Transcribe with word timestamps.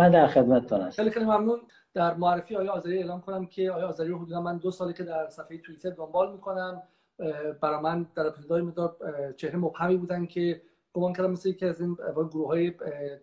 من 0.00 0.10
در 0.10 0.26
خدمتتون 0.26 0.80
هستم. 0.80 1.02
خیلی 1.02 1.14
خیلی 1.14 1.24
ممنون. 1.24 1.60
در 1.94 2.14
معرفی 2.14 2.56
آیا 2.56 2.72
آذری 2.72 2.98
اعلام 2.98 3.20
کنم 3.20 3.46
که 3.46 3.70
آیا 3.70 3.88
آذری 3.88 4.12
حدودا 4.12 4.40
من 4.40 4.58
دو 4.58 4.70
ساله 4.70 4.92
که 4.92 5.04
در 5.04 5.28
صفحه 5.28 5.58
توییتر 5.58 5.90
دنبال 5.90 6.32
می‌کنم 6.32 6.82
برای 7.60 7.80
من 7.82 8.06
در 8.14 8.26
ابتدای 8.26 8.62
مدار 8.62 8.96
چهره 9.36 9.56
مبهمی 9.56 9.96
بودن 9.96 10.26
که 10.26 10.62
گمان 10.92 11.12
کردم 11.12 11.30
مثل 11.30 11.48
یکی 11.48 11.66
از 11.66 11.80
این 11.80 11.96
گروه 12.14 12.48
های 12.48 12.72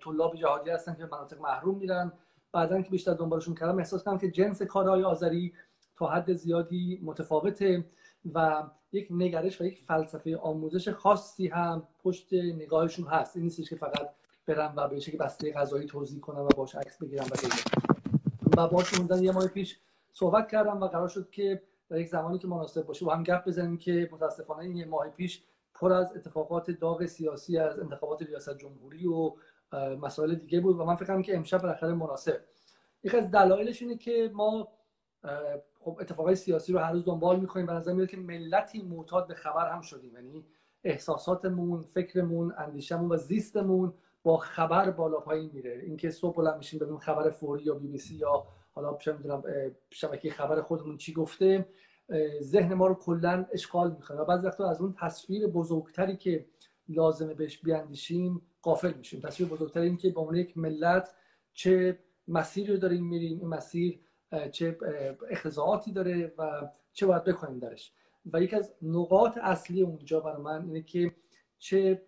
طلاب 0.04 0.36
جهادی 0.36 0.70
هستن 0.70 0.96
که 0.96 1.06
مناطق 1.12 1.42
محروم 1.42 1.78
میرن. 1.78 2.12
بعدا 2.52 2.82
که 2.82 2.90
بیشتر 2.90 3.14
دنبالشون 3.14 3.56
کردم 3.56 3.78
احساس 3.78 4.04
کردم 4.04 4.18
که 4.18 4.32
جنس 4.32 4.62
کارهای 4.62 5.04
آذری 5.04 5.54
تا 5.96 6.08
حد 6.08 6.34
زیادی 6.34 7.00
متفاوته 7.04 7.86
و 8.34 8.64
یک 8.92 9.08
نگرش 9.12 9.62
و 9.62 9.66
یک 9.66 9.84
فلسفه 9.88 10.38
آموزش 10.38 10.90
خاصی 10.90 11.48
هم 11.48 11.88
پشت 12.04 12.34
نگاهشون 12.34 13.08
هست. 13.08 13.36
این 13.36 13.46
نیستش 13.46 13.70
که 13.70 13.76
فقط 13.76 14.10
برم 14.48 14.74
و 14.76 14.88
به 14.88 15.00
شکل 15.00 15.18
بسته 15.18 15.52
غذایی 15.52 15.88
توضیح 15.88 16.20
کنم 16.20 16.42
و 16.42 16.48
باش 16.48 16.76
عکس 16.76 16.98
بگیرم 16.98 17.26
و 17.26 17.36
غیره 17.36 17.56
و 18.58 18.68
باش 18.68 19.00
موندن 19.00 19.24
یه 19.24 19.32
ماه 19.32 19.48
پیش 19.48 19.80
صحبت 20.12 20.48
کردم 20.48 20.82
و 20.82 20.88
قرار 20.88 21.08
شد 21.08 21.30
که 21.30 21.62
در 21.90 22.00
یک 22.00 22.08
زمانی 22.08 22.38
که 22.38 22.48
مناسب 22.48 22.86
باشه 22.86 23.06
و 23.06 23.10
هم 23.10 23.24
گپ 23.24 23.48
بزنیم 23.48 23.78
که 23.78 24.10
متاسفانه 24.12 24.64
این 24.64 24.76
یه 24.76 24.86
ماه 24.86 25.10
پیش 25.10 25.44
پر 25.74 25.94
از 25.94 26.16
اتفاقات 26.16 26.72
داغ 26.72 27.06
سیاسی 27.06 27.58
از 27.58 27.80
انتخابات 27.80 28.22
ریاست 28.22 28.58
جمهوری 28.58 29.08
و 29.08 29.34
مسائل 30.02 30.36
دیگه 30.36 30.60
بود 30.60 30.80
و 30.80 30.86
من 30.86 30.96
فکر 30.96 31.22
که 31.22 31.36
امشب 31.36 31.62
بالاخره 31.62 31.94
مناسب. 31.94 32.40
یکی 33.04 33.18
از 33.18 33.32
دلایلش 33.32 33.82
اینه 33.82 33.98
که 33.98 34.32
ما 34.34 34.68
خب 35.80 35.98
اتفاقای 36.02 36.36
سیاسی 36.36 36.74
رو 36.74 36.80
هر 36.80 36.92
روز 36.92 37.06
دنبال 37.06 37.40
می‌کنیم 37.40 37.66
به 37.66 37.74
نظر 37.74 37.94
میاد 37.94 38.10
که 38.10 38.18
ملتی 38.18 38.82
معتاد 38.82 39.28
به 39.28 39.34
خبر 39.34 39.72
هم 39.72 39.82
شدیم. 39.82 40.16
یعنی 40.16 40.46
احساساتمون 40.84 41.82
فکرمون 41.82 42.54
اندیشمون 42.58 43.12
و 43.12 43.18
زیستمون 43.18 43.94
با 44.28 44.38
خبر 44.38 44.92
بالا 44.92 45.20
پایین 45.20 45.52
میره. 45.54 45.82
اینکه 45.86 46.10
صبح 46.10 46.36
بلند 46.36 46.58
میشیم 46.58 46.80
ببینیم 46.80 47.00
خبر 47.00 47.30
فوری 47.30 47.64
یا 47.64 47.74
بی 47.74 47.88
بی 47.88 47.98
سی 47.98 48.16
یا 48.16 48.44
حالا 48.72 48.98
چه 48.98 49.14
می‌دونم 49.14 49.44
شبکه 49.92 50.30
خبر 50.30 50.62
خودمون 50.62 50.98
چی 50.98 51.14
گفته 51.14 51.66
ذهن 52.42 52.74
ما 52.74 52.88
رو 52.88 52.96
کلا 52.96 53.46
اشغال 53.52 53.92
می‌کنه. 53.92 54.18
و 54.18 54.26
بعضی 54.26 54.48
وقتا 54.48 54.70
از 54.70 54.82
اون 54.82 54.96
تصویر 55.00 55.48
بزرگتری 55.48 56.18
که 56.18 56.46
لازمه 56.90 57.34
بهش 57.34 57.58
بیاندیشیم 57.58 58.42
قافل 58.62 58.94
میشیم. 58.94 59.22
تصویر 59.22 59.50
بزرگتری 59.50 59.86
این 59.86 59.98
که 59.98 60.10
به 60.10 60.20
عنوان 60.20 60.36
یک 60.36 60.58
ملت 60.58 61.16
چه 61.54 62.00
مسیری 62.28 62.74
رو 62.74 62.80
داریم 62.80 63.08
میریم 63.08 63.40
این 63.40 63.48
مسیر 63.48 64.00
چه 64.52 64.78
اختزاعاتی 65.30 65.92
داره 65.92 66.34
و 66.38 66.70
چه 66.94 67.06
باید 67.06 67.24
بکنیم 67.24 67.60
درش. 67.60 67.94
و 68.34 68.42
یکی 68.42 68.56
از 68.56 68.74
نقاط 68.82 69.38
اصلی 69.42 69.82
اونجا 69.82 70.20
برای 70.20 70.42
من 70.42 70.66
اینه 70.66 70.82
که 70.82 71.12
چه 71.58 72.02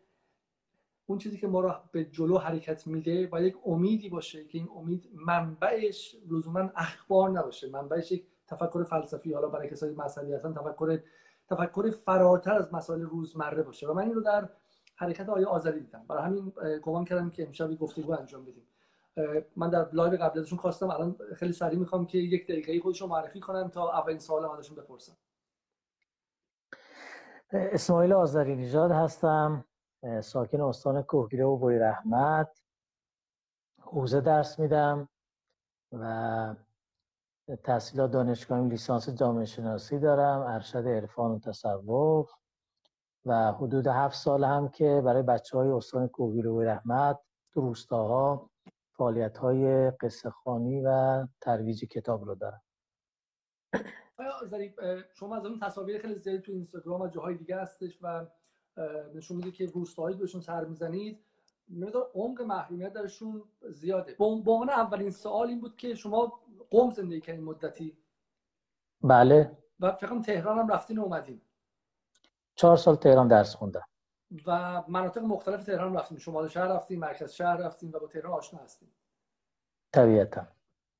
اون 1.09 1.19
چیزی 1.19 1.37
که 1.37 1.47
ما 1.47 1.61
رو 1.61 1.75
به 1.91 2.05
جلو 2.05 2.37
حرکت 2.37 2.87
میده 2.87 3.29
و 3.31 3.41
یک 3.41 3.55
امیدی 3.65 4.09
باشه 4.09 4.45
که 4.45 4.57
این 4.57 4.69
امید 4.75 5.09
منبعش 5.13 6.15
لزوما 6.29 6.69
اخبار 6.75 7.29
نباشه. 7.29 7.69
منبعش 7.69 8.11
یک 8.11 8.25
تفکر 8.47 8.83
فلسفی 8.83 9.33
حالا 9.33 9.47
برای 9.47 9.69
کسایی 9.69 9.95
مذهبی 9.95 10.33
هستن 10.33 10.53
تفکر 10.53 10.99
تفکر 11.49 11.89
فراتر 11.89 12.53
از 12.53 12.73
مسائل 12.73 13.01
روزمره 13.01 13.63
باشه. 13.63 13.87
و 13.87 13.93
من 13.93 14.03
این 14.03 14.13
رو 14.13 14.21
در 14.21 14.49
حرکت 14.95 15.29
آقای 15.29 15.45
آذری 15.45 15.79
دیدم. 15.79 16.05
برای 16.09 16.23
همین 16.23 16.53
گمان 16.81 17.05
کردم 17.05 17.29
که 17.29 17.47
امشب 17.47 17.75
گفتگو 17.75 18.11
انجام 18.11 18.45
بدیم. 18.45 18.67
من 19.55 19.69
در 19.69 19.89
لایو 19.93 20.17
قبل 20.17 20.39
ازشون 20.39 20.59
خواستم. 20.59 20.89
الان 20.89 21.15
خیلی 21.35 21.53
سریع 21.53 21.79
می‌خوام 21.79 22.05
که 22.05 22.17
یک 22.17 22.43
دقیقه 22.43 22.79
خودشون 22.79 23.09
معرفی 23.09 23.39
کنم 23.39 23.67
تا 23.67 23.91
اولین 23.91 24.19
سوال 24.19 24.45
ازشون 24.45 24.75
بپرسم 24.75 25.17
اسماعیل 27.51 28.13
آذری 28.13 28.55
نژاد 28.55 28.91
هستم. 28.91 29.65
ساکن 30.21 30.61
استان 30.61 31.01
کوهگیره 31.01 31.45
و 31.45 31.57
بوی 31.57 31.79
رحمت. 31.79 32.61
حوزه 33.81 34.21
درس 34.21 34.59
میدم 34.59 35.09
و 35.91 36.55
تحصیلات 37.63 38.11
دانشگاهی 38.11 38.69
لیسانس 38.69 39.09
جامعه 39.09 39.45
شناسی 39.45 39.99
دارم 39.99 40.41
ارشد 40.41 40.87
عرفان 40.87 41.31
و 41.31 41.39
تصوف 41.39 42.31
و 43.25 43.51
حدود 43.51 43.87
هفت 43.87 44.15
سال 44.15 44.43
هم 44.43 44.69
که 44.69 45.01
برای 45.05 45.23
بچه 45.23 45.57
های 45.57 45.69
استان 45.69 46.07
کوهگیره 46.07 46.49
و 46.49 46.61
رحمت 46.61 47.19
تو 47.53 47.61
روستاها 47.61 48.49
فعالیت 48.97 49.37
های 49.37 49.91
قصه 49.91 50.29
خانی 50.29 50.81
و 50.81 51.27
ترویج 51.41 51.85
کتاب 51.85 52.23
رو 52.23 52.35
دارم. 52.35 52.61
شما 55.13 55.35
از 55.35 55.45
اون 55.45 55.59
تصاویر 55.59 56.01
خیلی 56.01 56.15
زیادی 56.15 56.41
تو 56.41 56.51
اینستاگرام 56.51 57.01
و 57.01 57.07
جاهای 57.07 57.35
دیگه 57.35 57.61
هستش 57.61 57.99
و 58.01 58.25
نشون 59.15 59.37
میده 59.37 59.51
که 59.51 59.65
روستاهایی 59.65 60.17
بهشون 60.17 60.41
سر 60.41 60.65
می‌زنید 60.65 61.19
مقدار 61.69 62.11
عمق 62.13 62.41
محرومیت 62.41 62.93
درشون 62.93 63.43
زیاده. 63.69 64.15
به 64.19 64.25
عنوان 64.25 64.69
اولین 64.69 65.11
سوال 65.11 65.47
این 65.47 65.61
بود 65.61 65.75
که 65.75 65.95
شما 65.95 66.39
قوم 66.69 66.91
زندگی 66.91 67.21
کردین 67.21 67.43
مدتی؟ 67.43 67.97
بله. 69.01 69.57
و 69.79 69.91
فکر 69.91 70.21
تهران 70.21 70.59
هم 70.59 70.67
رفتین 70.67 70.99
و 70.99 71.01
اومدین. 71.01 71.41
چهار 72.55 72.77
سال 72.77 72.95
تهران 72.95 73.27
درس 73.27 73.55
خوندم. 73.55 73.83
و 74.45 74.83
مناطق 74.87 75.21
مختلف 75.21 75.63
تهران 75.63 75.95
رفتیم 75.95 76.17
شمال 76.17 76.47
شهر 76.47 76.67
رفتیم 76.67 76.99
مرکز 76.99 77.31
شهر 77.31 77.57
رفتیم 77.57 77.91
و 77.93 77.99
با 77.99 78.07
تهران 78.07 78.33
آشنا 78.33 78.59
هستیم 78.59 78.89
طبیعتا. 79.91 80.47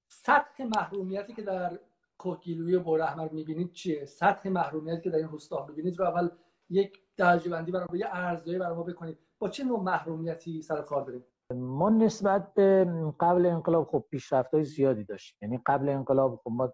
سطح 0.08 0.64
محرومیتی 0.64 1.34
که 1.34 1.42
در 1.42 1.80
کوهگیلوی 2.18 2.76
و 2.76 2.90
احمر 2.90 3.30
می‌بینید 3.30 3.72
چیه؟ 3.72 4.06
سطح 4.06 4.50
محرومیتی 4.50 5.02
که 5.02 5.10
در 5.10 5.18
این 5.18 5.28
روستا 5.28 5.66
می‌بینید 5.66 6.00
رو 6.00 6.06
اول 6.06 6.30
یک 6.70 7.02
درجه 7.20 7.50
بندی 7.50 7.72
برای 7.72 8.00
یه 8.00 8.08
ارزیابی 8.12 8.60
برای 8.60 8.76
ما 8.76 8.84
بکنید 8.84 9.18
با 9.40 9.50
چه 9.50 9.64
نوع 9.64 9.84
محرومیتی 9.84 10.62
سر 10.62 10.82
کار 10.82 11.04
داریم؟ 11.04 11.24
ما 11.56 11.90
نسبت 11.90 12.54
به 12.54 12.86
قبل 13.20 13.46
انقلاب 13.46 13.88
خب 13.88 14.06
پیشرفت 14.10 14.54
های 14.54 14.64
زیادی 14.64 15.04
داشتیم. 15.04 15.38
یعنی 15.42 15.62
قبل 15.66 15.90
انقلاب 15.90 16.42
خب 16.44 16.52
ما 16.52 16.74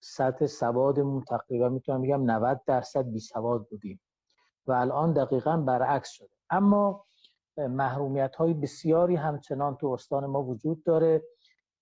سطح 0.00 0.46
سوادمون 0.46 1.24
تقریبا 1.24 1.68
می‌تونم 1.68 2.02
بگم 2.02 2.30
90 2.30 2.60
درصد 2.66 3.04
بی 3.04 3.20
سواد 3.20 3.66
بودیم 3.70 4.00
و 4.66 4.72
الان 4.72 5.12
دقیقا 5.12 5.56
برعکس 5.56 6.10
شده. 6.10 6.34
اما 6.50 7.04
محرومیت 7.56 8.36
های 8.36 8.54
بسیاری 8.54 9.16
همچنان 9.16 9.76
تو 9.76 9.86
استان 9.86 10.26
ما 10.26 10.42
وجود 10.42 10.84
داره. 10.84 11.22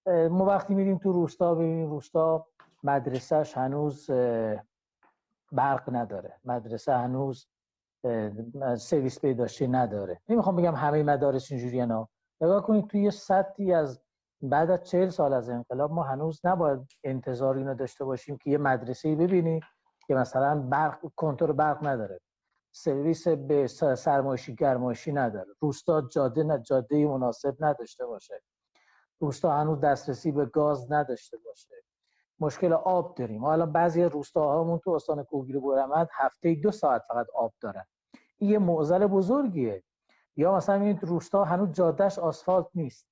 ما 0.07 0.45
وقتی 0.45 0.75
میریم 0.75 0.99
تو 0.99 1.13
روستا 1.13 1.55
ببینیم 1.55 1.91
روستا 1.91 2.47
مدرسهش 2.83 3.57
هنوز 3.57 4.11
برق 5.53 5.97
نداره. 5.97 6.41
مدرسه 6.45 6.93
هنوز 6.93 7.47
سرویس 8.77 9.21
پیداشتی 9.21 9.69
نداره. 9.69 10.21
نمی‌خوام 10.29 10.57
بگم 10.57 10.75
همه 10.75 11.03
مدارس 11.03 11.53
اینجوری 11.53 11.87
نه 11.87 12.09
نگاه 12.41 12.67
کنید 12.67 12.87
توی 12.87 13.03
یه 13.03 13.11
سطحی 13.11 13.73
از 13.73 14.01
بعد 14.43 14.71
از 14.71 14.85
چهل 14.85 15.09
سال 15.09 15.33
از 15.33 15.49
انقلاب 15.49 15.93
ما 15.93 16.03
هنوز 16.03 16.41
نباید 16.45 16.81
انتظار 17.05 17.57
اینو 17.57 17.75
داشته 17.75 18.05
باشیم 18.05 18.39
که 18.39 18.51
یه 18.51 18.59
مدرسه 18.59 19.09
ای 19.09 19.15
ببینی 19.15 19.61
که 20.07 20.15
مثلا 20.15 20.61
برق 20.61 20.99
کنترل 21.17 21.53
برق 21.53 21.87
نداره. 21.87 22.21
سرویس 22.73 23.29
به 23.29 23.67
سرمایشی 23.97 24.55
گرمایشی 24.55 25.13
نداره. 25.13 25.49
روستا 25.61 26.01
جاده 26.01 26.43
نه 26.43 26.59
جاده 26.59 27.07
مناسب 27.07 27.57
نداشته 27.61 28.07
باشه. 28.07 28.43
روستا 29.21 29.53
هنوز 29.53 29.81
دسترسی 29.81 30.33
به 30.33 30.47
گاز 30.47 30.93
نداشته 30.93 31.37
باشه. 31.37 31.75
مشکل 32.41 32.73
آب 32.73 33.15
داریم. 33.15 33.45
حالا 33.45 33.67
بعضی 33.67 34.03
روستاهامون 34.03 34.79
تو 34.79 34.91
استان 34.91 35.23
کوهگیر 35.23 35.59
بورمد 35.59 36.09
هفته 36.13 36.55
دو 36.55 36.71
ساعت 36.71 37.03
فقط 37.09 37.27
آب 37.35 37.53
دارن. 37.61 37.85
این 38.39 38.51
یه 38.51 38.59
معضل 38.59 39.07
بزرگیه. 39.07 39.83
یا 40.37 40.57
مثلا 40.57 40.75
این 40.75 40.99
روستا 41.01 41.45
هنوز 41.45 41.73
جادهش 41.73 42.19
آسفالت 42.19 42.67
نیست. 42.75 43.07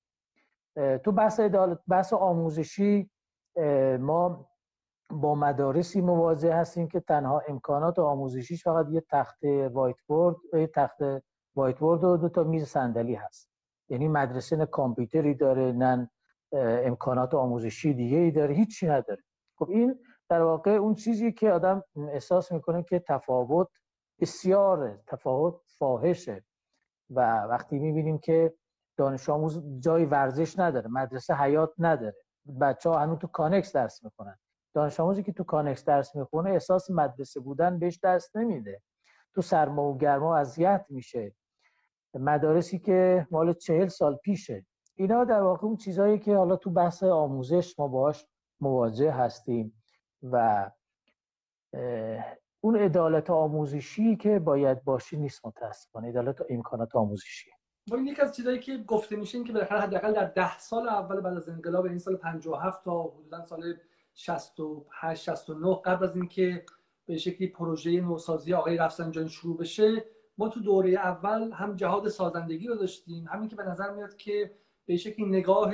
تو 1.04 1.12
بحث 1.12 1.40
بحث 1.88 2.12
آموزشی 2.12 3.10
ما 4.00 4.48
با 5.10 5.34
مدارسی 5.34 6.00
مواجه 6.00 6.54
هستیم 6.54 6.88
که 6.88 7.00
تنها 7.00 7.42
امکانات 7.48 7.98
آموزشیش 7.98 8.64
فقط 8.64 8.86
یه 8.90 9.02
تخت 9.10 9.44
وایت 9.72 9.96
بورد 10.06 10.36
یه 10.52 10.66
تخت 10.66 10.98
وایت 11.56 11.78
بورد 11.78 12.04
و 12.04 12.16
دو 12.16 12.28
تا 12.28 12.44
میز 12.44 12.68
صندلی 12.68 13.14
هست. 13.14 13.50
یعنی 13.88 14.08
مدرسه 14.08 14.56
نه 14.56 14.66
کامپیوتری 14.66 15.34
داره 15.34 15.72
نه 15.72 16.10
امکانات 16.52 17.34
آموزشی 17.34 17.94
دیگه 17.94 18.16
ای 18.16 18.30
داره 18.30 18.54
هیچی 18.54 18.86
نداره. 18.86 19.22
خب 19.58 19.70
این 19.70 19.98
در 20.28 20.42
واقع 20.42 20.70
اون 20.70 20.94
چیزی 20.94 21.32
که 21.32 21.50
آدم 21.50 21.82
احساس 22.12 22.52
می‌کنه 22.52 22.82
که 22.82 22.98
تفاوت 22.98 23.68
بسیار 24.20 25.00
تفاوت 25.06 25.60
فاحشه 25.78 26.44
و 27.10 27.42
وقتی 27.42 27.78
می‌بینیم 27.78 28.18
که 28.18 28.54
دانش 28.96 29.28
آموز 29.28 29.62
جای 29.80 30.04
ورزش 30.04 30.58
نداره 30.58 30.88
مدرسه 30.90 31.34
حیات 31.34 31.72
نداره 31.78 32.16
بچه 32.60 32.90
ها 32.90 32.98
هنوز 32.98 33.18
تو 33.18 33.26
کانکس 33.26 33.72
درس 33.72 34.04
می‌کنن 34.04 34.38
دانش 34.74 35.00
آموزی 35.00 35.22
که 35.22 35.32
تو 35.32 35.44
کانکس 35.44 35.84
درس 35.84 36.16
می‌خونه 36.16 36.50
احساس 36.50 36.90
مدرسه 36.90 37.40
بودن 37.40 37.78
بهش 37.78 38.00
دست 38.02 38.36
نمیده. 38.36 38.82
تو 39.34 39.42
سرما 39.42 39.92
و 39.92 39.98
گرما 39.98 40.36
اذیت 40.36 40.86
میشه. 40.88 41.34
مدارسی 42.14 42.78
که 42.78 43.26
مال 43.30 43.52
چهل 43.52 43.88
سال 43.88 44.16
پیشه. 44.16 44.66
اینا 44.98 45.24
در 45.24 45.42
واقع 45.42 45.66
اون 45.66 45.76
چیزهایی 45.76 46.18
که 46.18 46.36
حالا 46.36 46.56
تو 46.56 46.70
بحث 46.70 47.02
آموزش 47.02 47.78
ما 47.78 47.88
باش 47.88 48.26
مواجه 48.60 49.12
هستیم 49.12 49.82
و 50.22 50.70
اون 52.60 52.76
عدالت 52.76 53.30
آموزشی 53.30 54.16
که 54.16 54.38
باید 54.38 54.84
باشه 54.84 55.16
نیست 55.16 55.46
متاسفانه. 55.46 56.08
عدالت 56.08 56.38
امکانات 56.50 56.96
آموزشی 56.96 57.50
با 57.90 57.96
این 57.96 58.06
یک 58.06 58.20
از 58.20 58.36
چیزایی 58.36 58.58
که 58.58 58.76
گفته 58.76 59.16
میشه 59.16 59.38
این 59.38 59.46
که 59.46 59.52
بالاخره 59.52 59.80
حداقل 59.80 60.12
در 60.12 60.24
ده 60.24 60.58
سال 60.58 60.88
اول 60.88 61.20
بعد 61.20 61.36
از 61.36 61.48
انقلاب 61.48 61.84
این 61.84 61.98
سال 61.98 62.16
57 62.16 62.84
تا 62.84 63.02
حدودا 63.02 63.46
سال 63.46 63.74
68 64.14 65.22
69 65.22 65.74
قبل 65.84 66.04
از 66.04 66.16
اینکه 66.16 66.64
به 67.06 67.16
شکلی 67.16 67.46
پروژه 67.46 68.00
نوسازی 68.00 68.54
آقای 68.54 68.76
رفسنجانی 68.76 69.28
شروع 69.28 69.56
بشه 69.56 70.04
ما 70.38 70.48
تو 70.48 70.60
دوره 70.60 70.90
اول 70.90 71.52
هم 71.52 71.76
جهاد 71.76 72.08
سازندگی 72.08 72.66
رو 72.66 72.74
داشتیم. 72.74 73.26
همین 73.28 73.48
که 73.48 73.56
به 73.56 73.64
نظر 73.64 73.90
میاد 73.90 74.16
که 74.16 74.50
به 74.88 74.96
شکلی 74.96 75.26
نگاه 75.26 75.72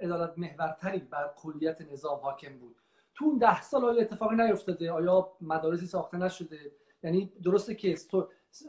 عدالت 0.00 0.38
محورتری 0.38 0.98
بر 0.98 1.34
کلیت 1.36 1.80
نظام 1.92 2.18
حاکم 2.20 2.58
بود. 2.58 2.76
تو 3.14 3.24
اون 3.24 3.38
ده 3.38 3.62
سال 3.62 3.84
آیا 3.84 4.00
اتفاقی 4.00 4.36
نیفتاده؟ 4.36 4.92
آیا 4.92 5.32
مدارسی 5.40 5.86
ساخته 5.86 6.16
نشده؟ 6.16 6.72
یعنی 7.02 7.32
درسته 7.44 7.74
که 7.74 7.96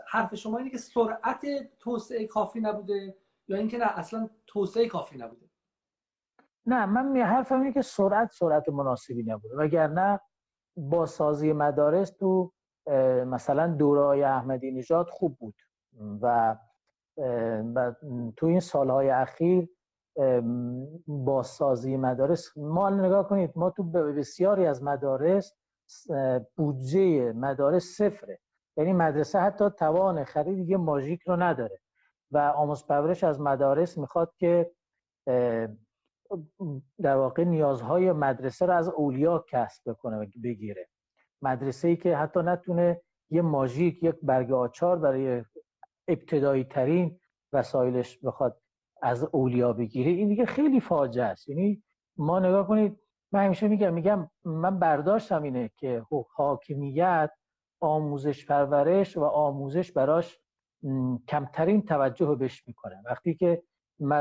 حرف 0.07 0.35
شما 0.35 0.57
اینه 0.57 0.69
که 0.69 0.77
سرعت 0.77 1.45
توسعه 1.79 2.27
کافی 2.27 2.59
نبوده 2.59 3.17
یا 3.47 3.57
اینکه 3.57 3.77
نه 3.77 3.85
اصلا 3.85 4.29
توسعه 4.47 4.87
کافی 4.87 5.17
نبوده؟ 5.17 5.45
نه 6.65 6.85
من 6.85 7.21
حرفم 7.21 7.61
اینه 7.61 7.73
که 7.73 7.81
سرعت 7.81 8.31
سرعت 8.31 8.69
مناسبی 8.69 9.23
نبوده. 9.23 9.55
وگرنه 9.55 10.19
با 10.77 11.05
سازی 11.05 11.53
مدارس 11.53 12.09
تو 12.09 12.53
مثلا 13.25 13.67
دورای 13.67 14.23
احمدی 14.23 14.71
نژاد 14.71 15.09
خوب 15.09 15.37
بود. 15.37 15.55
و 16.21 16.55
تو 18.37 18.45
این 18.45 18.59
سالهای 18.59 19.09
اخیر 19.09 19.69
با 21.07 21.43
سازی 21.43 21.97
مدارس 21.97 22.57
ما 22.57 22.89
نگاه 22.89 23.27
کنید 23.27 23.51
ما 23.55 23.69
تو 23.69 23.83
بسیاری 23.83 24.65
از 24.65 24.83
مدارس 24.83 25.53
بودجه 26.55 27.33
مدارس 27.33 27.83
صفره. 27.83 28.39
یعنی 28.77 28.93
مدرسه 28.93 29.39
حتی 29.39 29.69
توان 29.69 30.23
خرید 30.23 30.69
یه 30.69 30.77
ماژیک 30.77 31.21
رو 31.21 31.35
نداره. 31.35 31.79
و 32.31 32.37
آموز 32.37 32.85
پرورش 32.85 33.23
از 33.23 33.41
مدارس 33.41 33.97
می‌خواد 33.97 34.33
که 34.37 34.71
در 37.01 37.15
واقع 37.15 37.43
نیازهای 37.43 38.11
مدرسه 38.11 38.65
رو 38.65 38.73
از 38.73 38.89
اولیا 38.89 39.45
کسب 39.47 39.89
بکنه 39.89 40.17
و 40.17 40.25
بگیره. 40.43 40.87
مدرسه 41.41 41.87
ای 41.87 41.95
که 41.95 42.17
حتی 42.17 42.39
نتونه 42.39 43.01
یه 43.29 43.41
ماژیک 43.41 44.03
یک 44.03 44.15
برگ 44.23 44.51
آچار 44.51 44.97
برای 44.97 45.43
ابتدایی 46.11 46.63
ترین 46.63 47.19
وسایلش 47.53 48.17
بخواد 48.17 48.61
از 49.01 49.23
اولیا 49.31 49.73
بگیره 49.73 50.11
این 50.11 50.27
دیگه 50.27 50.45
خیلی 50.45 50.79
فاجعه 50.79 51.25
است. 51.25 51.49
یعنی 51.49 51.83
ما 52.17 52.39
نگاه 52.39 52.67
کنید 52.67 52.99
من 53.31 53.45
همیشه 53.45 53.67
میگم 53.67 53.93
میگم 53.93 54.29
من 54.45 54.79
برداشتم 54.79 55.43
اینه 55.43 55.71
که 55.77 56.05
حاکمیت 56.35 57.31
آموزش 57.79 58.45
پرورش 58.45 59.17
و 59.17 59.23
آموزش 59.23 59.91
براش 59.91 60.39
کمترین 61.27 61.81
توجه 61.81 62.35
بهش 62.35 62.67
می‌کنه. 62.67 63.01
وقتی 63.05 63.35
که 63.35 63.63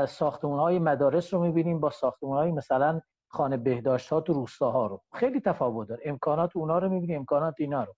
ساختمون 0.07 0.59
های 0.59 0.79
مدارس 0.79 1.33
رو 1.33 1.41
می‌بینیم 1.41 1.79
با 1.79 1.89
ساختمون 1.89 2.37
های 2.37 2.51
مثلا 2.51 3.01
خانه 3.27 3.57
بهداشت 3.57 4.09
ها 4.09 4.21
تو 4.21 4.33
روستاها 4.33 4.87
رو. 4.87 5.01
خیلی 5.13 5.39
تفاوت 5.39 5.87
داره. 5.87 6.01
امکانات 6.05 6.55
اونا 6.55 6.79
رو 6.79 6.89
می‌بینیم 6.89 7.19
امکانات 7.19 7.55
اینا 7.57 7.83
رو. 7.83 7.93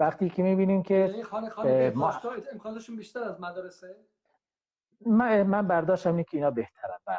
وقتی 0.00 0.30
که 0.30 0.42
می‌بینیم 0.42 0.82
که 0.82 0.94
یعنی 0.94 1.22
خانه 1.22 1.50
خانه 1.50 1.90
ما... 1.90 2.20
امکاناتشون 2.52 2.96
بیشتر 2.96 3.22
از 3.22 3.40
مدارسه 3.40 3.96
من, 5.06 5.42
من 5.42 5.68
برداشتم 5.68 6.10
اینه 6.10 6.24
که 6.24 6.36
اینا 6.36 6.50
بهترن 6.50 6.98
بله. 7.06 7.18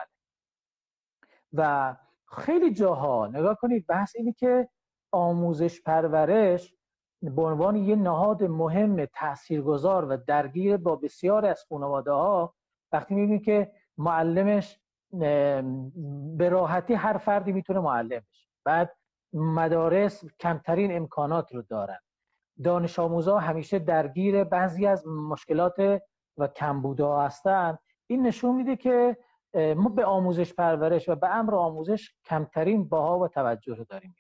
و 1.53 1.95
خیلی 2.25 2.73
جاها 2.73 3.27
نگاه 3.27 3.55
کنید 3.55 3.87
بحث 3.87 4.15
اینه 4.15 4.33
که 4.33 4.69
آموزش 5.11 5.81
پرورش 5.81 6.73
به 7.21 7.41
عنوان 7.41 7.75
یه 7.75 7.95
نهاد 7.95 8.43
مهم 8.43 9.05
تاثیرگذار 9.05 10.05
و 10.05 10.17
درگیر 10.17 10.77
با 10.77 10.95
بسیار 10.95 11.45
از 11.45 11.65
خانواده 11.69 12.11
ها 12.11 12.55
وقتی 12.91 13.15
می‌بینید 13.15 13.43
که 13.43 13.71
معلمش 13.97 14.79
به 16.37 16.49
راحتی 16.49 16.93
هر 16.93 17.17
فردی 17.17 17.51
می‌تونه 17.51 17.79
معلم 17.79 18.21
بشه 18.31 18.49
بعد 18.65 18.97
مدارس 19.33 20.25
کمترین 20.39 20.97
امکانات 20.97 21.53
رو 21.53 21.61
دارن. 21.61 21.99
دانش 22.63 22.99
آموزا 22.99 23.37
همیشه 23.37 23.79
درگیر 23.79 24.43
بعضی 24.43 24.85
از 24.85 25.07
مشکلات 25.07 26.01
و 26.37 26.47
کمبودا 26.47 27.21
هستن. 27.21 27.77
این 28.07 28.27
نشون 28.27 28.55
میده 28.55 28.75
که 28.75 29.17
ما 29.53 29.89
به 29.89 30.05
آموزش 30.05 30.53
پرورش 30.53 31.09
و 31.09 31.15
به 31.15 31.35
امر 31.35 31.55
آموزش 31.55 32.13
کمترین 32.25 32.87
باها 32.87 33.19
و 33.19 33.27
توجه 33.27 33.75
رو 33.75 33.83
داریم. 33.83 34.15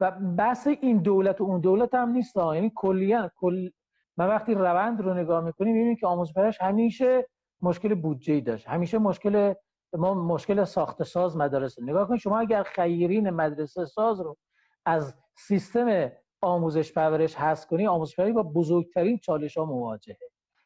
و 0.00 0.10
بحث 0.10 0.66
این 0.66 0.98
دولت 0.98 1.40
و 1.40 1.44
اون 1.44 1.60
دولت 1.60 1.94
هم 1.94 2.08
نیست 2.08 2.36
یعنی 2.36 2.72
کلیان 2.74 3.30
کل 3.36 3.70
من 4.16 4.26
وقتی 4.26 4.54
روند 4.54 5.00
رو 5.00 5.14
نگاه 5.14 5.44
می‌کنیم 5.44 5.72
می‌بینیم 5.72 5.96
که 5.96 6.06
آموزش 6.06 6.32
پرورش 6.32 6.60
همیشه 6.60 7.28
مشکل 7.62 7.94
بودجه 7.94 8.40
داشت. 8.40 8.68
همیشه 8.68 8.98
مشکل 8.98 9.54
ما 9.92 10.14
مشکل 10.14 10.64
ساخت 10.64 11.02
ساز 11.02 11.36
مدرسه. 11.36 11.82
نگاه 11.82 12.08
کنید 12.08 12.20
شما 12.20 12.38
اگر 12.38 12.62
خیرین 12.62 13.30
مدرسه 13.30 13.84
ساز 13.84 14.20
رو 14.20 14.36
از 14.84 15.14
سیستم 15.34 16.12
آموزش 16.40 16.92
پرورش 16.92 17.34
هست 17.34 17.68
کنی 17.68 17.86
آموزش 17.86 18.16
پرورش 18.16 18.34
با 18.34 18.42
بزرگترین 18.42 19.18
چالش 19.18 19.56
ها 19.56 19.64
مواجهه. 19.64 20.18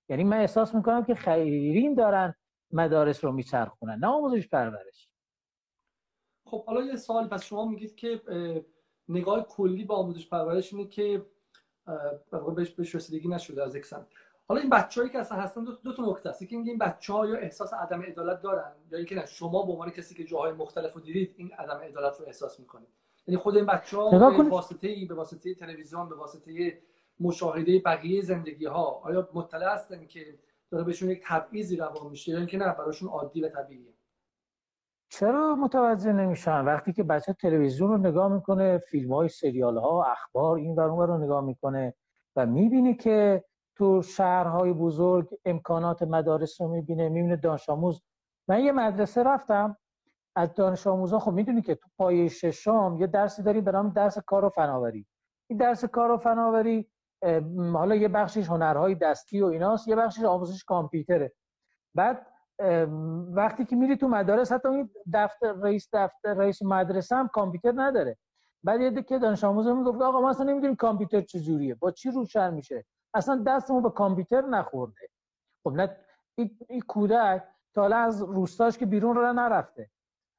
یعنی 0.08 0.24
من 0.24 0.40
احساس 0.40 0.74
می‌کنم 0.74 1.04
که 1.04 1.14
خیرین 1.14 1.94
دارن 1.94 2.34
مدارس 2.70 3.24
رو 3.24 3.32
میچرخونن 3.32 3.98
نه 3.98 4.06
آموزش 4.06 4.48
پرورش. 4.48 5.08
خب 6.44 6.64
حالا 6.64 6.82
یه 6.82 6.96
سوال 6.96 7.28
پس 7.28 7.44
شما 7.44 7.64
میگید 7.64 7.96
که 7.96 8.20
نگاه 9.08 9.46
کلی 9.46 9.84
به 9.84 9.94
آموزش 9.94 10.28
پرورش 10.28 10.72
اینه 10.72 10.88
که 10.88 11.26
بهش 12.56 12.70
بهش 12.70 12.94
رسیدگی 12.94 13.28
نشده 13.28 13.62
از 13.62 13.74
یک 13.74 13.86
حالا 14.48 14.60
این 14.60 14.70
بچه‌ای 14.70 15.10
که 15.10 15.18
اصلا 15.18 15.38
هستن 15.38 15.64
دو, 15.64 15.72
دو 15.72 15.92
تا 15.92 16.10
نکته 16.10 16.28
است. 16.28 16.46
که 16.46 16.56
این 16.56 16.78
بچه‌ها 16.78 17.26
یا 17.26 17.36
احساس 17.36 17.74
عدم 17.74 18.02
عدالت 18.02 18.42
دارن 18.42 18.72
یا 18.90 18.98
اینکه 18.98 19.14
نه 19.14 19.26
شما 19.26 19.66
به 19.66 19.72
عنوان 19.72 19.90
کسی 19.90 20.14
که 20.14 20.24
جاهای 20.24 20.52
مختلف 20.52 20.96
دیدید 20.96 21.34
این 21.36 21.52
عدم 21.52 21.78
عدالت 21.78 22.20
رو 22.20 22.26
احساس 22.26 22.60
می‌کنید. 22.60 22.88
یعنی 23.26 23.38
خود 23.38 23.56
این 23.56 23.66
بچه‌ها 23.66 24.10
به 24.10 24.48
واسطه 24.48 25.06
به 25.08 25.14
واسطه 25.14 25.54
تلویزیون 25.54 26.08
به 26.08 26.14
واسطه 26.14 26.82
مشاهده 27.20 27.78
بقیه 27.78 28.22
زندگی 28.22 28.66
ها 28.66 28.84
آیا 28.84 29.28
مطلع 29.34 29.74
هستن 29.74 30.06
که 30.06 30.38
داره 30.70 30.84
بهشون 30.84 31.10
یک 31.10 31.22
تبعیضی 31.26 31.76
روا 31.76 32.08
میشه 32.08 32.32
یا 32.32 32.38
اینکه 32.38 32.58
نه 32.58 32.74
براشون 32.74 33.08
عادی 33.08 33.40
و 33.42 33.48
طبیعیه؟ 33.48 33.94
چرا 35.08 35.54
متوجه 35.54 36.12
نمیشن؟ 36.12 36.64
وقتی 36.64 36.92
که 36.92 37.02
بچه 37.02 37.32
تلویزیون 37.32 37.90
رو 37.90 37.98
نگاه 37.98 38.32
می‌کنه 38.32 38.78
فیلم 38.78 39.12
های 39.12 39.28
سریال 39.28 39.78
ها 39.78 40.04
اخبار 40.04 40.56
این 40.56 40.74
ور 40.74 41.06
رو 41.06 41.18
نگاه 41.18 41.44
می‌کنه 41.44 41.94
و 42.36 42.46
می‌بینه 42.46 42.94
که 42.94 43.44
تو 43.76 44.02
شهرهای 44.02 44.72
بزرگ 44.72 45.28
امکانات 45.44 46.02
مدارس 46.02 46.60
رو 46.60 46.68
می‌بینه 46.68 47.08
می‌بینه 47.08 47.36
دانش 47.36 47.68
آموز 47.68 48.02
من 48.48 48.60
یه 48.64 48.72
مدرسه 48.72 49.22
رفتم 49.22 49.76
از 50.36 50.54
دانش 50.54 50.86
آموزا 50.86 51.18
خب 51.18 51.32
می‌دونی 51.32 51.62
که 51.62 51.74
تو 51.74 51.88
پایه 51.98 52.28
ششم 52.28 52.96
یه 53.00 53.06
درسی 53.06 53.42
داری 53.42 53.60
به 53.60 53.72
نام 53.72 53.88
درس 53.88 54.18
کار 54.18 54.44
و 54.44 54.48
فناوری. 54.48 55.06
این 55.50 55.58
درس 55.58 55.84
کار 55.84 56.10
و 56.10 56.18
فناوری 56.18 56.90
حالا 57.72 57.94
یه 57.94 58.08
بخشش 58.08 58.48
هنرهای 58.48 58.94
دستی 58.94 59.40
و 59.40 59.46
ایناست 59.46 59.88
یه 59.88 59.96
بخشش 59.96 60.24
آموزش 60.24 60.64
کامپیوتره. 60.64 61.32
بعد 61.94 62.26
وقتی 63.32 63.64
که 63.64 63.76
میری 63.76 63.96
تو 63.96 64.08
مدارس 64.08 64.52
حتی 64.52 64.68
این 64.68 64.90
دفتر 65.12 65.52
رئیس 65.52 65.88
دفتر 65.92 66.34
رئیس 66.34 66.62
مدرسه 66.62 67.16
هم 67.16 67.28
کامپیوتر 67.28 67.72
نداره. 67.76 68.16
بعد 68.62 68.80
یه 68.80 69.02
که 69.02 69.18
دانش 69.18 69.44
آموز 69.44 69.66
می‌گفت 69.68 70.02
آقا 70.02 70.20
ما 70.20 70.30
اصلا 70.30 70.46
نمی‌دونیم 70.46 70.76
کامپیوتر 70.76 71.20
چجوریه 71.20 71.74
با 71.74 71.90
چی 71.90 72.10
روشن 72.10 72.54
میشه؟ 72.54 72.84
اصلا 73.14 73.44
دستمون 73.46 73.82
به 73.82 73.90
کامپیوتر 73.90 74.40
نخورده. 74.40 75.08
خب 75.64 75.72
نه 75.72 75.96
این 76.68 76.80
کودک 76.88 77.44
تا 77.74 77.86
از 77.86 78.22
روستاش 78.22 78.78
که 78.78 78.86
بیرون 78.86 79.16
رو 79.16 79.32
نرفته. 79.32 79.90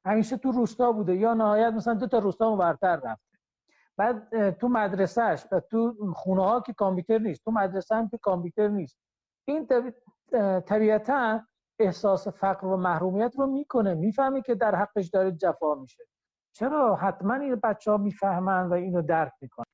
همیشه 0.04 0.36
تو 0.36 0.52
روستا 0.52 0.92
بوده 0.92 1.16
یا 1.16 1.34
نهایت 1.34 1.72
مثلا 1.72 1.94
دو 1.94 2.06
تا 2.06 2.18
روستا 2.18 2.56
برتر 2.56 2.96
رفته. 2.96 3.38
بعد 3.96 4.50
تو 4.50 4.68
مدرسهش 4.68 5.46
و 5.52 5.60
تو 5.60 5.94
خونه 6.14 6.42
ها 6.42 6.60
که 6.60 6.72
کامپیوتر 6.72 7.18
نیست 7.18 7.44
تو 7.44 7.50
مدرسه 7.50 7.94
هم 7.94 8.08
که 8.08 8.18
کامپیوتر 8.18 8.68
نیست. 8.68 8.98
این 9.44 9.68
طبیعتا 10.66 11.40
احساس 11.78 12.28
فقر 12.28 12.66
و 12.66 12.76
محرومیت 12.76 13.34
رو 13.36 13.46
می‌کنه 13.46 13.94
می‌فهمی 13.94 14.42
که 14.42 14.54
در 14.54 14.74
حقش 14.74 15.08
داره 15.08 15.32
جفا 15.32 15.74
میشه. 15.74 16.04
چرا؟ 16.52 16.96
حتما 16.96 17.34
این 17.34 17.54
بچه 17.54 17.90
ها 17.90 17.96
می‌فهمن 17.96 18.68
و 18.68 18.72
اینو 18.72 19.02
درک 19.02 19.32
می‌کنن. 19.40 19.64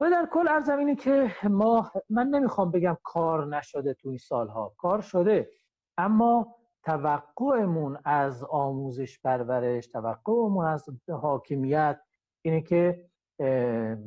و 0.00 0.10
در 0.10 0.28
کل 0.32 0.48
ارزم 0.48 0.78
اینه 0.78 0.94
که 0.94 1.34
ما 1.44 1.90
من 2.10 2.26
نمی‌خوام 2.26 2.70
بگم 2.70 2.96
کار 3.02 3.46
نشده 3.46 3.94
تو 3.94 4.08
این 4.08 4.18
سالها. 4.18 4.74
کار 4.78 5.00
شده. 5.00 5.50
اما 5.98 6.56
توقعمون 6.84 7.98
از 8.04 8.42
آموزش 8.42 9.18
پرورش 9.18 9.86
توقعمون 9.86 10.66
از 10.66 10.84
حاکمیت 11.08 12.00
اینه 12.42 12.60
که 12.60 13.10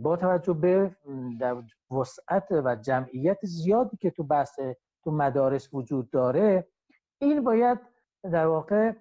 با 0.02 0.18
توجه 0.18 0.54
به 0.54 0.96
وسعت 1.92 2.48
و 2.52 2.76
جمعیت 2.76 3.38
زیادی 3.44 3.98
که 3.98 4.12
تو 4.12 4.24
بحث 4.24 4.60
تو 5.04 5.12
مدارس 5.12 5.74
وجود 5.74 6.10
داره 6.10 6.68
این 7.22 7.44
باید 7.44 7.80
در 8.24 8.48
واقع 8.48 8.92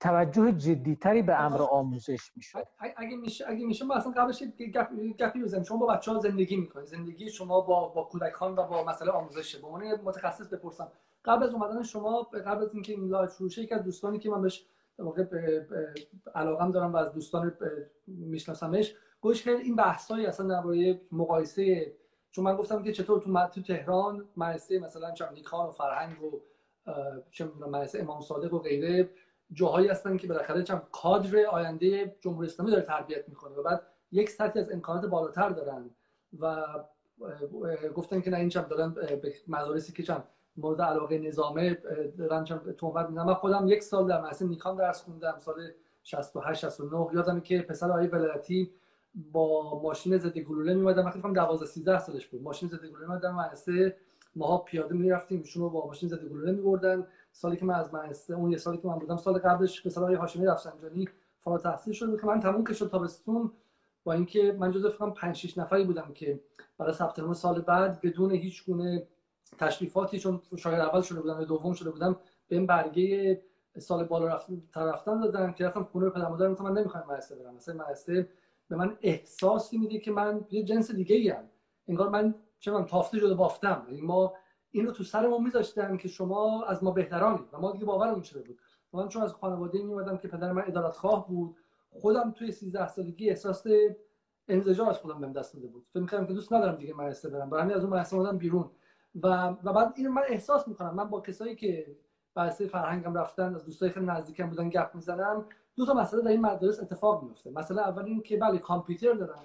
توجه 0.00 0.52
جدیتری 0.52 1.22
به 1.22 1.40
امر 1.40 1.62
آموزش 1.62 2.36
میشه 2.36 2.58
اگه 2.96 3.16
میشه 3.16 3.44
اگه 3.48 3.66
میشه 3.66 3.84
ما 3.84 3.94
اصلا 3.94 4.12
قبلش 4.12 4.42
گپی 5.18 5.42
بزنیم. 5.42 5.62
شما 5.62 5.78
با 5.78 5.86
بچه 5.86 6.12
ها 6.12 6.18
زندگی 6.18 6.56
می‌کنید. 6.56 6.86
زندگی 6.86 7.30
شما 7.30 7.60
با 7.60 7.88
با 7.88 8.02
کودکان 8.02 8.52
و 8.58 8.66
با 8.66 8.84
مسئله 8.84 9.10
آموزشه. 9.10 9.60
به 9.60 9.66
عنوان 9.66 10.00
متخصص 10.04 10.48
بپرسم. 10.48 10.92
قبل 11.28 11.42
از 11.42 11.54
اومدن 11.54 11.82
شما 11.82 12.22
قبل 12.22 12.62
از 12.62 12.74
اینکه 12.74 12.92
این 12.92 13.08
لایو 13.08 13.28
شروع 13.30 13.50
شه 13.50 13.62
یک 13.62 13.72
از 13.72 13.82
دوستانی 13.82 14.18
که 14.18 14.30
من 14.30 14.42
بهش 14.42 14.66
واقعا 14.98 15.24
علاقه 16.34 16.70
دارم 16.70 16.92
و 16.92 16.96
از 16.96 17.12
دوستان 17.12 17.56
میشناسمش 18.06 18.94
گفتش 19.20 19.42
که 19.42 19.50
این 19.50 19.76
بحثایی 19.76 20.26
اصلا 20.26 20.46
درباره 20.48 21.00
مقایسه 21.12 21.92
چون 22.30 22.44
من 22.44 22.56
گفتم 22.56 22.82
که 22.82 22.92
چطور 22.92 23.20
تو 23.20 23.46
تو 23.46 23.62
تهران 23.62 24.28
مدرسه 24.36 24.78
مثلا 24.78 25.10
چمنیکان 25.10 25.68
و 25.68 25.70
فرهنگ 25.70 26.22
و 26.22 26.40
چه 27.30 27.44
مدرسه 27.44 28.00
امام 28.00 28.20
صادق 28.20 28.54
و 28.54 28.58
غیره 28.58 29.10
جاهایی 29.52 29.88
هستن 29.88 30.16
که 30.16 30.26
بالاخره 30.26 30.62
چم 30.62 30.82
کادر 30.92 31.46
آینده 31.46 32.16
جمهوری 32.20 32.46
اسلامی 32.46 32.70
داره 32.70 32.82
تربیت 32.82 33.28
می‌کنه 33.28 33.56
و 33.56 33.62
بعد 33.62 33.82
یک 34.12 34.30
سطحی 34.30 34.60
از 34.60 34.72
امکانات 34.72 35.10
بالاتر 35.10 35.48
دارن 35.48 35.90
و 36.38 36.64
گفتن 37.94 38.20
که 38.20 38.30
نه 38.30 38.36
این 38.36 38.48
چم 38.48 38.62
دارن 38.62 38.94
به 38.94 39.32
مدارسی 39.48 39.92
که 39.92 40.02
چم 40.02 40.24
مورد 40.58 40.80
علاقه 40.82 41.18
نظامه 41.18 41.74
دارن 42.18 42.44
تهمت 42.44 43.08
می‌زنن. 43.08 43.24
من 43.24 43.34
خودم 43.34 43.68
یک 43.68 43.82
سال 43.82 44.08
در 44.08 44.20
مدرسه 44.20 44.46
نیکان 44.46 44.76
درس 44.76 45.02
خوندم 45.02 45.34
سال 45.38 45.54
68 46.04 46.60
69 46.60 47.08
یادم 47.14 47.40
که 47.40 47.62
پسر 47.62 47.90
آقای 47.90 48.06
ولایتی 48.06 48.70
با 49.32 49.80
ماشین 49.82 50.18
ضد 50.18 50.38
گلوله 50.38 50.74
میومدن 50.74 51.04
وقتی 51.04 51.20
فکر 51.20 51.32
12 51.32 51.66
13 51.66 51.98
سالش 51.98 52.26
بود. 52.26 52.42
ماشین 52.42 52.68
ضد 52.68 52.86
گلوله 52.86 53.06
میومدن 53.06 53.30
مدرسه. 53.30 53.96
ماها 54.36 54.58
پیاده 54.58 54.94
می‌رفتیم 54.94 55.38
ایشون 55.40 55.62
رو 55.62 55.70
با 55.70 55.86
ماشین 55.86 56.08
ضد 56.08 56.24
گلوله 56.24 56.52
میبردن. 56.52 57.06
سالی 57.32 57.56
که 57.56 57.64
من 57.64 57.74
از 57.74 57.94
مدرسه 57.94 58.34
اون 58.34 58.50
یه 58.50 58.58
سالی 58.58 58.78
که 58.78 58.88
من 58.88 58.98
بودم 58.98 59.16
سال 59.16 59.38
قبلش 59.38 59.86
پسر 59.86 60.00
آقای 60.00 60.14
هاشمی 60.14 60.46
رفسنجانی 60.46 61.08
فارغ 61.40 61.66
التحصیل 61.66 61.94
شد 61.94 62.20
که 62.20 62.26
من 62.26 62.40
تموم 62.40 62.64
که 62.64 62.74
تابستون 62.74 63.52
با 64.04 64.12
اینکه 64.12 64.56
من 64.58 64.70
جزو 64.70 64.90
فکر 64.90 65.10
5 65.10 65.36
6 65.36 65.58
نفری 65.58 65.84
بودم 65.84 66.12
که 66.14 66.40
برای 66.78 66.92
ثبت 66.92 67.32
سال 67.32 67.60
بعد 67.60 68.00
بدون 68.00 68.30
هیچ 68.30 68.66
گونه 68.66 69.06
تشریفاتی 69.58 70.18
چون 70.18 70.40
شاگرد 70.56 70.80
اول 70.80 71.00
شده 71.00 71.20
بودم 71.20 71.44
دوم 71.44 71.72
شده 71.72 71.90
بودم 71.90 72.16
به 72.48 72.56
این 72.56 72.66
برگه 72.66 73.42
سال 73.78 74.04
بالا 74.04 74.26
رفتن 74.26 74.62
رفتن 74.74 75.20
دادن 75.20 75.52
که 75.52 75.64
رفتم 75.64 75.82
خونه 75.84 76.10
پدر 76.10 76.28
مادرم 76.28 76.56
من 76.60 76.72
نمی‌خوام 76.72 77.04
مدرسه 77.04 77.36
برم. 77.36 77.54
مثلا 77.54 77.74
مدرسه 77.74 78.28
به 78.68 78.76
من 78.76 78.98
احساسی 79.02 79.78
میده 79.78 79.98
که 79.98 80.10
من 80.12 80.46
یه 80.50 80.62
جنس 80.62 80.90
دیگه 80.90 81.16
ای 81.16 81.30
ام. 81.30 81.44
انگار 81.88 82.08
من 82.08 82.34
چه 82.60 82.70
من 82.70 82.86
تافته 82.86 83.18
شده 83.18 83.34
بافتم. 83.34 83.86
یعنی 83.88 84.00
ما 84.00 84.34
این 84.70 84.86
رو 84.86 84.92
تو 84.92 85.04
سر 85.04 85.26
ما 85.26 85.38
میذاشتن 85.38 85.96
که 85.96 86.08
شما 86.08 86.64
از 86.64 86.84
ما 86.84 86.90
بهترانی 86.90 87.44
و 87.52 87.58
ما 87.60 87.72
دیگه 87.72 87.84
باورمون 87.84 88.22
شده 88.22 88.42
بود؟ 88.42 88.58
من 88.92 89.08
چون 89.08 89.22
از 89.22 89.32
خانواده 89.32 89.82
میومدم 89.82 90.16
که 90.16 90.28
پدر 90.28 90.52
من 90.52 90.62
ادالت 90.66 90.96
خواه 90.96 91.28
بود 91.28 91.56
خودم 91.90 92.30
توی 92.30 92.52
13 92.52 92.88
سالگی 92.88 93.30
احساس 93.30 93.66
انزجار 94.48 94.90
از 94.90 94.98
خودم 94.98 95.20
بهم 95.20 95.32
دست 95.32 95.54
میده 95.54 95.68
بود. 95.68 95.86
فکر 95.92 96.24
که 96.24 96.32
دوست 96.32 96.52
ندارم 96.52 96.76
دیگه 96.76 96.94
مدرسه 96.94 97.28
برم. 97.28 97.50
برای 97.50 97.62
همین 97.62 97.76
از 97.76 97.84
اون 97.84 97.92
مدرسه 97.92 98.16
اومدم 98.16 98.38
بیرون. 98.38 98.70
و 99.22 99.56
و 99.64 99.72
بعد 99.72 99.92
اینو 99.96 100.12
من 100.12 100.22
احساس 100.28 100.68
می‌کنم. 100.68 100.94
من 100.94 101.04
با 101.04 101.20
کسایی 101.20 101.56
که 101.56 101.96
مدرسه 102.36 102.66
فرهنگم 102.66 103.14
رفتن 103.14 103.54
از 103.54 103.64
دوستای 103.64 103.90
خیلی 103.90 104.06
نزدیکم 104.06 104.50
بودن 104.50 104.68
گپ 104.68 104.90
می‌زنم 104.94 105.44
دو 105.76 105.86
تا 105.86 105.94
مسئله 105.94 106.22
در 106.22 106.30
این 106.30 106.40
مدارس 106.40 106.80
اتفاق 106.80 107.24
میفته 107.24 107.50
مسئله 107.50 107.82
اول 107.82 108.04
این 108.04 108.22
که 108.22 108.36
بله 108.36 108.58
کامپیوتر 108.58 109.12
دارن. 109.12 109.44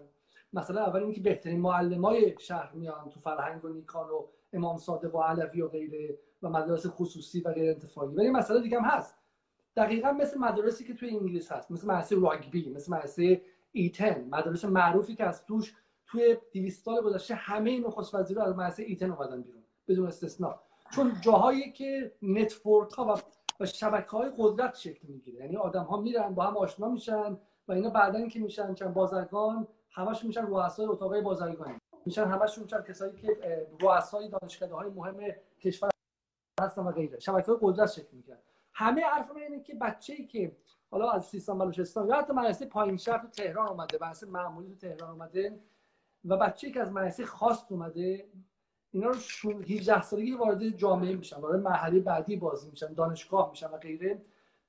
مسئله 0.53 0.81
اول 0.81 1.03
این 1.03 1.13
که 1.13 1.21
بهترین 1.21 1.61
معلمای 1.61 2.35
شهر 2.39 2.71
میان 2.73 3.09
تو 3.09 3.19
فرهنگ 3.19 3.65
و 3.65 3.69
نیکان 3.69 4.09
و 4.09 4.25
امام 4.53 4.77
صادق 4.77 5.15
و 5.15 5.21
علوی 5.21 5.61
و 5.61 5.67
غیره 5.67 6.17
و 6.43 6.49
مدارس 6.49 6.87
خصوصی 6.87 7.41
و 7.41 7.51
غیر 7.51 7.69
انتفاعی. 7.69 8.15
ولی 8.15 8.29
مسئله 8.29 8.61
دیگه 8.61 8.79
هم 8.79 8.85
هست. 8.85 9.15
دقیقا 9.75 10.11
مثل 10.11 10.39
مدارسی 10.39 10.83
که 10.83 10.93
توی 10.93 11.09
انگلیس 11.09 11.51
هست. 11.51 11.71
مثل 11.71 11.87
مدرسه 11.87 12.15
راگبی 12.15 12.69
مثل 12.69 12.93
مدرسه 12.93 13.41
ایتن. 13.71 14.27
مدارس 14.31 14.65
معروفی 14.65 15.15
که 15.15 15.25
از 15.25 15.45
توش 15.45 15.75
توی 16.05 16.37
200 16.53 16.85
سال 16.85 17.01
گذشته 17.01 17.35
همه 17.35 17.79
نخست 17.79 18.15
وزیرا 18.15 18.43
از 18.43 18.55
مدرسه 18.55 18.83
ایتن 18.83 19.11
اومدن 19.11 19.41
بیرون. 19.41 19.62
بدون 19.87 20.07
استثنا 20.07 20.59
چون 20.91 21.13
جاهایی 21.21 21.71
که 21.71 22.15
network 22.21 22.91
ها 22.91 23.21
و 23.59 23.65
شبکه 23.65 24.09
های 24.09 24.31
قدرت 24.37 24.75
شکل 24.75 25.07
می‌گیره. 25.07 25.39
یعنی 25.39 25.57
آدم 25.57 25.83
ها 25.83 25.97
میرن 25.97 26.35
با 26.35 26.43
هم 26.43 26.57
آشنا 26.57 26.89
میشن 26.89 27.37
و 27.67 27.71
اینا 27.71 27.89
بعدا 27.89 28.27
که 28.27 28.39
میشن 28.39 28.73
چند 28.73 28.93
بازرگان 28.93 29.67
همش 29.91 30.23
میشن 30.23 30.47
رؤسای 30.47 30.85
اتاقای 30.85 31.21
بازرگانی. 31.21 31.77
میشن 32.05 32.25
همشون 32.25 32.63
میشن 32.63 32.81
کسایی 32.81 33.13
که 33.13 33.37
رؤسای 33.81 34.29
دانشکده 34.29 34.73
های 34.73 34.89
مهم 34.89 35.31
کشور 35.61 35.89
هستن 36.61 36.81
و 36.81 36.91
غیره. 36.91 37.19
شبکه 37.19 37.51
های 37.51 37.57
قدرت 37.61 37.91
شکل 37.91 38.07
می‌گیرن. 38.11 38.37
همه 38.73 39.01
حرف 39.01 39.31
من 39.31 39.41
اینه 39.41 39.63
که 39.63 39.75
بچه‌ای 39.75 40.25
که 40.25 40.55
حالا 40.91 41.11
از 41.11 41.25
سیستان 41.25 41.57
بلوچستان 41.57 42.07
یا 42.07 42.15
حتی 42.15 42.33
مدرسه 42.33 42.65
پایین 42.65 42.97
شهر 42.97 43.27
تهران 43.27 43.67
اومده 43.67 43.97
مدرسه 43.97 44.27
معمولی 44.27 44.69
تو 44.69 44.75
تهران 44.75 45.09
اومده 45.09 45.59
و 46.25 46.37
بچه‌ای 46.37 46.73
که 46.73 46.81
از 46.81 46.91
مدرسه 46.91 47.25
خاص 47.25 47.65
اومده 47.69 48.27
اینا 48.93 49.09
رو 49.09 49.15
18 49.61 50.01
سالگی 50.01 50.31
وارد 50.31 50.69
جامعه 50.69 51.15
میشن 51.15 51.37
وارد 51.37 51.61
مرحله 51.61 51.99
بعدی 51.99 52.35
بازی 52.35 52.69
میشن 52.69 52.93
دانشگاه 52.93 53.49
میشن 53.49 53.67
و 53.67 53.77
غیره. 53.77 54.21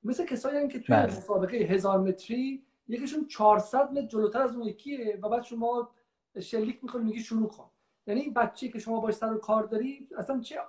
مثل 0.03 0.25
کسایی 0.25 0.67
که 0.67 0.79
توی 0.79 0.95
بله. 0.95 1.17
مسابقه 1.17 1.57
هزار 1.57 1.99
متری 1.99 2.63
یکیشون 2.87 3.27
400 3.27 3.91
متر 3.91 4.07
جلوتر 4.07 4.41
از 4.41 4.55
اون 4.55 4.63
یکیه 4.67 5.19
و 5.21 5.29
بعد 5.29 5.43
شما 5.43 5.89
شلیک 6.39 6.83
می‌کنی 6.83 7.03
میگی 7.03 7.19
شروع 7.19 7.49
کن. 7.49 7.65
یعنی 8.07 8.21
این 8.21 8.33
بچه 8.33 8.67
که 8.67 8.79
شما 8.79 8.99
باش 8.99 9.13
سر 9.13 9.37
کار 9.37 9.63
داری 9.63 10.09
اصلا 10.17 10.39
چه 10.39 10.59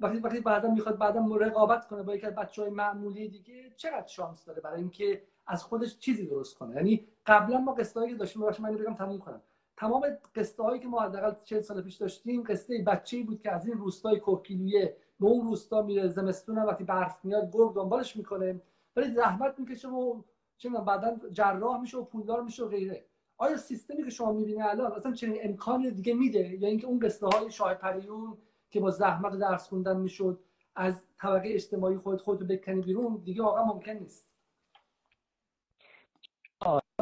وقتی 0.00 0.18
وقتی 0.18 0.40
بعدا 0.40 0.70
می‌خواد 0.70 0.98
بعدا 0.98 1.36
رقابت 1.36 1.88
کنه 1.88 2.02
با 2.02 2.14
یک 2.14 2.24
از 2.24 2.34
بچه 2.34 2.62
های 2.62 2.70
معمولی 2.70 3.28
دیگه 3.28 3.70
چقدر 3.76 4.06
شانس 4.06 4.44
داره 4.44 4.60
برای 4.60 4.80
اینکه 4.80 5.22
از 5.46 5.64
خودش 5.64 5.98
چیزی 5.98 6.26
درست 6.26 6.58
کنه؟ 6.58 6.76
یعنی 6.76 7.06
قبلا 7.26 7.58
ما 7.58 7.72
قصه 7.74 8.08
که 8.08 8.14
داشتیم 8.14 8.42
باشه 8.42 8.62
من 8.62 8.76
بگم 8.76 8.94
تموم 8.94 9.18
کنم. 9.18 9.42
تمام 9.78 10.02
قصه 10.34 10.62
هایی 10.62 10.80
که 10.80 10.88
ما 10.88 11.00
حداقل 11.00 11.32
40 11.44 11.60
سال 11.60 11.82
پیش 11.82 11.96
داشتیم 11.96 12.42
قصه 12.42 12.82
بچه‌ای 12.82 13.22
بود 13.22 13.40
که 13.40 13.52
از 13.52 13.66
این 13.66 13.78
روستای 13.78 14.20
کوکیلویه 14.20 14.96
به 15.20 15.26
اون 15.26 15.48
روستا 15.48 15.82
میره 15.82 16.08
زمستون 16.08 16.58
وقتی 16.58 16.84
برف 16.84 17.24
میاد 17.24 17.52
گرگ 17.52 17.74
دنبالش 17.74 18.16
می‌کنه. 18.16 18.60
ولی 18.96 19.14
زحمت 19.14 19.58
می‌کشه 19.58 19.88
و 19.88 20.22
چه 20.56 20.70
بعدا 20.70 21.16
جراح 21.32 21.80
میشه 21.80 21.98
و 21.98 22.04
پولدار 22.04 22.42
میشه 22.42 22.64
و 22.64 22.68
غیره. 22.68 23.04
آیا 23.36 23.56
سیستمی 23.56 24.04
که 24.04 24.10
شما 24.10 24.32
می‌بینه 24.32 24.64
الان 24.64 24.92
اصلا 24.92 25.12
چنین 25.12 25.38
امکانی 25.42 25.90
دیگه 25.90 26.14
میده؟ 26.14 26.56
یا 26.60 26.68
اینکه 26.68 26.86
اون 26.86 26.98
قصه 26.98 27.26
های 27.26 27.50
شاه 27.50 27.74
پریون 27.74 28.38
که 28.70 28.80
با 28.80 28.90
زحمت 28.90 29.38
درس 29.38 29.68
خوندن 29.68 29.96
می‌شد 29.96 30.40
از 30.74 31.02
طبقه 31.18 31.48
اجتماعی 31.48 31.96
خود 31.96 32.20
خودتو 32.20 32.44
بکنی 32.44 32.80
بیرون 32.80 33.16
دیگه 33.24 33.42
واقعا 33.42 33.64
ممکن 33.64 33.92
نیست. 33.92 34.28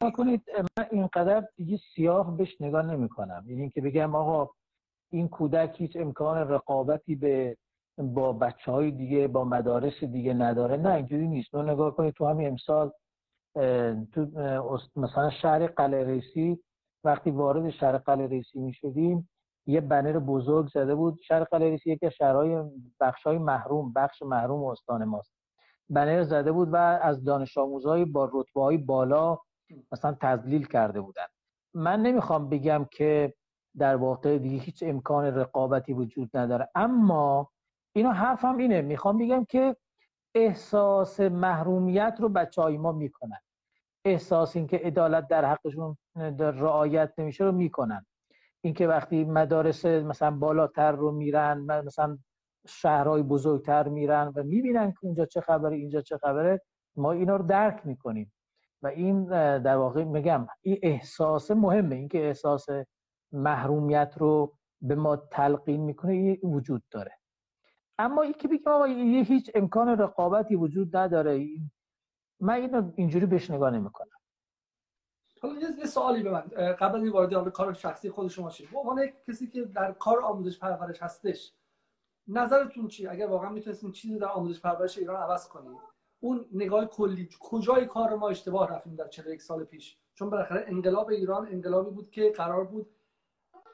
کنید 0.00 0.42
من 0.78 0.86
اینقدر 0.90 1.48
دیگه 1.56 1.78
سیاه 1.94 2.36
بهش 2.36 2.60
نگاه 2.60 2.82
نمی 2.82 3.08
کنم 3.08 3.44
یعنی 3.46 3.60
اینکه 3.60 3.80
بگم 3.80 4.14
آقا 4.14 4.50
این 5.10 5.28
کودک 5.28 5.74
هیچ 5.78 5.96
امکان 5.96 6.36
رقابتی 6.36 7.14
به 7.14 7.56
با 7.98 8.32
بچه 8.32 8.72
های 8.72 8.90
دیگه 8.90 9.28
با 9.28 9.44
مدارس 9.44 10.04
دیگه 10.04 10.34
نداره. 10.34 10.76
نه 10.76 10.94
اینجوری 10.94 11.28
نیست. 11.28 11.54
نو 11.54 11.62
نگاه 11.62 11.96
کنید 11.96 12.14
تو 12.14 12.26
همین 12.26 12.48
امسال 12.48 12.92
تو 14.12 14.26
مثلا 14.96 15.30
شهر 15.42 15.66
قلعه 15.66 16.04
ریسی 16.04 16.58
وقتی 17.04 17.30
وارد 17.30 17.70
شهر 17.70 17.98
قلعه 17.98 18.26
ریسی 18.26 18.58
می 18.58 18.72
شدیم 18.72 19.28
یه 19.66 19.80
بنر 19.80 20.18
بزرگ 20.18 20.68
زده 20.68 20.94
بود. 20.94 21.20
شهر 21.28 21.44
قلعه 21.44 21.70
ریسی 21.70 21.90
یکی 21.90 22.06
از 22.06 22.12
شهرهای 22.12 22.62
بخشای 23.00 23.38
محروم 23.38 23.92
بخش 23.92 24.22
محروم 24.22 24.64
استان 24.64 25.04
ماست. 25.04 25.32
بنر 25.90 26.24
زده 26.24 26.52
بود 26.52 26.68
و 26.72 26.76
از 26.76 27.24
دانش 27.24 27.58
آموزهای 27.58 28.04
با 28.04 28.30
رتبه 28.32 28.60
های 28.60 28.76
بالا 28.76 29.38
مثلا 29.92 30.16
تذلیل 30.20 30.66
کرده 30.66 31.00
بودن. 31.00 31.26
من 31.74 32.02
نمی‌خوام 32.02 32.48
بگم 32.48 32.86
که 32.90 33.34
در 33.78 33.96
واقع 33.96 34.38
دیگه 34.38 34.56
هیچ 34.56 34.82
امکان 34.86 35.24
رقابتی 35.24 35.92
وجود 35.92 36.36
نداره. 36.36 36.68
اما 36.74 37.50
اینو 37.92 38.10
حرفم 38.10 38.56
اینه. 38.56 38.82
می‌خوام 38.82 39.18
بگم 39.18 39.44
که 39.44 39.76
احساس 40.34 41.20
محرومیت 41.20 42.16
رو 42.20 42.28
بچه 42.28 42.62
های 42.62 42.78
ما 42.78 42.92
می‌کنن. 42.92 43.38
احساس 44.04 44.56
اینکه 44.56 44.76
عدالت 44.76 45.28
در 45.28 45.44
حقشون 45.44 45.96
در 46.14 46.50
رعایت 46.50 47.12
نمیشه 47.18 47.44
رو 47.44 47.52
می‌کنن. 47.52 48.06
اینکه 48.60 48.88
وقتی 48.88 49.24
مدارس 49.24 49.84
مثلا 49.84 50.30
بالاتر 50.30 50.92
رو 50.92 51.12
میرن 51.12 51.58
مثلا 51.60 52.18
شهرهای 52.66 53.22
بزرگتر 53.22 53.88
میرن 53.88 54.32
و 54.36 54.42
می‌بینن 54.42 54.92
که 54.92 54.98
اونجا 55.02 55.24
چه 55.24 55.40
خبره 55.40 55.76
اینجا 55.76 56.00
چه 56.00 56.18
خبره 56.18 56.60
ما 56.96 57.12
اینا 57.12 57.36
رو 57.36 57.46
درک 57.46 57.80
می‌کنیم. 57.84 58.32
و 58.86 58.88
این 58.88 59.24
در 59.58 59.76
واقع 59.76 60.04
میگم 60.04 60.46
این 60.62 60.78
احساس 60.82 61.50
مهمه. 61.50 61.96
اینکه 61.96 62.26
احساس 62.26 62.66
محرومیت 63.32 64.14
رو 64.18 64.56
به 64.80 64.94
ما 64.94 65.16
تلقین 65.16 65.80
می‌کنه 65.80 66.12
این 66.12 66.38
وجود 66.42 66.82
داره. 66.90 67.18
اما 67.98 68.22
این 68.22 68.32
که 68.32 68.48
بگیم 68.48 68.68
آقا 68.68 68.88
یه 68.88 69.22
هیچ 69.22 69.50
امکان 69.54 69.88
رقابتی 69.88 70.56
وجود 70.56 70.96
نداره. 70.96 71.46
من 72.40 72.54
اینو 72.54 72.92
اینجوری 72.96 73.26
بهش 73.26 73.50
نگاه 73.50 73.70
نمی‌کنم. 73.70 74.16
یه 75.78 75.86
سوالی 75.86 76.22
به 76.22 76.30
من. 76.30 76.40
قبل 76.80 77.00
از 77.00 77.08
وارد 77.08 77.52
کار 77.52 77.72
شخصی 77.72 78.10
خود 78.10 78.28
شما 78.28 78.50
شید. 78.50 78.70
به 78.70 78.78
عنوان 78.78 79.06
کسی 79.28 79.46
که 79.46 79.64
در 79.64 79.92
کار 79.92 80.20
آموزش 80.20 80.58
پرورش 80.58 81.02
هستش 81.02 81.54
نظرتون 82.28 82.88
چی 82.88 83.06
اگر 83.06 83.26
واقعا 83.26 83.50
می‌تونستین 83.50 83.92
چیزی 83.92 84.18
در 84.18 84.28
آموزش 84.28 84.60
پرورش 84.60 84.98
ایران 84.98 85.22
عوض 85.22 85.48
کنید 85.48 85.95
اون 86.20 86.46
نگاه 86.52 86.86
کلی 86.86 87.28
کجای 87.40 87.86
کار 87.86 88.14
ما 88.14 88.28
اشتباه 88.28 88.70
رفتیم 88.70 88.94
در 88.94 89.08
41 89.08 89.42
سال 89.42 89.64
پیش؟ 89.64 89.98
چون 90.14 90.30
بالاخره 90.30 90.64
انقلاب 90.66 91.08
ایران 91.08 91.48
انقلابی 91.48 91.90
بود 91.90 92.10
که 92.10 92.32
قرار 92.36 92.64
بود 92.64 92.86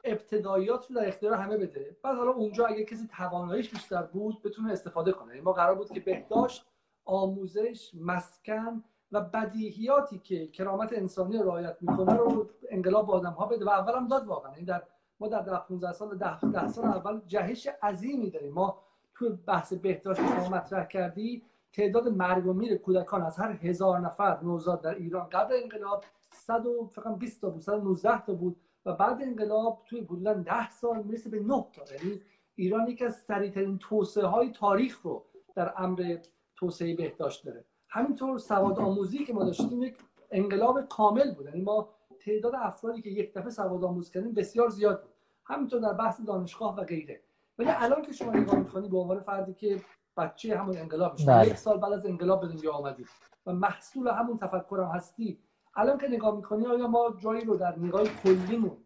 ابتداییات 0.03 0.91
رو 0.91 0.95
در 0.95 1.07
اختیار 1.07 1.33
همه 1.33 1.57
بده. 1.57 1.97
بعد 2.03 2.17
حالا 2.17 2.31
اونجا 2.31 2.65
اگه 2.65 2.83
کسی 2.83 3.07
تواناییش 3.07 3.69
بیشتر 3.69 4.03
بود 4.03 4.41
بتونه 4.41 4.71
استفاده 4.71 5.11
کنه. 5.11 5.29
یعنی 5.29 5.41
ما 5.41 5.53
قرار 5.53 5.75
بود 5.75 5.91
که 5.91 5.99
بهداشت 5.99 6.65
آموزش 7.05 7.91
مسکن 7.95 8.83
و 9.11 9.21
بدیهیاتی 9.21 10.19
که 10.19 10.47
کرامت 10.47 10.93
انسانی 10.93 11.37
رعایت 11.37 11.77
می‌کنه 11.81 12.13
رو 12.13 12.49
انقلاب 12.69 13.11
آدم 13.11 13.31
ها 13.31 13.45
بده 13.45 13.65
و 13.65 13.69
اولم 13.69 14.07
داد 14.07 14.27
واقعا. 14.27 14.53
این 14.53 14.65
در 14.65 14.83
ما 15.19 15.27
در 15.27 15.41
10 15.41 15.57
15 15.57 15.93
سال 15.93 16.17
10 16.17 16.39
ده 16.39 16.67
سال 16.67 16.85
اول 16.85 17.21
جهش 17.27 17.67
عظیمی 17.83 18.29
داریم. 18.29 18.53
ما 18.53 18.83
تو 19.15 19.29
بحث 19.29 19.73
بهداشت 19.73 20.21
شما 20.21 20.49
مطرح 20.49 20.85
کردی 20.85 21.43
تعداد 21.73 22.07
مرگ 22.07 22.47
و 22.47 22.53
میر 22.53 22.77
کودکان 22.77 23.21
از 23.21 23.37
هر 23.37 23.51
هزار 23.51 23.99
نفر 23.99 24.39
نوزاد 24.43 24.81
در 24.81 24.95
ایران. 24.95 25.29
قبل 25.29 25.55
انقلاب 25.63 26.03
100 26.31 26.65
و 26.65 26.87
فقط 26.87 27.17
20 27.17 27.41
تا 27.41 27.49
بود 27.49 27.61
119 27.61 28.25
تا 28.25 28.33
بود 28.33 28.55
و 28.85 28.93
بعد 28.93 29.21
انقلاب 29.21 29.81
توی 29.85 29.99
حدودا 29.99 30.33
10 30.33 30.69
سال 30.69 31.03
می‌رسه 31.03 31.29
به 31.29 31.39
9 31.39 31.65
تا. 31.73 31.81
یعنی 31.93 32.21
ایران 32.55 32.87
یکی 32.87 33.05
از 33.05 33.15
سریعترین 33.15 33.77
توسعه 33.77 34.25
های 34.25 34.51
تاریخ 34.51 35.01
رو 35.01 35.25
در 35.55 35.73
امر 35.77 36.17
توسعه 36.55 36.95
بهداشت 36.95 37.45
داره. 37.45 37.65
همینطور 37.87 38.37
سواد 38.37 38.79
آموزی 38.79 39.25
که 39.25 39.33
ما 39.33 39.43
داشتیم 39.43 39.83
یک 39.83 39.97
انقلاب 40.31 40.87
کامل 40.87 41.35
بود. 41.35 41.45
یعنی 41.45 41.61
ما 41.61 41.89
تعداد 42.19 42.53
افرادی 42.55 43.01
که 43.01 43.09
یک 43.09 43.33
دفعه 43.33 43.49
سواد 43.49 43.83
آموز 43.83 44.11
کردیم 44.11 44.33
بسیار 44.33 44.69
زیاد 44.69 45.01
بود. 45.01 45.13
همینطور 45.45 45.79
در 45.79 45.93
بحث 45.93 46.21
دانشگاه 46.21 46.75
و 46.75 46.83
غیره. 46.83 47.21
ولی 47.59 47.69
الان 47.69 48.01
که 48.01 48.11
شما 48.11 48.31
نگاه 48.31 48.55
می‌کنی 48.55 48.89
به 48.89 48.97
عنوان 48.97 49.19
فردی 49.19 49.53
که 49.53 49.81
بچه 50.17 50.57
همون 50.57 50.77
انقلاب 50.77 51.15
شد 51.17 51.27
بله. 51.27 51.47
یک 51.47 51.57
سال 51.57 51.77
بعد 51.77 51.93
از 51.93 52.05
انقلاب 52.05 52.41
به 52.41 52.47
دنیا 52.47 52.71
آمدی 52.71 53.05
و 53.45 53.53
محصول 53.53 54.07
همون 54.07 54.37
تفکرم 54.37 54.87
هستی. 54.87 55.39
الان 55.75 55.97
که 55.97 56.07
نگاه 56.07 56.35
می‌کنی 56.35 56.67
آیا 56.67 56.87
ما 56.87 57.13
جایی 57.19 57.45
رو 57.45 57.57
در 57.57 57.79
نگاه 57.79 58.03
کلیمون 58.03 58.77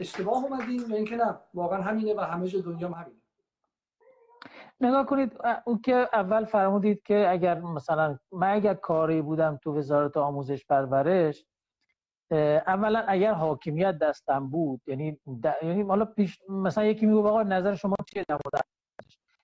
اشتباه 0.00 0.44
اومدیم 0.44 0.90
یا 0.90 0.96
اینکه 0.96 1.16
نه؟ 1.16 1.40
واقعا 1.54 1.82
همینه 1.82 2.14
و 2.14 2.20
همه 2.20 2.48
جا 2.48 2.60
دنیا 2.60 2.88
هم 2.88 2.94
همینه. 2.94 3.20
نگاه 4.80 5.06
کنید 5.06 5.36
اون 5.66 5.78
که 5.78 6.08
اول 6.12 6.44
فرمودید 6.44 7.02
که 7.02 7.26
اگر 7.30 7.60
مثلا 7.60 8.18
من 8.32 8.54
اگر 8.54 8.74
کاری 8.74 9.22
بودم 9.22 9.58
تو 9.62 9.78
وزارت 9.78 10.16
آموزش 10.16 10.66
پرورش 10.66 11.46
اولا 12.66 13.04
اگر 13.08 13.32
حاکمیت 13.32 13.98
دستم 13.98 14.48
بود 14.50 14.80
یعنی 14.86 15.20
یعنی 15.62 15.82
حالا 15.82 16.04
پیش 16.04 16.38
مثلا 16.48 16.84
یکی 16.84 17.06
میگه 17.06 17.28
آقا 17.28 17.42
نظر 17.42 17.74
شما 17.74 17.94
چیه 18.12 18.24
در 18.28 18.34
مورد 18.34 18.66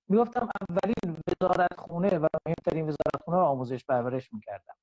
می‌گفتم 0.09 0.49
اولین 0.71 1.17
وزارت 1.29 1.81
خونه 1.81 2.19
و 2.19 2.27
مهمترین 2.47 2.85
وزارت 2.85 3.23
خونه 3.25 3.37
رو 3.37 3.45
آموزش 3.45 3.85
پرورش 3.85 4.33
می‌کردم. 4.33 4.75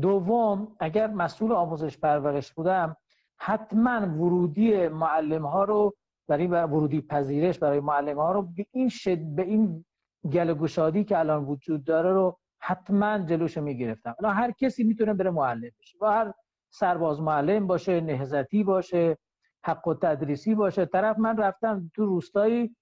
دوم 0.00 0.76
اگر 0.80 1.06
مسئول 1.06 1.52
آموزش 1.52 1.98
پرورش 1.98 2.52
بودم 2.52 2.96
حتما 3.36 4.00
ورودی 4.00 4.88
معلم 4.88 5.46
ها 5.46 5.64
رو 5.64 5.94
برای 6.28 6.46
ورودی 6.46 7.00
پذیرش 7.00 7.58
برای 7.58 7.80
معلم 7.80 8.18
ها 8.18 8.32
رو 8.32 8.42
به 8.42 8.66
این 8.72 8.88
شد 8.88 9.18
به 9.18 9.42
این 9.42 9.84
گل 10.32 10.54
گشادی 10.54 11.04
که 11.04 11.18
الان 11.18 11.44
وجود 11.44 11.84
داره 11.84 12.12
رو 12.12 12.38
حتما 12.58 13.18
جلوش 13.18 13.58
می‌گرفتم. 13.58 14.14
الان 14.18 14.34
هر 14.34 14.50
کسی 14.50 14.84
می‌تونه 14.84 15.14
بره 15.14 15.30
معلم 15.30 15.70
بشه. 15.80 15.98
و 16.00 16.06
هر 16.06 16.32
سرباز 16.70 17.20
معلم 17.20 17.66
باشه 17.66 18.00
نهزتی 18.00 18.64
باشه 18.64 19.18
حق 19.64 19.88
و 19.88 19.94
تدریسی 19.94 20.54
باشه. 20.54 20.86
طرف 20.86 21.18
من 21.18 21.36
رفتم 21.36 21.90
تو 21.94 22.06
روستایی 22.06 22.76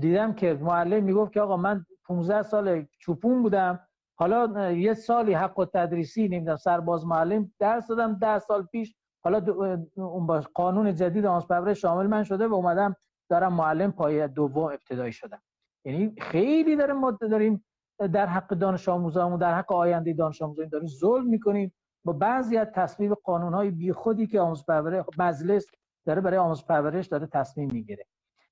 دیدم 0.00 0.32
که 0.32 0.54
معلم 0.54 1.04
می‌گفت 1.04 1.32
که 1.32 1.40
آقا 1.40 1.56
من 1.56 1.86
15 2.04 2.42
سال 2.42 2.86
چوپون 2.98 3.42
بودم. 3.42 3.80
حالا 4.18 4.72
یه 4.72 4.94
سالی 4.94 5.32
حق 5.32 5.58
و 5.58 5.64
تدریسی 5.64 6.28
نمی‌دونم. 6.28 6.56
سرباز 6.56 7.06
معلم 7.06 7.52
درس 7.58 7.86
دادم 7.86 8.14
10 8.14 8.38
سال 8.38 8.62
پیش. 8.62 8.94
حالا 9.24 9.38
اون 9.96 10.26
با 10.26 10.42
قانون 10.54 10.94
جدید 10.94 11.26
آموزش 11.26 11.80
شامل 11.80 12.06
من 12.06 12.24
شده 12.24 12.46
و 12.46 12.54
اومدم 12.54 12.96
دارم 13.30 13.52
معلم 13.52 13.92
پایه 13.92 14.28
دوم 14.28 14.64
ابتدایی 14.64 15.12
شدم. 15.12 15.42
یعنی 15.84 16.14
خیلی 16.20 16.76
داریم 16.76 16.96
ما 16.96 17.10
داریم 17.10 17.64
در 18.12 18.26
حق 18.26 18.48
دانش 18.48 18.88
آموزامون 18.88 19.38
در 19.38 19.54
حق 19.54 19.72
آینده 19.72 20.12
دانش 20.12 20.42
آموزان 20.42 20.68
داریم 20.68 20.88
ظلم 20.88 21.26
می‌کنیم. 21.26 21.72
با 22.04 22.12
بعضی 22.12 22.56
از 22.56 22.68
تصویب 22.74 23.14
قانون 23.14 23.54
های 23.54 23.70
بیخودی 23.70 24.26
که 24.26 24.40
آموزش 24.40 24.64
پرورش 24.64 25.04
مجلس 25.18 25.66
داره 26.06 26.20
برای 26.20 26.38
آموزش 26.38 26.64
پرورش 26.64 27.06
داره 27.06 27.26
تصمیم 27.26 27.68
می‌گیره. 27.72 28.04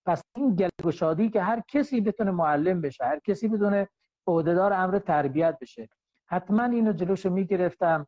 پس 0.07 0.23
این 0.37 0.57
گلگشادی 0.57 1.31
که 1.31 1.43
هر 1.43 1.63
کسی 1.69 2.01
بتونه 2.01 2.31
معلم 2.31 2.81
بشه 2.81 3.05
هر 3.05 3.19
کسی 3.19 3.49
بتونه 3.49 3.89
عهدهدار 4.27 4.73
امر 4.73 4.99
تربیت 4.99 5.59
بشه. 5.61 5.89
حتما 6.27 6.65
اینو 6.65 6.93
جلوشو 6.93 7.31
می‌گرفتم 7.31 8.07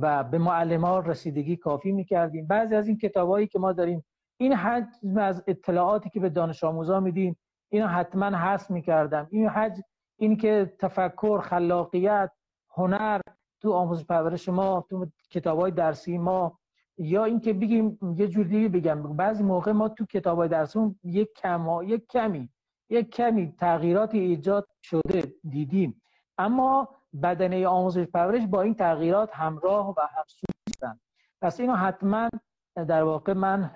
و 0.00 0.24
به 0.24 0.38
معلم 0.38 0.84
ها 0.84 0.98
رسیدگی 0.98 1.56
کافی 1.56 1.92
می‌کردیم. 1.92 2.46
بعضی 2.46 2.74
از 2.74 2.88
این 2.88 2.98
کتابایی 2.98 3.46
که 3.46 3.58
ما 3.58 3.72
داریم 3.72 4.04
این 4.40 4.52
حجم 4.52 5.18
از 5.18 5.44
اطلاعاتی 5.46 6.10
که 6.10 6.20
به 6.20 6.28
دانش 6.28 6.64
آموزا 6.64 7.00
میدیم 7.00 7.36
اینو 7.68 7.86
حتما 7.86 8.26
حذف 8.26 8.70
می‌کردم. 8.70 9.28
این 9.30 9.48
حج 9.48 9.80
این 10.18 10.36
که 10.36 10.72
تفکر 10.78 11.40
خلاقیت 11.40 12.30
هنر 12.76 13.20
تو 13.60 13.72
آموزش 13.72 14.04
پرورش 14.04 14.48
ما 14.48 14.86
تو 14.90 15.06
کتابای 15.30 15.70
درسی 15.70 16.18
ما 16.18 16.58
یا 16.98 17.24
اینکه 17.24 17.52
بگیم 17.52 17.98
یه 18.16 18.28
جور 18.28 18.46
دیگه 18.46 18.68
بگم. 18.68 19.16
بعضی 19.16 19.42
موقع 19.42 19.72
ما 19.72 19.88
تو 19.88 20.06
کتابای 20.06 20.48
درسی 20.48 20.78
یک 21.04 21.28
کم 21.36 21.82
یک 21.82 22.06
کمی 22.06 22.48
یک 22.90 23.10
کمی 23.10 23.54
تغییراتی 23.58 24.18
ایجاد 24.18 24.68
شده 24.82 25.32
دیدیم. 25.48 26.02
اما 26.38 26.88
بدنه 27.22 27.66
آموزش 27.66 28.04
پرورش 28.04 28.46
با 28.46 28.62
این 28.62 28.74
تغییرات 28.74 29.30
همراه 29.32 29.90
و 29.90 30.00
همسو 30.16 30.46
نیستن 30.68 31.00
پس 31.42 31.60
اینو 31.60 31.74
حتما 31.74 32.28
در 32.76 33.02
واقع 33.02 33.32
من 33.32 33.70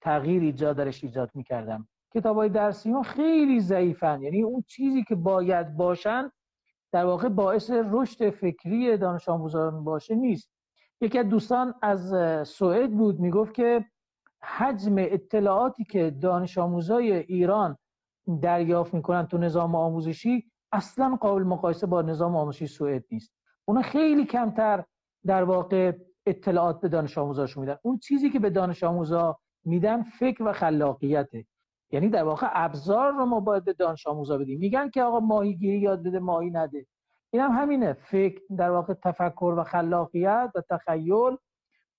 تغییر 0.00 0.42
ایجاد 0.42 0.76
درش 0.76 1.04
ایجاد 1.04 1.30
می‌کردم. 1.34 1.88
کتاب 2.14 2.36
های 2.36 2.48
درسی 2.48 2.94
خیلی 3.04 3.60
ضعیفن. 3.60 4.22
یعنی 4.22 4.42
اون 4.42 4.64
چیزی 4.66 5.04
که 5.04 5.14
باید 5.14 5.76
باشن 5.76 6.30
در 6.92 7.04
واقع 7.04 7.28
باعث 7.28 7.70
رشد 7.70 8.30
فکری 8.30 8.96
دانش 8.96 9.28
آموزان 9.28 9.84
باشه 9.84 10.14
نیست. 10.14 10.50
یکی 11.00 11.18
از 11.18 11.28
دوستان 11.28 11.74
از 11.82 12.14
سوئد 12.48 12.90
بود 12.90 13.20
می‌گفت 13.20 13.54
که 13.54 13.84
حجم 14.42 14.94
اطلاعاتی 14.98 15.84
که 15.84 16.10
دانش 16.10 16.58
آموزای 16.58 17.12
ایران 17.12 17.76
دریافت 18.42 18.94
می‌کنن 18.94 19.26
تو 19.26 19.38
نظام 19.38 19.74
آموزشی 19.74 20.50
اصلا 20.72 21.18
قابل 21.20 21.42
مقایسه 21.42 21.86
با 21.86 22.02
نظام 22.02 22.36
آموزشی 22.36 22.66
سوئد 22.66 23.04
نیست. 23.10 23.32
اونا 23.64 23.82
خیلی 23.82 24.24
کمتر 24.24 24.84
در 25.26 25.42
واقع 25.42 25.92
اطلاعات 26.26 26.80
به 26.80 26.88
دانش 26.88 27.18
آموزاشون 27.18 27.60
میدن. 27.60 27.76
اون 27.82 27.98
چیزی 27.98 28.30
که 28.30 28.38
به 28.38 28.50
دانش 28.50 28.84
آموزا 28.84 29.38
میدن 29.64 30.02
فکر 30.02 30.42
و 30.42 30.52
خلاقیته. 30.52 31.46
یعنی 31.90 32.08
در 32.08 32.24
واقع 32.24 32.48
ابزار 32.52 33.12
رو 33.12 33.24
ما 33.24 33.40
باید 33.40 33.64
به 33.64 33.72
دانش 33.72 34.06
آموزا 34.06 34.38
بدیم. 34.38 34.58
میگن 34.58 34.90
که 34.90 35.02
آقا 35.02 35.20
ماهیگیری 35.20 35.78
یاد 35.78 36.02
بده 36.02 36.18
ماهی 36.18 36.50
نده. 36.50 36.86
این 37.30 37.42
هم 37.42 37.50
همینه. 37.50 37.92
فکر 37.92 38.42
در 38.56 38.70
واقع 38.70 38.94
تفکر 38.94 39.54
و 39.58 39.64
خلاقیت 39.64 40.50
و 40.54 40.62
تخیل 40.70 41.36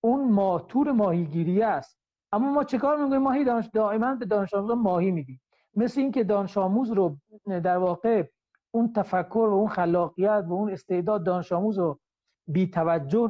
اون 0.01 0.31
ماتور 0.31 0.91
ماهیگیری 0.91 1.61
است. 1.61 1.99
اما 2.31 2.51
ما 2.51 2.63
چه 2.63 2.77
کار 2.77 2.97
می‌کنیم؟ 2.97 3.21
ماهی 3.21 3.43
دانش 3.43 3.69
دائما 3.73 4.15
به 4.15 4.25
دانش 4.25 4.53
آموزا 4.53 4.75
ماهی 4.75 5.11
میدیم. 5.11 5.41
مثل 5.75 6.01
اینکه 6.01 6.23
دانش 6.23 6.57
آموز 6.57 6.91
رو 6.91 7.17
در 7.45 7.77
واقع 7.77 8.23
اون 8.71 8.93
تفکر 8.93 9.47
و 9.51 9.53
اون 9.53 9.67
خلاقیت 9.67 10.45
و 10.47 10.53
اون 10.53 10.71
استعداد 10.71 11.25
دانش 11.25 11.51
آموز 11.51 11.79
رو 11.79 11.99
بی 12.47 12.67
توجه 12.67 13.29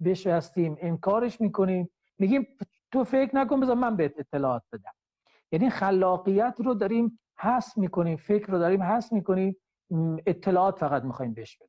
بهش 0.00 0.26
هستیم 0.26 0.76
انکارش 0.80 1.40
می‌کنیم. 1.40 1.90
میگیم 2.18 2.46
تو 2.92 3.04
فکر 3.04 3.36
نکن 3.36 3.60
بذار 3.60 3.76
من 3.76 3.96
بهت 3.96 4.12
اطلاعات 4.18 4.62
بدم. 4.72 4.92
یعنی 5.52 5.70
خلاقیت 5.70 6.54
رو 6.58 6.74
داریم 6.74 7.18
حس 7.38 7.78
می‌کنیم 7.78 8.16
فکر 8.16 8.52
رو 8.52 8.58
داریم 8.58 8.82
حس 8.82 9.12
می‌کنیم. 9.12 9.56
اطلاعات 10.26 10.78
فقط 10.78 11.02
می‌خوایم 11.02 11.34
بهش 11.34 11.56
بدیم. 11.56 11.68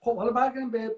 خب 0.00 0.16
حالا 0.16 0.32
برگردیم 0.32 0.70
به 0.70 0.96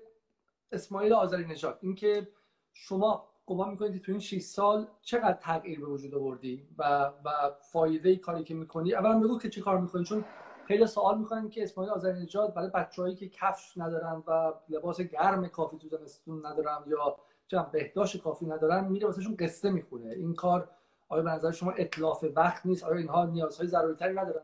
اسماعیل 0.73 1.13
آذری 1.13 1.47
نژاد. 1.47 1.79
اینکه 1.83 2.29
شما 2.73 3.29
گمان 3.47 3.71
می‌کنید 3.71 4.03
تو 4.03 4.13
این 4.13 4.21
6 4.21 4.43
سال 4.43 4.87
چقدر 5.01 5.39
تغییر 5.41 5.81
به 5.81 5.87
وجود 5.87 6.15
آوردی 6.15 6.69
و 6.79 7.13
و 7.25 7.31
فایده 7.73 8.17
کاری 8.17 8.45
که 8.45 8.55
می‌کنی؟ 8.55 8.95
اولا 8.95 9.21
بگو 9.21 9.39
که 9.39 9.49
چه 9.49 9.61
کار 9.61 9.81
می‌کنی؟ 9.81 10.05
چون 10.05 10.25
خیلی 10.67 10.87
سوال 10.87 11.19
می‌کنن 11.19 11.49
که 11.49 11.63
اسماعیل 11.63 11.93
آذری 11.93 12.23
نژاد 12.23 12.55
برای 12.55 12.71
بچه‌هایی 12.75 13.15
که 13.15 13.29
کفش 13.29 13.79
ندارن 13.79 14.23
و 14.27 14.53
لباس 14.69 15.01
گرم 15.01 15.49
کافی 15.49 15.79
تو 15.79 15.89
زمستون 15.89 16.47
ندارن 16.47 16.79
یا 16.87 17.17
چه 17.47 17.67
بهداشت 17.73 18.23
کافی 18.23 18.47
ندارن 18.47 18.89
میره 18.89 19.07
واسهشون 19.07 19.37
قصه 19.37 19.71
می‌خونه. 19.71 20.11
این 20.11 20.35
کار 20.35 20.71
آیا 21.09 21.23
به 21.23 21.31
نظر 21.31 21.51
شما 21.51 21.71
اطلاف 21.71 22.25
وقت 22.37 22.67
نیست؟ 22.67 22.85
آیا 22.85 22.97
اینها 22.97 23.25
نیازهای 23.25 23.69
ضروری 23.69 23.97
تری 23.97 24.15
ندارن؟ 24.15 24.43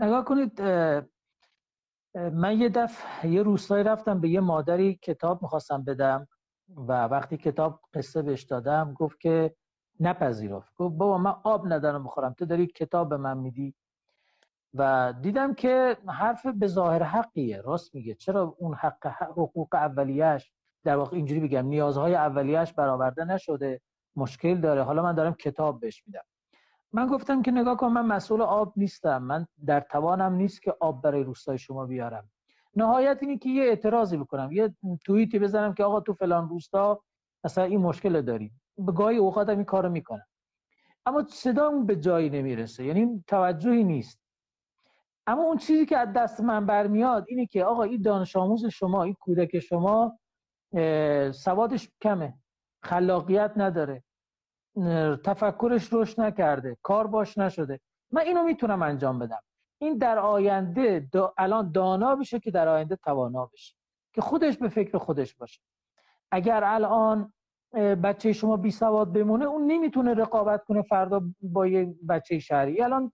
نگاه 0.00 0.24
کنید 0.24 0.62
من 2.14 2.58
یه 2.58 2.68
دفعه 2.68 3.30
یه 3.30 3.42
روستایی 3.42 3.84
رفتم 3.84 4.20
به 4.20 4.28
یه 4.28 4.40
مادری 4.40 4.98
کتاب 5.02 5.42
می‌خواستم 5.42 5.84
بدم 5.84 6.28
و 6.76 7.04
وقتی 7.04 7.36
کتاب 7.36 7.80
قصه 7.94 8.22
بهش 8.22 8.42
دادم 8.42 8.94
گفت 8.94 9.20
که 9.20 9.54
نپذیرفت. 10.00 10.74
گفت 10.74 10.96
بابا 10.96 11.18
من 11.18 11.34
آب 11.44 11.72
ندارم 11.72 12.04
بخورم 12.04 12.32
تو 12.32 12.46
داری 12.46 12.66
کتاب 12.66 13.08
به 13.08 13.16
من 13.16 13.38
میدی؟ 13.38 13.74
و 14.74 15.14
دیدم 15.22 15.54
که 15.54 15.96
حرف 16.08 16.46
به 16.46 16.66
ظاهر 16.66 17.02
حقیه 17.02 17.60
راست 17.60 17.94
میگه. 17.94 18.14
چرا 18.14 18.56
اون 18.58 18.74
حق 18.74 19.06
حقوق 19.06 19.74
اولیش 19.74 20.52
در 20.84 20.96
واقع 20.96 21.16
اینجوری 21.16 21.40
بگم 21.40 21.66
نیازهای 21.66 22.14
اولیش 22.14 22.72
برآورده 22.72 23.24
نشده 23.24 23.80
مشکل 24.16 24.60
داره. 24.60 24.82
حالا 24.82 25.02
من 25.02 25.14
دارم 25.14 25.34
کتاب 25.34 25.80
بهش 25.80 26.02
میدم. 26.06 26.24
من 26.92 27.06
گفتم 27.06 27.42
که 27.42 27.50
نگاه 27.50 27.76
کن 27.76 27.86
من 27.86 28.06
مسئول 28.06 28.42
آب 28.42 28.72
نیستم. 28.76 29.22
من 29.22 29.46
در 29.66 29.80
توانم 29.80 30.34
نیست 30.34 30.62
که 30.62 30.74
آب 30.80 31.02
برای 31.02 31.22
روستای 31.22 31.58
شما 31.58 31.86
بیارم. 31.86 32.30
نهایت 32.76 33.18
اینه 33.20 33.38
که 33.38 33.48
یه 33.48 33.64
اعتراضی 33.64 34.16
بکنم. 34.16 34.52
یه 34.52 34.74
توییتی 35.04 35.38
بزنم 35.38 35.74
که 35.74 35.84
آقا 35.84 36.00
تو 36.00 36.12
فلان 36.14 36.48
روستا 36.48 37.00
مثلا 37.44 37.64
این 37.64 37.80
مشکل 37.80 38.22
داریم 38.22 38.60
به 38.78 38.92
گاهی 38.92 39.16
اوقات 39.16 39.48
این 39.48 39.64
کارو 39.64 39.88
می‌کنم. 39.88 40.26
اما 41.06 41.24
صدا 41.28 41.66
اون 41.68 41.86
به 41.86 41.96
جایی 41.96 42.30
نمی‌رسه. 42.30 42.84
یعنی 42.84 43.24
توجهی 43.26 43.84
نیست. 43.84 44.20
اما 45.26 45.42
اون 45.42 45.56
چیزی 45.56 45.86
که 45.86 45.98
از 45.98 46.12
دست 46.12 46.40
من 46.40 46.66
برمیاد 46.66 47.24
اینه 47.28 47.46
که 47.46 47.64
آقا 47.64 47.82
این 47.82 48.02
دانش 48.02 48.36
آموز 48.36 48.66
شما 48.66 49.02
این 49.02 49.14
کودک 49.20 49.58
شما 49.58 50.18
سوادش 51.32 51.90
کمه. 52.02 52.34
خلاقیت 52.82 53.52
نداره. 53.56 54.02
تفکرش 55.24 55.92
روش 55.92 56.18
نکرده 56.18 56.76
کار 56.82 57.06
باش 57.06 57.38
نشده. 57.38 57.80
من 58.10 58.22
اینو 58.22 58.42
می‌تونم 58.42 58.82
انجام 58.82 59.18
بدم. 59.18 59.40
این 59.78 59.98
در 59.98 60.18
آینده 60.18 61.08
الان 61.38 61.72
دانا 61.72 62.16
بشه 62.16 62.40
که 62.40 62.50
در 62.50 62.68
آینده 62.68 62.96
توانا 62.96 63.46
بشه 63.46 63.74
که 64.12 64.20
خودش 64.20 64.58
به 64.58 64.68
فکر 64.68 64.98
خودش 64.98 65.34
باشه. 65.34 65.60
اگر 66.30 66.64
الان 66.64 67.32
بچه 68.02 68.32
شما 68.32 68.56
بی 68.56 68.70
سواد 68.70 69.12
بمونه 69.12 69.44
اون 69.44 69.66
نمی‌تونه 69.66 70.14
رقابت 70.14 70.64
کنه 70.64 70.82
فردا 70.82 71.22
با 71.42 71.66
یه 71.66 71.94
بچه 72.08 72.38
شهری. 72.38 72.82
الان 72.82 73.12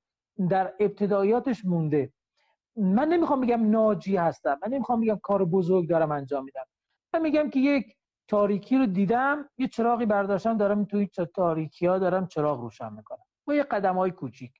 در 0.48 0.74
ابتدایاتش 0.80 1.64
مونده. 1.64 2.12
من 2.76 3.08
نمی‌خوام 3.08 3.40
بگم 3.40 3.70
ناجی 3.70 4.16
هستم. 4.16 4.58
من 4.62 4.72
نمی‌خوام 4.72 5.00
بگم 5.00 5.18
کار 5.22 5.44
بزرگ 5.44 5.88
دارم 5.88 6.12
انجام 6.12 6.44
میدم. 6.44 6.64
من 7.14 7.22
میگم 7.22 7.50
که 7.50 7.60
یک 7.60 7.96
تاریکی 8.32 8.78
رو 8.78 8.86
دیدم 8.86 9.48
یه 9.58 9.68
چراغی 9.68 10.06
برداشتم 10.06 10.56
دارم 10.56 10.84
توی 10.84 11.08
تاریکی 11.34 11.86
ها 11.86 11.98
دارم 11.98 12.26
چراغ 12.26 12.60
روشن 12.60 12.92
می‌کنم. 12.92 13.24
با 13.46 13.54
یه 13.54 13.62
قدم 13.62 13.96
های 13.96 14.10
کوچیک. 14.10 14.52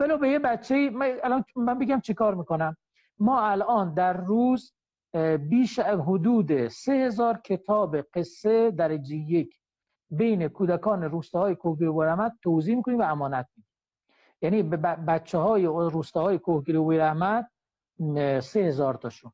ولو 0.00 0.18
به 0.18 0.28
یه 0.28 0.38
بچه 0.38 0.90
من 0.90 1.16
الان 1.22 1.44
من 1.56 1.78
بگم 1.78 2.00
چی 2.00 2.14
کار 2.14 2.34
می‌کنم. 2.34 2.76
ما 3.18 3.40
الان 3.40 3.94
در 3.94 4.12
روز 4.12 4.72
بیش 5.48 5.78
حدود 5.78 6.68
سه 6.68 6.92
هزار 6.92 7.38
کتاب 7.38 7.96
قصه 8.00 8.70
درجه 8.70 9.16
یک 9.16 9.60
بین 10.10 10.48
کودکان 10.48 11.02
روستاهای 11.02 11.54
کوهگیری 11.54 11.90
و 11.90 12.02
رحمت 12.02 12.32
توضیح 12.42 12.76
می‌کنیم 12.76 12.98
و 12.98 13.02
امانت 13.02 13.48
میدیم. 13.56 13.70
یعنی 14.42 14.62
به 14.62 14.76
بچه 14.76 15.38
های 15.38 15.66
روستاهای 15.66 16.38
کوهگیری 16.38 16.78
و 16.78 16.92
رحمت 16.92 17.50
سه 18.40 18.60
هزار 18.60 18.94
تاشون. 18.94 19.32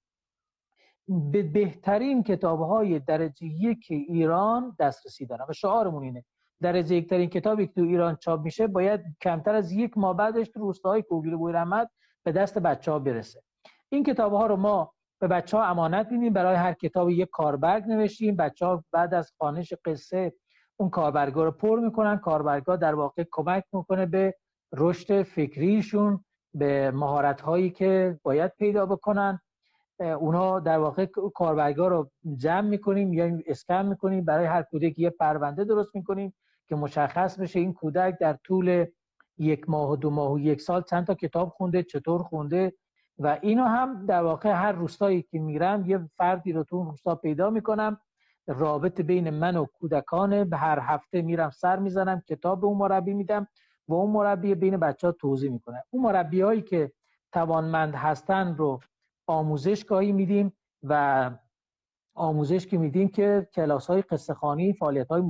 به 1.08 1.42
بهترین 1.42 2.22
کتاب 2.22 2.60
های 2.60 2.98
درجه 2.98 3.46
یک 3.46 3.86
ایران 3.90 4.76
دسترسی 4.78 5.26
دارن 5.26 5.46
و 5.48 5.52
شعارمون 5.52 6.02
اینه. 6.02 6.24
درجه 6.62 6.96
یکترین 6.96 7.30
کتابی 7.30 7.66
که 7.66 7.72
تو 7.72 7.80
ایران 7.80 8.16
چاپ 8.16 8.40
میشه 8.40 8.66
باید 8.66 9.00
کمتر 9.20 9.54
از 9.54 9.72
یک 9.72 9.98
ماه 9.98 10.16
بعدش 10.16 10.48
تو 10.48 10.60
روستاهای 10.60 11.02
کوگیل 11.02 11.36
بوی 11.36 11.52
رحمت 11.52 11.90
به 12.24 12.32
دست 12.32 12.58
بچه 12.58 12.92
ها 12.92 12.98
برسه. 12.98 13.42
این 13.88 14.04
کتاب 14.04 14.32
ها 14.32 14.46
رو 14.46 14.56
ما 14.56 14.92
به 15.20 15.28
بچه 15.28 15.56
ها 15.56 15.64
امانت 15.64 16.12
میدیم. 16.12 16.32
برای 16.32 16.56
هر 16.56 16.72
کتاب 16.72 17.10
یک 17.10 17.28
کاربرگ 17.32 17.84
نوشتیم. 17.84 18.36
بچه 18.36 18.66
ها 18.66 18.84
بعد 18.92 19.14
از 19.14 19.32
خانش 19.38 19.72
قصه 19.84 20.32
اون 20.76 20.90
کاربرگ 20.90 21.34
رو 21.34 21.50
پر 21.50 21.80
می‌کنن. 21.80 22.18
کاربرگ 22.18 22.66
ها 22.66 22.76
در 22.76 22.94
واقع 22.94 23.24
کمک 23.32 23.64
می‌کنه 23.72 24.06
به 24.06 24.34
رشد 24.74 25.22
فکریشون 25.22 26.24
به 26.54 26.90
مهارت 26.90 27.40
هایی 27.40 27.70
که 27.70 28.20
باید 28.22 28.52
پیدا 28.58 28.86
بکنن. 28.86 29.40
اونا 30.00 30.60
در 30.60 30.78
واقع 30.78 31.06
کاربرگا 31.34 31.88
رو 31.88 32.10
جمع 32.36 32.68
می‌کنیم 32.68 33.12
یا 33.12 33.38
اسکن 33.46 33.86
می‌کنیم 33.86 34.24
برای 34.24 34.46
هر 34.46 34.62
کودک 34.62 34.98
یه 34.98 35.10
پرونده 35.10 35.64
درست 35.64 35.94
می‌کنیم 35.94 36.34
که 36.68 36.76
مشخص 36.76 37.38
بشه 37.38 37.60
این 37.60 37.72
کودک 37.72 38.18
در 38.20 38.38
طول 38.44 38.86
یک 39.38 39.70
ماه 39.70 39.90
و 39.90 39.96
دو 39.96 40.10
ماه 40.10 40.32
و 40.32 40.38
یک 40.38 40.60
سال 40.60 40.82
چند 40.82 41.06
تا 41.06 41.14
کتاب 41.14 41.48
خونده 41.48 41.82
چطور 41.82 42.22
خونده 42.22 42.72
و 43.18 43.38
اینو 43.42 43.64
هم 43.64 44.06
در 44.06 44.22
واقع 44.22 44.52
هر 44.52 44.72
روستایی 44.72 45.22
که 45.22 45.38
میرم 45.38 45.84
یه 45.86 46.00
فردی 46.16 46.52
رو 46.52 46.64
تو 46.64 46.76
اون 46.76 46.86
روستا 46.86 47.14
پیدا 47.14 47.50
می‌کنم. 47.50 48.00
رابط 48.46 49.00
بین 49.00 49.30
من 49.30 49.56
و 49.56 49.64
کودکانه 49.64 50.44
به 50.44 50.56
هر 50.56 50.78
هفته 50.82 51.22
میرم 51.22 51.50
سر 51.50 51.78
می‌زنم 51.78 52.22
کتاب 52.28 52.60
به 52.60 52.66
اون 52.66 52.78
مربی 52.78 53.14
میدم 53.14 53.48
و 53.88 53.94
اون 53.94 54.10
مربی 54.10 54.54
بین 54.54 54.76
بچه 54.76 55.06
ها 55.06 55.12
توضیح 55.12 55.50
می‌کنه. 55.50 55.84
اون 55.90 56.02
مربی 56.02 56.40
هایی 56.40 56.62
که 56.62 56.92
توانمند 57.32 57.94
هستن 57.94 58.54
رو 58.54 58.80
آموزش 59.28 59.84
گاهی 59.84 60.12
میدیم 60.12 60.52
و 60.82 61.30
آموزش 62.14 62.66
که 62.66 62.78
میدیم 62.78 63.08
که 63.08 63.48
کلاس 63.54 63.86
های 63.86 64.02
قصه 64.02 64.34
خانی 64.34 64.72
فعالیت 64.72 65.08
های 65.08 65.22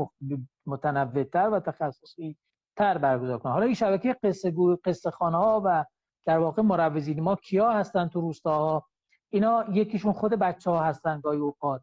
متنوعتر 0.66 1.50
و 1.50 1.61
تخصصی 1.61 2.37
تر 2.76 2.98
برگزار 2.98 3.38
کنن. 3.38 3.52
حالا 3.52 3.64
این 3.64 3.74
شبکه 3.74 4.16
قصه, 4.22 4.54
قصه 4.84 5.11
ها 5.11 5.62
و 5.64 5.84
در 6.26 6.38
واقع 6.38 6.62
مروزین 6.62 7.20
ما 7.20 7.37
کیا 7.37 7.72
هستن 7.72 8.08
تو 8.08 8.20
روستاها؟ 8.20 8.87
اینا 9.30 9.64
یکیشون 9.72 10.12
خود 10.12 10.32
بچه 10.32 10.70
ها 10.70 10.82
هستن 10.82 11.20
گاهی 11.20 11.38
اوقات. 11.38 11.82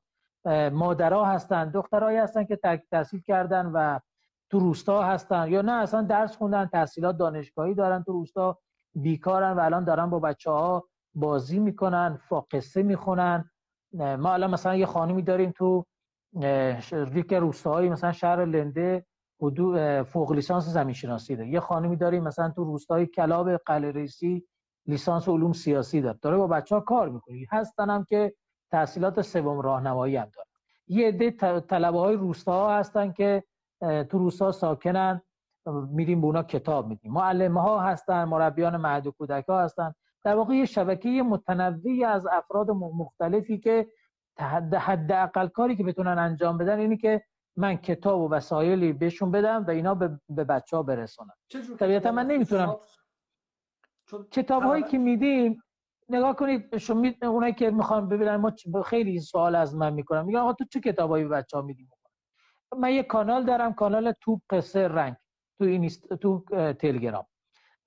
مادرها 0.71 1.25
هستن 1.25 1.69
دخترهایی 1.69 2.17
هستن 2.17 2.43
که 2.43 2.55
ترک 2.55 2.83
تحصیل 2.91 3.21
کردن 3.21 3.65
و 3.65 3.99
تو 4.49 4.59
روستا 4.59 5.03
هستن 5.03 5.47
یا 5.51 5.61
نه 5.61 5.71
اصلا 5.71 6.01
درس 6.01 6.37
خوندن 6.37 6.65
تحصیلات 6.65 7.17
دانشگاهی 7.17 7.73
دارن 7.73 8.03
تو 8.03 8.11
روستا 8.11 8.57
بیکارن 8.95 9.51
و 9.51 9.59
الان 9.59 9.83
دارن 9.83 10.09
با 10.09 10.19
بچه 10.19 10.51
ها 10.51 10.87
بازی 11.15 11.59
می‌کنن 11.59 12.19
قصه 12.51 12.83
می‌خونن. 12.83 13.49
ما 13.93 14.33
الان 14.33 14.51
مثلا 14.51 14.75
یه 14.75 14.85
خانمی 14.85 15.21
داریم 15.21 15.51
تو 15.51 15.85
یک 17.13 17.33
روستاهایی 17.33 17.89
مثلا 17.89 18.11
شهر 18.11 18.45
لنده 18.45 19.05
فوق 20.03 20.31
لیسانس 20.31 20.65
زمین 20.65 20.93
شناسی 20.93 21.35
داره. 21.35 21.49
یه 21.49 21.59
خانمی 21.59 21.95
داریم 21.95 22.23
مثلا 22.23 22.49
تو 22.49 22.63
روستای 22.63 23.05
کلاب 23.05 23.57
قلعه‌ریسی 23.57 24.47
لیسانس 24.87 25.29
علوم 25.29 25.53
سیاسی 25.53 26.01
داره. 26.01 26.19
داره 26.21 26.37
با 26.37 26.47
بچه 26.47 26.75
ها 26.75 26.81
کار 26.81 27.09
می‌کنه. 27.09 27.37
هستن 27.51 27.89
هم 27.89 28.03
که 28.03 28.33
تحصیلات 28.71 29.21
سوم 29.21 29.61
راهنمایی 29.61 30.15
هم 30.15 30.29
داره 30.35 30.47
یه 30.87 31.07
عده 31.07 31.31
طلبه 31.59 31.99
های 31.99 32.15
روستا 32.15 32.77
هستن 32.77 33.11
که 33.11 33.43
تو 33.81 34.17
روستا 34.17 34.51
ساکنن. 34.51 35.21
میریم 35.89 36.21
به 36.21 36.27
اونا 36.27 36.43
کتاب 36.43 36.87
میدیم. 36.87 37.11
معلمه 37.11 37.61
ها 37.61 37.79
هستن 37.79 38.23
مربیان 38.23 38.77
مهد 38.77 39.07
و 39.07 39.11
کودک 39.11 39.45
ها 39.49 39.61
هستن. 39.61 39.93
در 40.25 40.35
واقع 40.35 40.55
یه 40.55 40.65
شبکه 40.65 41.09
متنوعی 41.09 42.03
از 42.03 42.27
افراد 42.27 42.71
مختلفی 42.71 43.59
که 43.59 43.87
حداقل 44.79 45.47
کاری 45.47 45.75
که 45.75 45.83
بتونن 45.83 46.17
انجام 46.17 46.57
بدن 46.57 46.79
اینی 46.79 46.97
که 46.97 47.23
من 47.57 47.75
کتاب 47.75 48.21
و 48.21 48.29
وسایلی 48.29 48.93
بهشون 48.93 49.31
بدم 49.31 49.65
و 49.67 49.71
اینا 49.71 49.95
به 50.29 50.43
بچه 50.43 50.77
ها 50.77 50.83
برسونم 50.83 51.33
طبیعتا 51.79 52.11
من 52.11 52.27
نمی‌تونم. 52.27 52.75
کتاب 54.31 54.63
هایی 54.63 54.83
که 54.83 54.97
میدیم 54.97 55.63
نگاه 56.09 56.35
کنید 56.35 56.77
شما 56.77 57.11
اونایی 57.21 57.53
که 57.53 57.71
می‌خوان 57.71 58.09
ببینن 58.09 58.35
ما 58.35 58.53
خیلی 58.85 59.19
سوال 59.19 59.55
از 59.55 59.75
من 59.75 59.93
می‌کنم 59.93 60.25
میگن 60.25 60.39
آقا 60.39 60.53
تو 60.53 60.65
چه 60.65 60.79
کتابایی 60.79 61.23
به 61.23 61.29
بچه 61.29 61.57
ها 61.57 61.63
میدیم؟ 61.63 61.91
من 62.77 62.91
یه 62.91 63.03
کانال 63.03 63.45
دارم 63.45 63.73
کانال 63.73 64.13
توپ 64.21 64.41
قصه 64.49 64.87
رنگ 64.87 65.15
تو 65.59 65.65
این 65.65 65.89
تو 66.21 66.43
تلگرام. 66.73 67.25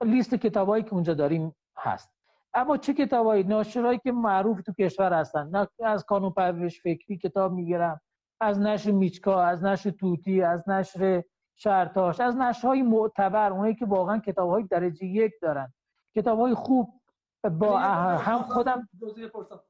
لیست 0.05 0.35
کتابایی 0.35 0.85
که 0.85 0.95
اونجا 0.95 1.15
داریم 1.15 1.57
هست. 1.77 2.18
اما 2.55 2.77
چه 2.77 2.95
کتابایی؟ 2.95 3.43
ناشرایی 3.43 3.99
که 3.99 4.13
معروف 4.13 4.63
تو 4.63 4.73
کشور 4.73 5.13
هستن. 5.13 5.67
از 5.85 6.05
کانون 6.05 6.31
پرورش 6.31 6.81
فکری 6.81 7.19
کتاب 7.19 7.53
می‌گیرم 7.53 8.01
از 8.41 8.61
نشر 8.61 8.91
میچکا 8.91 9.43
از 9.43 9.65
نشر 9.65 9.91
توتی 9.91 10.43
از 10.43 10.69
نشر 10.69 11.25
شرطاش 11.55 12.21
از 12.21 12.37
نشرهای 12.37 12.83
معتبر 12.83 13.53
اونایی 13.53 13.75
که 13.75 13.87
واقعا 13.87 14.19
کتابهای 14.19 14.63
درجه 14.63 15.07
یک 15.07 15.33
دارن. 15.43 15.73
کتابهای 16.15 16.55
خوب 16.55 17.01
با 17.45 17.67
یعنی 17.67 18.23
هم 18.23 18.43
خودم 18.43 18.89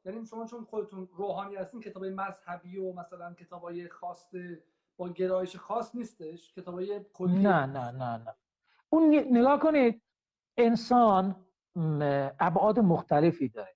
یعنی 0.05 0.27
شما 0.27 0.47
چون 0.47 0.64
خودتون 0.64 1.09
روحانی 1.17 1.57
هستین 1.57 1.81
کتاب 1.81 2.05
مذهبی 2.05 2.79
و 2.79 2.93
مثلا 2.93 3.35
کتابای 3.35 3.88
خاص 3.88 4.35
با 4.97 5.09
گرایش 5.09 5.57
خاص 5.57 5.95
نیستش؟ 5.95 6.55
کتابای 6.55 7.01
کلی 7.14 7.43
نه 7.43 7.67
نه 7.67 7.91
نه 7.91 8.17
نه. 8.17 8.35
اون 8.91 9.14
نگاه 9.31 9.59
کنید. 9.59 10.03
انسان 10.57 11.37
ابعاد 12.41 12.81
مختلفی 12.81 13.49
داره. 13.49 13.75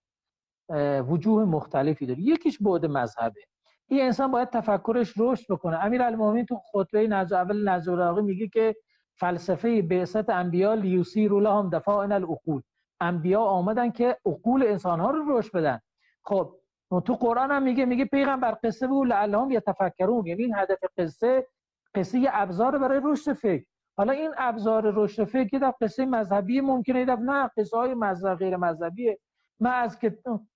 وجوه 1.03 1.45
مختلفی 1.45 2.07
داره. 2.07 2.21
یکیش 2.21 2.59
بعد 2.62 2.87
مذهبه. 2.87 3.41
این 3.88 4.03
انسان 4.03 4.31
باید 4.31 4.51
تفکرش 4.51 5.15
رشد 5.19 5.45
بکنه. 5.53 5.85
امیر 5.85 6.03
المومنین 6.03 6.47
تو 6.47 6.61
خطبه 6.73 7.09
نجا 7.09 7.38
اول 7.38 7.69
نجا 7.69 8.12
میگه 8.12 8.49
که 8.49 8.77
فلسفه 9.15 9.83
بعثت 9.83 10.31
انبیا 10.31 10.75
لیوسیرو 10.75 11.41
لهم 11.41 11.71
دفاعن 11.71 12.12
العقول. 12.12 12.62
انبیا 13.01 13.41
آمدن 13.41 13.91
که 13.91 14.19
عقول 14.27 14.62
انسان 14.62 15.01
ها 15.01 15.11
رو 15.11 15.38
رشد 15.38 15.53
بدن. 15.53 15.81
خب 16.25 16.57
تو 17.05 17.15
قرآن 17.15 17.51
هم 17.51 17.62
میگه 17.62 17.85
میگه 17.85 18.05
پیغمبر 18.05 18.59
قصه 18.65 18.87
بگو 18.87 19.05
لعلهم 19.05 19.51
یتفکرون. 19.51 20.27
یعنی 20.27 20.43
این 20.43 20.55
هدف 20.55 20.79
قصه 20.99 21.47
قصه 21.95 22.29
ابزار 22.33 22.79
برای 22.79 23.01
رشد 23.05 23.33
فکر. 23.33 23.65
حالا 23.96 24.12
این 24.12 24.31
ابزار 24.38 24.92
رشد 24.96 25.24
فکر 25.24 25.59
در 25.59 25.74
قصه 25.81 26.07
مذهبی 26.07 26.61
ممکنه 26.61 27.05
در 27.05 27.16
نه 27.16 27.50
قصه 27.57 27.76
های 27.76 27.94
مذهب 27.94 28.38
غیر 28.38 28.57
مذهبیه. 28.57 29.18
من 29.61 29.70
از 29.70 29.98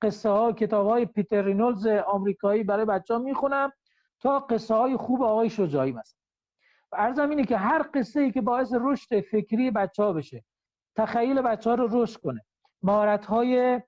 قصه 0.03 0.29
ها 0.29 0.53
کتاب 0.53 0.87
های 0.87 1.07
پیتر 1.07 1.43
رینولز 1.43 1.87
آمریکایی 1.87 2.65
برای 2.65 2.85
بچه 2.85 3.15
ها 3.15 3.21
می‌خونم 3.21 3.73
تا 4.21 4.39
قصه 4.39 4.75
های 4.75 4.97
خوب 4.97 5.23
آقای 5.23 5.51
شجاعی 5.51 5.93
مثلا. 5.93 6.21
و 6.93 6.97
ارزم 6.99 7.31
اینه 7.31 7.45
که 7.45 7.57
هر 7.57 7.85
قصه 7.95 8.21
ای 8.21 8.31
که 8.31 8.41
باعث 8.41 8.75
رشد 8.81 9.21
فکری 9.21 9.71
بچه 9.71 10.03
ها 10.03 10.13
بشه 10.13 10.45
تخیل 10.97 11.43
بچه 11.43 11.71
ها 11.71 11.77
رو 11.77 12.03
رشد 12.03 12.21
کنه. 12.21 12.45
مهارت 12.83 13.27
های 13.27 13.83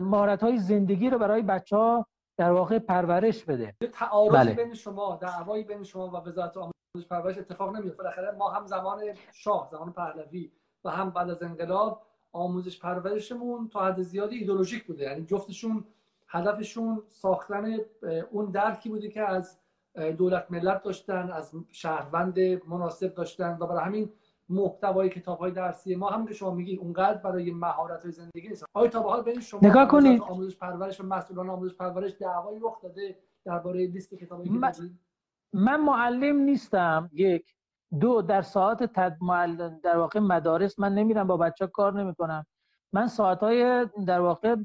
مهارت 0.00 0.42
های 0.42 0.58
زندگی 0.58 1.10
رو 1.10 1.18
برای 1.18 1.42
بچه 1.42 1.76
ها 1.76 2.06
در 2.36 2.50
واقع 2.50 2.78
پرورش 2.78 3.44
بده. 3.44 3.74
تعارضی 3.92 4.36
بله. 4.36 4.54
بین 4.54 4.74
شما 4.74 5.18
دعوایی 5.22 5.64
بین 5.64 5.82
شما 5.82 6.08
و 6.08 6.28
وزارت 6.28 6.73
پرورش 7.02 7.38
اتفاق 7.38 7.76
نمیفته 7.76 7.96
بالاخره 7.98 8.30
ما 8.30 8.50
هم 8.50 8.66
زمان 8.66 9.02
شاه 9.32 9.68
زمان 9.72 9.92
پهلوی 9.92 10.50
و 10.84 10.90
هم 10.90 11.10
بعد 11.10 11.30
از 11.30 11.42
انقلاب 11.42 12.02
آموزش 12.32 12.80
پرورشمون 12.80 13.68
تا 13.68 13.84
حد 13.84 14.02
زیادی 14.02 14.36
ایدولوژیک 14.36 14.84
بوده. 14.84 15.04
یعنی 15.04 15.24
جفتشون 15.24 15.84
هدفشون 16.28 17.02
ساختن 17.08 17.76
اون 18.30 18.50
درکی 18.50 18.88
بوده 18.88 19.08
که 19.08 19.22
از 19.22 19.58
دولت 20.18 20.46
ملت 20.50 20.82
داشتن 20.82 21.30
از 21.30 21.52
شهروند 21.70 22.38
مناسب 22.68 23.14
داشتن 23.14 23.56
و 23.60 23.66
برای 23.66 23.84
همین 23.84 24.12
محتوای 24.48 25.08
کتاب 25.08 25.38
های 25.38 25.50
درسی 25.50 25.94
ما 25.94 26.10
هم 26.10 26.26
که 26.26 26.34
شما 26.34 26.50
میگید 26.50 26.80
اونقدر 26.80 27.18
برای 27.18 27.50
مهارت 27.50 28.02
های 28.02 28.12
زندگی 28.12 28.48
نیست. 28.48 28.64
آیا 28.74 28.88
تا 28.88 29.02
به 29.02 29.08
حال 29.08 29.22
بین 29.22 29.40
شما 29.40 29.60
نگاه 29.62 29.88
کنید. 29.88 30.22
آموزش 30.22 30.56
پرورش 30.56 31.00
و 31.00 31.04
مسئولان 31.04 31.50
آموزش 31.50 31.74
پرورش 31.74 32.12
دعوایی 32.20 32.58
رخ 32.62 32.82
داده 32.82 33.18
درباره 33.44 33.86
لیست 33.86 34.14
کتابایی 34.14 34.50
من... 34.50 34.72
من 35.54 35.80
معلم 35.80 36.36
نیستم. 36.36 37.10
یک. 37.12 37.44
دو 38.00 38.22
در 38.22 38.42
ساعت 38.42 38.82
تد... 38.82 39.16
در 39.84 39.98
واقع 39.98 40.20
مدارس 40.20 40.78
من 40.78 40.94
نمیرم 40.94 41.26
با 41.26 41.36
بچه 41.36 41.66
کار 41.66 42.02
نمی‌کنم. 42.02 42.46
من 42.92 43.06
ساعت 43.06 43.40
های 43.40 43.86
در 44.06 44.20
واقع 44.20 44.56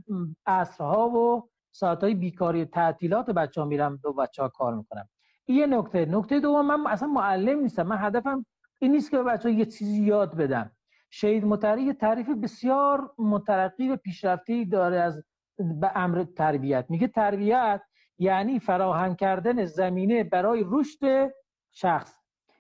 عصرها 0.46 1.10
و 1.10 1.50
ساعت 1.72 2.04
های 2.04 2.14
بیکاری 2.14 2.66
تعطیلات 2.66 3.30
بچه 3.30 3.62
ها 3.62 3.68
میرم 3.68 4.00
با 4.04 4.12
بچه 4.12 4.42
ها 4.42 4.50
کار 4.50 4.76
می‌کنم 4.76 5.10
یه 5.48 5.68
نکته. 5.68 6.06
نکته 6.06 6.40
دوم 6.40 6.66
من 6.66 6.92
اصلا 6.92 7.08
معلم 7.08 7.60
نیستم. 7.60 7.84
من 7.84 7.98
هدفم 8.00 8.46
این 8.80 8.92
نیست 8.92 9.12
که 9.12 9.18
به 9.18 9.24
بچه 9.24 9.52
یه 9.52 9.66
چیزی 9.66 10.04
یاد 10.04 10.36
بدم. 10.36 10.72
شهید 11.10 11.46
متری 11.46 11.84
یه 11.84 11.94
تعریف 11.94 12.30
بسیار 12.30 13.12
مترقی 13.18 13.90
و 13.90 13.96
پیشرفتی 13.96 14.66
داره 14.66 15.00
از 15.00 15.24
به 15.58 15.92
امر 15.96 16.24
تربیت. 16.24 16.86
میگه 16.90 17.08
تربیت 17.08 17.82
یعنی 18.20 18.60
فراهم 18.60 19.16
کردن 19.16 19.66
زمینه 19.66 20.24
برای 20.24 20.66
رشد 20.68 21.34
شخص. 21.72 22.16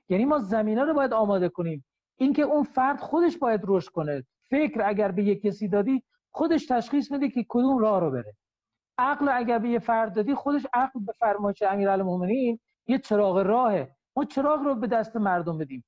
یعنی 0.09 0.25
ما 0.25 0.39
زمینه 0.39 0.83
رو 0.83 0.93
باید 0.93 1.13
آماده 1.13 1.49
کنیم. 1.49 1.85
اینکه 2.17 2.41
اون 2.41 2.63
فرد 2.63 2.99
خودش 2.99 3.37
باید 3.37 3.61
رشد 3.63 3.91
کنه. 3.91 4.23
فکر 4.49 4.81
اگر 4.85 5.11
به 5.11 5.23
یک 5.23 5.41
کسی 5.41 5.67
دادی 5.67 6.03
خودش 6.31 6.65
تشخیص 6.65 7.11
میده 7.11 7.29
که 7.29 7.45
کدوم 7.49 7.77
راه 7.77 7.99
رو 7.99 8.11
بره. 8.11 8.35
عقل 8.97 9.29
اگر 9.33 9.59
به 9.59 9.69
یه 9.69 9.79
فرد 9.79 10.13
دادی 10.13 10.35
خودش 10.35 10.67
عقل 10.73 10.99
به 11.05 11.13
فرمایش 11.19 11.61
امیرالمومنین 11.61 12.59
یه 12.87 12.99
چراغ 12.99 13.37
راهه. 13.37 13.95
ما 14.15 14.25
چراغ 14.25 14.59
رو 14.59 14.75
به 14.75 14.87
دست 14.87 15.15
مردم 15.15 15.57
بدیم. 15.57 15.85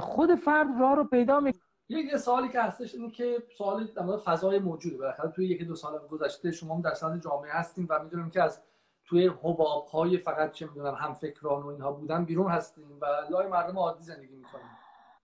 خود 0.00 0.34
فرد 0.34 0.80
راه 0.80 0.96
رو 0.96 1.04
پیدا 1.04 1.40
می 1.40 1.52
یه 1.88 2.16
سوالی 2.16 2.48
که 2.48 2.60
هستش 2.60 2.94
اینه 2.94 3.10
که 3.10 3.42
سوال 3.58 3.86
در 3.96 4.16
فضای 4.24 4.58
موجوده. 4.58 4.96
بالاخره 4.96 5.30
توی 5.30 5.46
یکی 5.46 5.64
دو 5.64 5.74
سال 5.74 5.98
گذشته 6.10 6.50
شما 6.50 6.74
هم 6.74 6.80
در 6.82 6.94
سطح 6.94 7.18
جامعه 7.18 7.52
هستیم 7.52 7.86
و 7.90 8.04
می‌دونیم 8.04 8.30
که 8.30 8.42
از 8.42 8.62
توی 9.06 9.26
حباب 9.26 9.86
های 9.86 10.18
فقط 10.18 10.52
چه 10.52 10.66
می‌دونم 10.66 10.94
هم 10.94 11.14
فکران 11.14 11.62
و 11.62 11.66
اینها 11.66 11.92
بودن 11.92 12.24
بیرون 12.24 12.50
هستیم 12.50 12.98
و 13.00 13.06
لای 13.30 13.46
مردم 13.46 13.78
عادی 13.78 14.02
زندگی 14.02 14.36
می‌کنیم. 14.36 14.66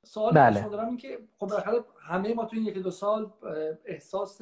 سوال 0.04 0.32
بله. 0.32 0.68
دارم 0.68 0.88
این 0.88 0.96
که 0.96 1.18
خب 1.38 1.46
بالاخره 1.46 1.84
همه 2.00 2.34
ما 2.34 2.44
توی 2.44 2.58
این 2.58 2.68
یکی 2.68 2.80
دو 2.80 2.90
سال 2.90 3.32
احساس 3.84 4.40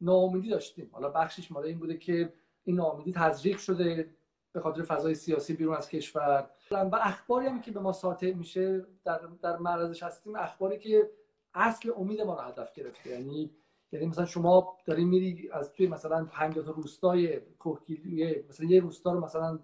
ناامیدی 0.00 0.48
داشتیم. 0.50 0.90
حالا 0.92 1.08
بخشش 1.08 1.52
مال 1.52 1.64
این 1.64 1.78
بوده 1.78 1.96
که 1.96 2.32
این 2.64 2.76
ناامیدی 2.76 3.12
تزریق 3.12 3.58
شده 3.58 4.10
به 4.52 4.60
خاطر 4.60 4.82
فضای 4.82 5.14
سیاسی 5.14 5.54
بیرون 5.54 5.76
از 5.76 5.88
کشور. 5.88 6.50
و 6.70 6.98
اخباری 7.02 7.46
هم 7.46 7.60
که 7.60 7.70
به 7.70 7.80
ما 7.80 7.92
ساطع 7.92 8.32
میشه 8.32 8.86
در 9.04 9.20
در 9.42 9.56
معرضش 9.56 10.02
هستیم 10.02 10.36
اخباری 10.36 10.78
که 10.78 11.10
اصل 11.54 11.92
امید 11.96 12.20
ما 12.20 12.34
رو 12.34 12.40
هدف 12.40 12.72
گرفته. 12.72 13.10
یعنی 13.10 13.50
یعنی 13.96 14.06
مثلا 14.08 14.24
شما 14.24 14.76
داری 14.86 15.04
میری 15.04 15.50
از 15.52 15.72
توی 15.72 15.86
مثلا 15.86 16.24
50 16.24 16.64
تا 16.64 16.70
روستای 16.70 17.40
کوهگیری 17.40 18.44
مثلا 18.48 18.66
یه 18.66 18.80
روستا 18.80 19.12
رو 19.12 19.24
مثلا 19.24 19.58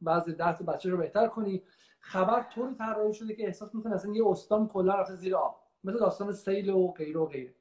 بعضی 0.00 0.32
ده 0.32 0.58
تا 0.58 0.64
بچه 0.64 0.90
رو 0.90 0.96
بهتر 0.96 1.26
کنی. 1.26 1.62
خبر 2.00 2.46
طوری 2.54 2.74
طراحی 2.74 3.14
شده 3.14 3.34
که 3.34 3.46
احساس 3.46 3.74
می‌کنه 3.74 3.94
اصلا 3.94 4.12
یه 4.12 4.26
استان 4.26 4.68
کلا 4.68 4.94
رفته 4.94 5.14
زیر 5.14 5.36
آب. 5.36 5.60
مثل 5.84 5.98
داستان 5.98 6.32
سیل 6.32 6.70
و 6.70 6.92
غیره 6.92 7.20
و 7.20 7.26
غیره. 7.26 7.54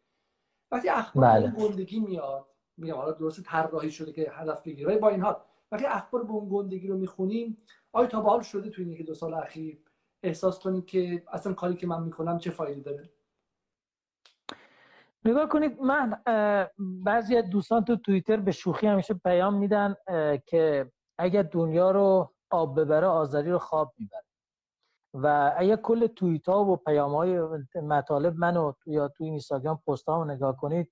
وقتی 0.72 0.90
اخبار 0.90 1.26
بله. 1.26 1.52
گندگی 1.52 2.00
میاد 2.00 2.46
میگم 2.78 2.96
حالا 2.96 3.12
درست 3.12 3.44
طراحی 3.44 3.92
شده 3.92 4.12
که 4.12 4.32
هدف 4.34 4.63
بگیره 4.63 4.98
با 4.98 5.10
این 5.10 5.22
حال. 5.22 5.36
وقتی 5.72 5.86
اخبار 5.86 6.24
به 6.24 6.32
اون 6.32 6.50
گندگی 6.52 6.88
رو 6.88 6.98
می‌خونیم 6.98 7.58
آیا 7.92 8.08
تا 8.08 8.22
به 8.22 8.30
حال 8.30 8.42
شده 8.42 8.70
توی 8.70 8.94
این 8.94 9.06
دو 9.06 9.13
سال 9.13 9.34
اخیر 9.34 9.78
احساس 10.24 10.60
کنید 10.60 10.86
که 10.86 11.24
اصلا 11.32 11.54
کاری 11.54 11.76
که 11.76 11.88
من 11.88 12.04
می‌کنم 12.04 12.38
چه 12.38 12.52
فایده 12.52 12.82
داره؟ 12.82 13.10
نگاه 15.25 15.49
کنید 15.49 15.82
من 15.82 16.21
بعضی 16.80 17.38
از 17.38 17.49
دوستان 17.49 17.86
تو 17.86 17.95
توییتر 17.95 18.38
به 18.38 18.51
شوخی 18.51 18.88
همیشه 18.88 19.13
پیام 19.13 19.53
میدن 19.53 19.95
که 20.45 20.91
اگر 21.17 21.43
دنیا 21.43 21.91
رو 21.91 22.34
آب 22.49 22.80
ببره 22.80 23.08
آذری 23.08 23.51
رو 23.51 23.60
خواب 23.60 23.93
می‌بره. 23.97 24.23
و 25.13 25.53
اگر 25.58 25.75
کل 25.75 26.08
توییت 26.08 26.49
ها 26.49 26.65
و 26.65 26.77
پیام 26.77 27.15
های 27.15 27.39
مطالب 27.84 28.36
منو 28.36 28.73
یا 28.86 29.08
توی 29.08 29.27
اینستاگرام 29.30 29.82
پست 29.88 30.10
ها 30.10 30.23
نگاه 30.23 30.58
کنید 30.58 30.91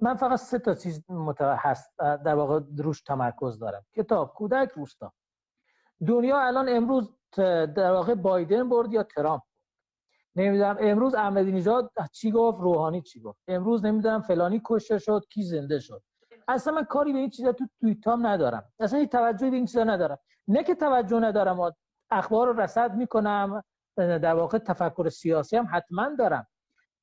من 0.00 0.14
فقط 0.14 0.38
سه 0.38 0.58
تا 0.58 0.74
چیز 0.74 1.04
هست 1.40 1.98
در 1.98 2.34
واقع 2.34 2.60
روش 2.78 3.02
تمرکز 3.02 3.58
دارم. 3.58 3.84
کتاب 3.96 4.34
کودک 4.34 4.68
روستا. 4.68 5.12
دنیا 6.06 6.40
الان 6.40 6.68
امروز 6.68 7.10
در 7.76 7.92
واقع 7.92 8.14
بایدن 8.14 8.68
برد 8.68 8.92
یا 8.92 9.02
ترامپ؟ 9.02 9.42
نمی‌دونم 10.36 10.76
امروز 10.80 11.14
احمدی 11.14 11.52
نژاد 11.52 11.90
چی 12.12 12.30
گفت؟ 12.30 12.60
روحانی 12.60 13.02
چی 13.02 13.20
گفت؟ 13.20 13.38
امروز 13.48 13.84
نمی‌دونم 13.84 14.20
فلانی 14.20 14.62
کشته 14.64 14.98
شد 14.98 15.24
کی 15.30 15.42
زنده 15.42 15.78
شد؟ 15.78 16.02
اصلا 16.48 16.74
من 16.74 16.84
کاری 16.84 17.12
به 17.12 17.18
این 17.18 17.30
چیزا 17.30 17.52
تو 17.52 17.66
توییتام 17.80 18.26
ندارم. 18.26 18.64
اصلا 18.80 18.98
هیچ 18.98 19.10
توجهی 19.10 19.50
به 19.50 19.56
این 19.56 19.66
چیزا 19.66 19.84
ندارم. 19.84 20.18
نه 20.48 20.62
که 20.62 20.74
توجه 20.74 21.20
ندارم 21.20 21.72
اخبار 22.10 22.46
رو 22.46 22.60
رصد 22.60 22.94
می‌کنم 22.94 23.62
در 23.96 24.34
واقع 24.34 24.58
تفکر 24.58 25.08
سیاسی 25.08 25.56
هم 25.56 25.68
حتما 25.72 26.08
دارم. 26.18 26.46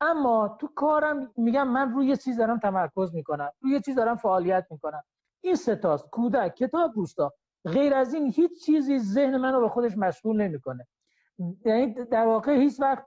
اما 0.01 0.57
تو 0.61 0.67
کارم 0.75 1.31
میگم 1.37 1.67
من 1.67 1.93
روی 1.93 2.17
چیز 2.17 2.37
دارم 2.37 2.59
تمرکز 2.59 3.15
می‌کنم 3.15 3.51
روی 3.61 3.81
چیز 3.81 3.95
دارم 3.95 4.15
فعالیت 4.15 4.65
می‌کنم. 4.69 5.03
این 5.41 5.55
ستاست 5.55 6.09
کودک 6.09 6.55
کتاب 6.55 6.91
روستا 6.95 7.33
غیر 7.65 7.93
از 7.93 8.13
این 8.13 8.31
هیچ 8.31 8.65
چیزی 8.65 8.99
ذهن 8.99 9.37
منو 9.37 9.61
به 9.61 9.69
خودش 9.69 9.97
مشغول 9.97 10.41
نمی‌کنه. 10.41 10.87
یعنی 11.65 11.93
در 11.93 12.25
واقع 12.25 12.51
هیچ 12.51 12.79
وقت 12.79 13.05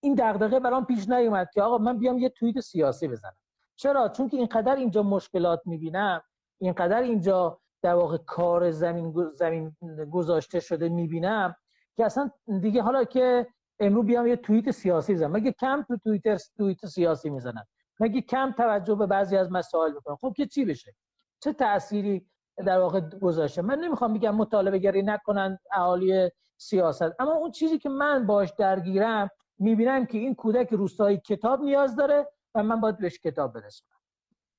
این 0.00 0.14
دغدغه 0.18 0.60
برام 0.60 0.84
پیش 0.84 1.08
نیومد 1.08 1.50
که 1.54 1.62
آقا 1.62 1.78
من 1.78 1.98
بیام 1.98 2.18
یه 2.18 2.28
توییت 2.28 2.60
سیاسی 2.60 3.08
بزنم. 3.08 3.36
چرا؟ 3.76 4.08
چون 4.08 4.28
که 4.28 4.36
اینقدر 4.36 4.76
اینجا 4.76 5.02
مشکلات 5.02 5.62
می‌بینم 5.64 6.22
اینقدر 6.58 7.02
اینجا 7.02 7.60
در 7.82 7.94
واقع 7.94 8.16
کار 8.16 8.70
زمین 8.70 9.14
زمین 9.34 9.76
گذاشته 10.12 10.60
شده 10.60 10.88
می‌بینم 10.88 11.54
که 11.96 12.04
اصلا 12.04 12.30
دیگه 12.60 12.82
حالا 12.82 13.04
که 13.04 13.46
امروز 13.80 14.06
بیام 14.06 14.26
یه 14.26 14.36
توییت 14.36 14.70
سیاسی 14.70 15.14
بزنم. 15.14 15.32
مگه 15.32 15.52
کم 15.52 15.82
تو 15.82 15.96
توییتر 15.96 16.38
توییت 16.56 16.86
سیاسی 16.86 17.30
می‌زنن 17.30 17.64
مگه 18.00 18.20
کم 18.20 18.52
توجه 18.52 18.94
به 18.94 19.06
بعضی 19.06 19.36
از 19.36 19.52
مسائل 19.52 19.92
می‌کنن 19.92 20.16
خب 20.16 20.32
که 20.36 20.46
چی 20.46 20.64
بشه؟ 20.64 20.94
چه 21.40 21.52
تأثیری 21.52 22.26
در 22.56 22.78
واقع 22.78 23.00
گذاشته؟ 23.00 23.62
من 23.62 23.78
نمی‌خوام 23.78 24.14
بگم 24.14 24.34
مطالبه 24.34 24.78
گری 24.78 25.02
نکنن 25.02 25.58
اهالی 25.72 26.30
سیاست. 26.56 27.20
اما 27.20 27.32
اون 27.32 27.50
چیزی 27.50 27.78
که 27.78 27.88
من 27.88 28.26
باش 28.26 28.52
درگیرم 28.58 29.30
می‌بینم 29.58 30.06
که 30.06 30.18
این 30.18 30.34
کودک 30.34 30.68
روستایی 30.72 31.18
کتاب 31.18 31.62
نیاز 31.62 31.96
داره 31.96 32.28
و 32.54 32.62
من 32.62 32.80
باید 32.80 32.98
بهش 32.98 33.18
کتاب 33.18 33.52
برسونم. 33.52 33.92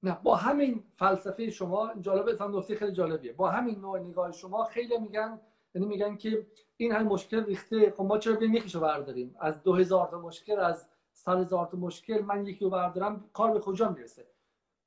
نه 0.03 0.17
با 0.23 0.36
همین 0.36 0.84
فلسفه 0.95 1.49
شما 1.49 1.91
جالبه 2.01 2.36
فهم 2.36 2.62
خیلی 2.62 2.91
جالبیه. 2.91 3.34
با 3.34 3.49
همین 3.49 3.79
نوع 3.79 3.99
نگاه 3.99 4.32
شما 4.32 4.63
خیلی 4.63 4.97
میگن 4.97 5.41
یعنی 5.75 5.88
میگن 5.88 6.15
که 6.15 6.47
این 6.77 6.91
هم 6.91 7.03
مشکل 7.03 7.45
ریخته. 7.45 7.93
خب 7.97 8.03
ما 8.03 8.17
چرا 8.17 8.36
بیایم 8.36 8.53
یکیشو 8.53 8.79
برداریم؟ 8.79 9.36
از 9.39 9.63
2000 9.63 10.08
تا 10.08 10.19
مشکل 10.19 10.60
از 10.60 10.88
100 11.13 11.38
هزار 11.38 11.65
تا 11.65 11.77
مشکل 11.77 12.21
من 12.21 12.45
یکی 12.45 12.65
رو 12.65 12.71
بردارم 12.71 13.29
کار 13.34 13.51
به 13.51 13.60
کجا 13.60 13.89
می‌رسه؟ 13.89 14.27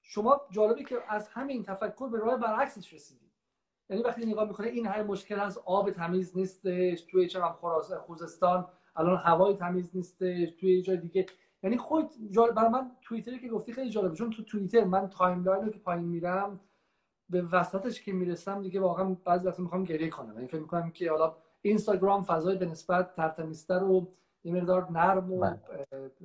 شما 0.03 0.41
جالبه 0.51 0.85
که 0.85 0.97
از 1.09 1.29
همین 1.29 1.63
تفکر 1.63 2.09
به 2.09 2.19
راه 2.19 2.37
برعکسش 2.37 2.95
رسیدید. 2.95 3.26
یعنی 3.91 4.03
وقتی 4.03 4.27
نگاه 4.27 4.49
می‌کنه 4.49 4.67
این 4.67 4.87
هر 4.87 5.03
مشکل 5.03 5.41
از 5.41 5.59
آب 5.65 5.91
تمیز 5.91 6.37
نیستش 6.37 7.01
توی 7.01 7.29
چه 7.29 7.41
خراسان 7.41 7.99
خوزستان 7.99 8.67
الان 8.97 9.17
هوای 9.17 9.57
تمیز 9.57 9.91
نیستش 9.95 10.51
توی 10.61 10.83
جای 10.83 10.97
دیگه. 10.97 11.27
یعنی 11.63 11.77
خود 11.77 12.11
جالب 12.31 12.55
برای 12.55 12.69
من 12.69 12.91
توییتری 13.03 13.39
که 13.39 13.49
گفتی 13.49 13.73
خیلی 13.73 13.91
جالبه 13.91 14.15
چون 14.15 14.31
تو 14.31 14.43
توییتر 14.43 14.85
من 14.85 15.09
timeline 15.09 15.65
رو 15.65 15.71
که 15.71 15.79
پایین 15.79 16.05
میرم 16.05 16.61
به 17.31 17.43
وسطش 17.43 18.03
که 18.03 18.13
می‌رسم 18.13 18.63
دیگه 18.63 18.81
واقعا 18.81 19.17
بعضی 19.25 19.47
وقتا 19.47 19.63
می‌خوام 19.63 19.85
گریه 19.85 20.09
کنم. 20.09 20.35
یعنی 20.35 20.47
فکر 20.47 20.61
می‌کنم 20.61 20.91
که 20.91 21.11
حالا 21.11 21.37
اینستاگرام 21.63 22.23
فضای 22.23 22.57
به 22.57 22.67
نسبت 22.67 23.15
ترتمیزتر 23.15 23.83
و 23.83 24.09
یه 24.45 24.53
مقدار 24.53 24.91
نرم 24.91 25.33
و 25.33 25.41
بله. 25.41 25.61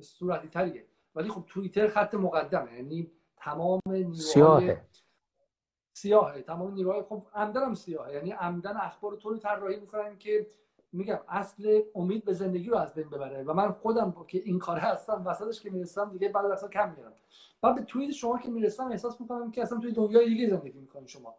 صورتی 0.00 0.48
تریه 0.48 0.86
ولی 1.14 1.28
خب 1.28 1.44
توییتر 1.46 1.88
خط 1.88 2.14
مقدمه. 2.14 2.74
یعنی 2.74 3.10
تمام 3.36 3.80
نیروهای 3.86 4.76
سیاهه. 6.02 6.42
تمام 6.42 6.74
نیروهای 6.74 7.02
خب 7.02 7.22
عمدن 7.34 7.74
سیاهه. 7.74 8.12
یعنی 8.14 8.30
عمدن 8.30 8.76
اخبار 8.76 9.16
طوری 9.16 9.38
طراحی 9.38 9.80
می‌کنن 9.80 10.18
که 10.18 10.46
میگم 10.92 11.18
اصل 11.28 11.80
امید 11.94 12.24
به 12.24 12.32
زندگی 12.32 12.70
رو 12.70 12.76
از 12.76 12.94
بین 12.94 13.08
ببره. 13.08 13.42
و 13.42 13.52
من 13.52 13.72
خودم 13.72 14.14
که 14.28 14.38
این 14.38 14.58
کار 14.58 14.78
هستم 14.78 15.22
وسطش 15.26 15.60
که 15.60 15.70
می‌رسم 15.70 16.10
دیگه 16.12 16.28
بعد 16.28 16.44
اصلا 16.44 16.68
کم 16.68 16.94
میرم. 16.96 17.12
بعد 17.62 17.74
به 17.74 17.82
توییت 17.82 18.10
شما 18.10 18.38
که 18.38 18.50
می‌رسم 18.50 18.86
احساس 18.86 19.20
می‌کنم 19.20 19.50
که 19.50 19.62
اصلا 19.62 19.78
توی 19.78 19.92
دنیای 19.92 20.28
دیگه 20.28 20.48
زندگی 20.48 20.78
می‌کنید 20.78 21.08
شما. 21.08 21.34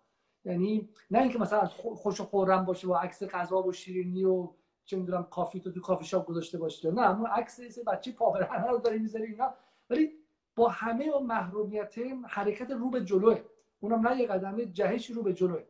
یعنی 0.45 0.89
نه 1.12 1.21
اینکه 1.21 1.39
مثلا 1.39 1.67
خوش 1.95 2.21
و 2.21 2.23
خورم 2.23 2.65
باشه 2.65 2.88
با 2.88 2.99
عکس 2.99 3.23
غذا 3.23 3.63
و 3.63 3.71
شیرینی 3.71 4.26
و 4.26 4.49
چه 4.86 4.97
می‌دونم 4.97 5.23
کافی 5.23 5.60
تو 5.60 5.71
تو 5.71 5.82
کافی 5.82 6.06
شاپ 6.06 6.26
گذاشته 6.26 6.58
باشه 6.58 6.91
نه. 6.91 7.19
اون 7.19 7.28
عکس 7.28 7.80
بچه 7.88 8.12
پاورهنه 8.12 8.67
رو 8.67 8.78
داری 8.78 8.99
می‌ذاری 8.99 9.26
اینا. 9.26 9.54
ولی 9.89 10.12
با 10.56 10.69
همه 10.69 11.12
و 11.12 11.19
محرومیت 11.19 11.95
حرکت 12.28 12.71
رو 12.71 12.89
به 12.89 13.02
جلوه. 13.02 13.41
اونم 13.84 14.08
نه 14.08 14.19
یه 14.19 14.28
قدم 14.28 14.63
جهشی 14.63 15.13
رو 15.13 15.24
به 15.24 15.34
جلوه 15.34 15.63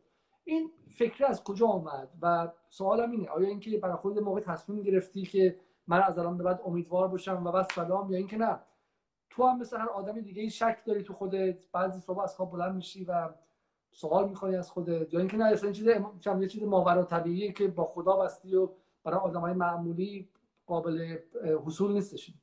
این 0.44 0.70
فکر 0.88 1.26
از 1.26 1.44
کجا 1.44 1.66
آمد؟ 1.66 2.08
و 2.22 2.48
سوالم 2.68 3.10
اینه 3.10 3.28
آیا 3.28 3.48
اینکه 3.48 3.78
برای 3.78 3.96
خود 3.96 4.18
موقع 4.18 4.40
تصمیم 4.40 4.82
گرفتی 4.82 5.22
که 5.22 5.60
من 5.86 6.02
از 6.02 6.18
الان 6.18 6.38
به 6.38 6.44
بعد 6.44 6.60
امیدوار 6.64 7.08
باشم 7.08 7.46
و 7.46 7.52
بس 7.52 7.66
سلام 7.74 8.10
یا 8.10 8.18
اینکه 8.18 8.36
نه؟ 8.36 8.60
تو 9.30 9.46
هم 9.46 9.58
مثل 9.58 9.76
هر 9.76 9.88
آدم 9.88 10.20
دیگه 10.20 10.48
شک 10.48 10.78
داری 10.86 11.02
تو 11.02 11.12
خودت 11.12 11.64
بعضی 11.72 12.00
صبح 12.00 12.20
از 12.20 12.36
خواب 12.36 12.52
بلند 12.52 12.74
میشی 12.74 13.04
و 13.04 13.28
سوال 13.92 14.28
می‌خوای 14.28 14.56
از 14.56 14.70
خودت 14.70 15.14
یا 15.14 15.20
اینکه 15.20 15.36
نه 15.36 15.44
اصلا 15.44 15.72
چیز 15.72 15.86
یه 16.40 16.48
چیز 16.48 16.62
ماورا 16.62 17.04
طبیعیه 17.04 17.52
که 17.52 17.68
با 17.68 17.84
خدا 17.84 18.16
بستی 18.16 18.56
و 18.56 18.68
برای 19.04 19.20
آدمای 19.20 19.52
معمولی 19.52 20.28
قابل 20.66 21.18
حصول 21.66 21.92
نیستش. 21.92 22.34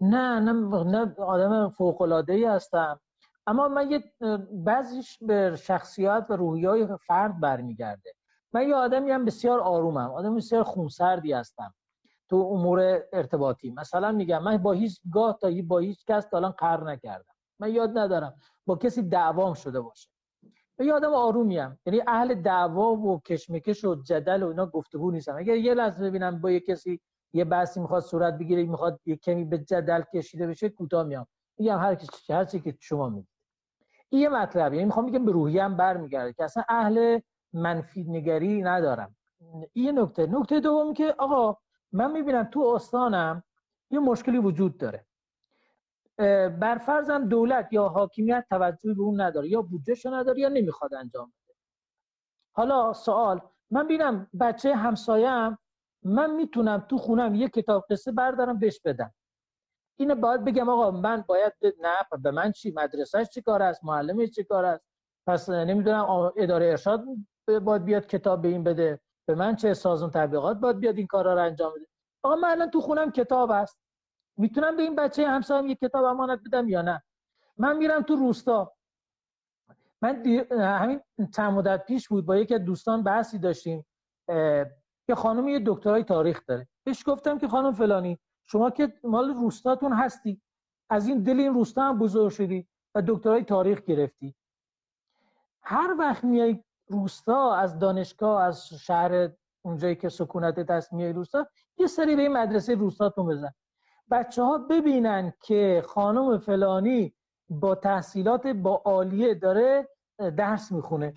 نه 0.00 0.40
نه 0.40 0.52
نه 0.84 1.14
آدم 1.18 1.68
فوق 1.68 2.02
العاده 2.02 2.32
ای 2.32 2.44
هستم. 2.44 3.00
اما 3.46 3.68
من 3.68 3.90
یه 3.90 4.04
بعضیش 4.52 5.18
به 5.22 5.56
شخصیت 5.56 6.26
و 6.28 6.36
روحی 6.36 6.64
های 6.64 6.88
فرد 7.06 7.40
برمیگرده. 7.40 8.12
من 8.52 8.68
یه 8.68 8.74
آدمی 8.74 9.10
هم 9.10 9.24
بسیار 9.24 9.60
آرومم 9.60 10.10
آدم 10.10 10.36
بسیار 10.36 10.62
خونسردی 10.62 11.32
هستم 11.32 11.74
تو 12.28 12.36
امور 12.36 13.02
ارتباطی. 13.12 13.70
مثلا 13.70 14.12
میگم 14.12 14.42
من 14.42 14.56
با 14.56 14.72
هیچ 14.72 15.00
گاه 15.12 15.38
تا 15.40 15.50
با 15.66 15.78
هیچ 15.78 16.04
کس 16.04 16.26
تا 16.26 16.36
الان 16.36 16.50
قهر 16.50 16.84
نکردم. 16.84 17.34
من 17.58 17.72
یاد 17.72 17.98
ندارم 17.98 18.34
با 18.66 18.76
کسی 18.76 19.02
دعوام 19.02 19.54
شده 19.54 19.80
باشه. 19.80 20.08
من 20.78 20.86
یه 20.86 20.92
آدم 20.92 21.14
آرومیم 21.14 21.78
یعنی 21.86 22.02
اهل 22.06 22.34
دعوا 22.34 22.92
و 22.92 23.20
کشمکش 23.20 23.84
و 23.84 24.02
جدل 24.02 24.42
و 24.42 24.48
اینا 24.48 24.66
گفتگو 24.66 25.10
نیستم. 25.10 25.36
اگر 25.36 25.56
یه 25.56 25.74
لحظه 25.74 26.04
ببینم 26.04 26.40
با 26.40 26.50
یه 26.50 26.60
کسی 26.60 27.00
یه 27.32 27.44
بحثی 27.44 27.80
می‌خواد 27.80 28.02
صورت 28.02 28.38
بگیره 28.38 28.64
می‌خواد 28.64 29.00
یه 29.06 29.16
کمی 29.16 29.44
به 29.44 29.58
جدل 29.58 30.02
کشیده 30.14 30.46
بشه 30.46 30.68
کوتاه 30.68 31.06
میام. 31.06 31.26
میگم 31.58 31.78
هر 31.78 31.94
کی 31.94 32.32
هر 32.32 32.44
چی 32.44 32.60
که 32.60 32.76
شما 32.80 33.08
میگید. 33.08 33.33
این 34.14 34.22
یه 34.22 34.28
مطلب 34.28 34.72
یعنی 34.74 34.84
می‌خوام 34.84 35.06
بگم 35.06 35.24
به 35.24 35.32
روحیم 35.32 35.76
برمیگرده 35.76 36.32
که 36.32 36.44
اصلا 36.44 36.62
اهل 36.68 37.20
منفی 37.52 38.04
نگری 38.04 38.62
ندارم. 38.62 39.16
این 39.72 39.98
نکته. 39.98 40.26
نکته 40.26 40.60
دوم 40.60 40.94
که 40.94 41.14
آقا 41.18 41.58
من 41.92 42.12
می‌بینم 42.12 42.44
تو 42.44 42.60
استانم 42.60 43.42
یه 43.90 43.98
مشکلی 43.98 44.38
وجود 44.38 44.78
داره. 44.78 45.06
بر 46.60 46.78
فرضم 46.78 47.28
دولت 47.28 47.72
یا 47.72 47.88
حاکمیت 47.88 48.44
توجهی 48.50 48.94
به 48.94 49.02
اون 49.02 49.20
نداره 49.20 49.48
یا 49.48 49.62
بودجهشو 49.62 50.14
نداره 50.14 50.40
یا 50.40 50.48
نمی‌خواد 50.48 50.94
انجام 50.94 51.26
بده. 51.26 51.54
حالا 52.52 52.92
سوال 52.92 53.40
من 53.70 53.84
ببینم 53.84 54.26
بچه 54.40 54.74
همسایم 54.74 55.58
من 56.02 56.34
می‌تونم 56.34 56.86
تو 56.88 56.98
خونم 56.98 57.34
یه 57.34 57.48
کتاب 57.48 57.84
قصه 57.90 58.12
بردارم 58.12 58.58
بهش 58.58 58.80
بدم. 58.84 59.14
اینه 59.96 60.14
باید 60.14 60.44
بگم 60.44 60.68
آقا 60.68 60.90
من 60.90 61.24
باید 61.28 61.52
نه 61.62 62.20
به 62.22 62.30
من 62.30 62.52
چی 62.52 62.72
مدرسهش 62.76 63.28
چی 63.28 63.42
کار 63.42 63.62
است 63.62 63.84
معلمش 63.84 64.30
چی 64.30 64.44
کار 64.44 64.64
است؟ 64.64 64.84
پس 65.26 65.48
نمی‌دونم 65.48 66.32
اداره 66.36 66.66
ارشاد 66.66 67.04
باید 67.62 67.84
بیاد 67.84 68.06
کتاب 68.06 68.42
به 68.42 68.48
این 68.48 68.64
بده؟ 68.64 69.00
به 69.28 69.34
من 69.34 69.56
چه 69.56 69.74
سازون 69.74 70.10
تبلیغات 70.10 70.56
باید 70.56 70.78
بیاد 70.78 70.98
این 70.98 71.06
کارا 71.06 71.34
رو 71.34 71.42
انجام 71.42 71.72
بده؟ 71.76 71.86
آقا 72.22 72.36
من 72.36 72.48
الان 72.48 72.70
تو 72.70 72.80
خونم 72.80 73.10
کتاب 73.10 73.50
است 73.50 73.78
می‌تونم 74.38 74.76
به 74.76 74.82
این 74.82 74.96
بچه 74.96 75.28
همسایه‌ام 75.28 75.66
یه 75.66 75.74
کتاب 75.74 76.04
امانت 76.04 76.40
بدم 76.46 76.68
یا 76.68 76.82
نه؟ 76.82 77.02
من 77.56 77.76
میرم 77.76 78.02
تو 78.02 78.16
روستا. 78.16 78.72
من 80.02 80.26
همین 80.50 81.00
چند 81.36 81.52
مدت 81.52 81.84
پیش 81.86 82.08
بود 82.08 82.26
با 82.26 82.36
یکی 82.36 82.54
از 82.54 82.64
دوستان 82.64 83.02
بحثی 83.02 83.38
داشتیم 83.38 83.86
که 85.06 85.14
خانم 85.16 85.48
یه 85.48 85.62
دکترای 85.66 86.04
تاریخ 86.04 86.40
داره. 86.46 86.68
بهش 86.84 87.02
گفتم 87.06 87.38
که 87.38 87.48
خانم 87.48 87.72
فلانی 87.72 88.18
شما 88.46 88.70
که 88.70 88.92
مال 89.04 89.34
روستاتون 89.34 89.92
هستی. 89.92 90.40
از 90.90 91.08
این 91.08 91.22
دل 91.22 91.40
این 91.40 91.54
روستا 91.54 91.82
هم 91.82 91.98
بزرگ 91.98 92.30
شدی 92.32 92.68
و 92.94 93.02
دکترای 93.06 93.44
تاریخ 93.44 93.80
گرفتی. 93.80 94.34
هر 95.62 95.94
وقت 95.98 96.24
میای 96.24 96.64
روستا 96.88 97.54
از 97.54 97.78
دانشگاه 97.78 98.42
از 98.42 98.68
شهر 98.68 99.30
اونجایی 99.62 99.96
که 99.96 100.08
سکونت 100.08 100.54
دست 100.54 100.92
میای 100.92 101.12
روستا 101.12 101.46
یه 101.78 101.86
سری 101.86 102.16
به 102.16 102.22
این 102.22 102.32
مدرسه 102.32 102.74
روستاتون 102.74 103.26
بزن. 103.26 103.50
بچه 104.10 104.42
ها 104.42 104.58
ببینن 104.58 105.32
که 105.42 105.82
خانم 105.86 106.38
فلانی 106.38 107.14
با 107.48 107.74
تحصیلات 107.74 108.46
با 108.46 108.82
عالیه 108.84 109.34
داره 109.34 109.88
درس 110.18 110.72
می‌خونه 110.72 111.14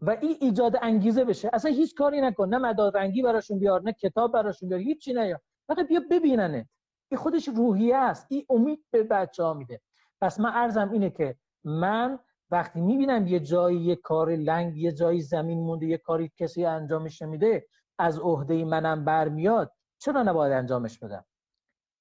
و 0.00 0.10
این 0.10 0.36
ایجاد 0.40 0.76
انگیزه 0.82 1.24
بشه. 1.24 1.50
اصلا 1.52 1.70
هیچ 1.70 1.94
کاری 1.94 2.20
نکن. 2.20 2.48
نه 2.48 2.58
مداد 2.58 2.96
رنگی 2.96 3.22
براشون 3.22 3.58
بیار 3.58 3.82
نه 3.82 3.92
کتاب 3.92 4.32
براشون 4.32 4.68
بیار. 4.68 4.80
هیچی 4.80 5.12
نیار 5.12 5.40
فقط 5.68 5.88
بیا 5.88 6.00
ببیننت 6.10 6.66
این 7.10 7.18
خودش 7.18 7.48
روحیه 7.48 7.96
است. 7.96 8.26
این 8.30 8.46
امید 8.50 8.84
به 8.90 9.02
بچه 9.02 9.42
ها 9.42 9.54
میده. 9.54 9.80
پس 10.20 10.40
من 10.40 10.50
ارزم 10.54 10.90
اینه 10.92 11.10
که 11.10 11.36
من 11.64 12.18
وقتی 12.50 12.80
می‌بینم 12.80 13.26
یه 13.26 13.40
جایی 13.40 13.80
یه 13.80 13.96
کار 13.96 14.30
لنگ 14.30 14.76
یه 14.76 14.92
جایی 14.92 15.20
زمین 15.20 15.58
مونده 15.58 15.86
یه 15.86 15.98
کاری 15.98 16.32
کسی 16.36 16.64
انجامش 16.64 17.22
نمیده 17.22 17.66
از 17.98 18.18
عهده 18.18 18.64
منم 18.64 19.04
برمیاد 19.04 19.72
چرا 19.98 20.22
نباید 20.22 20.52
انجامش 20.52 20.98
بدم؟ 20.98 21.24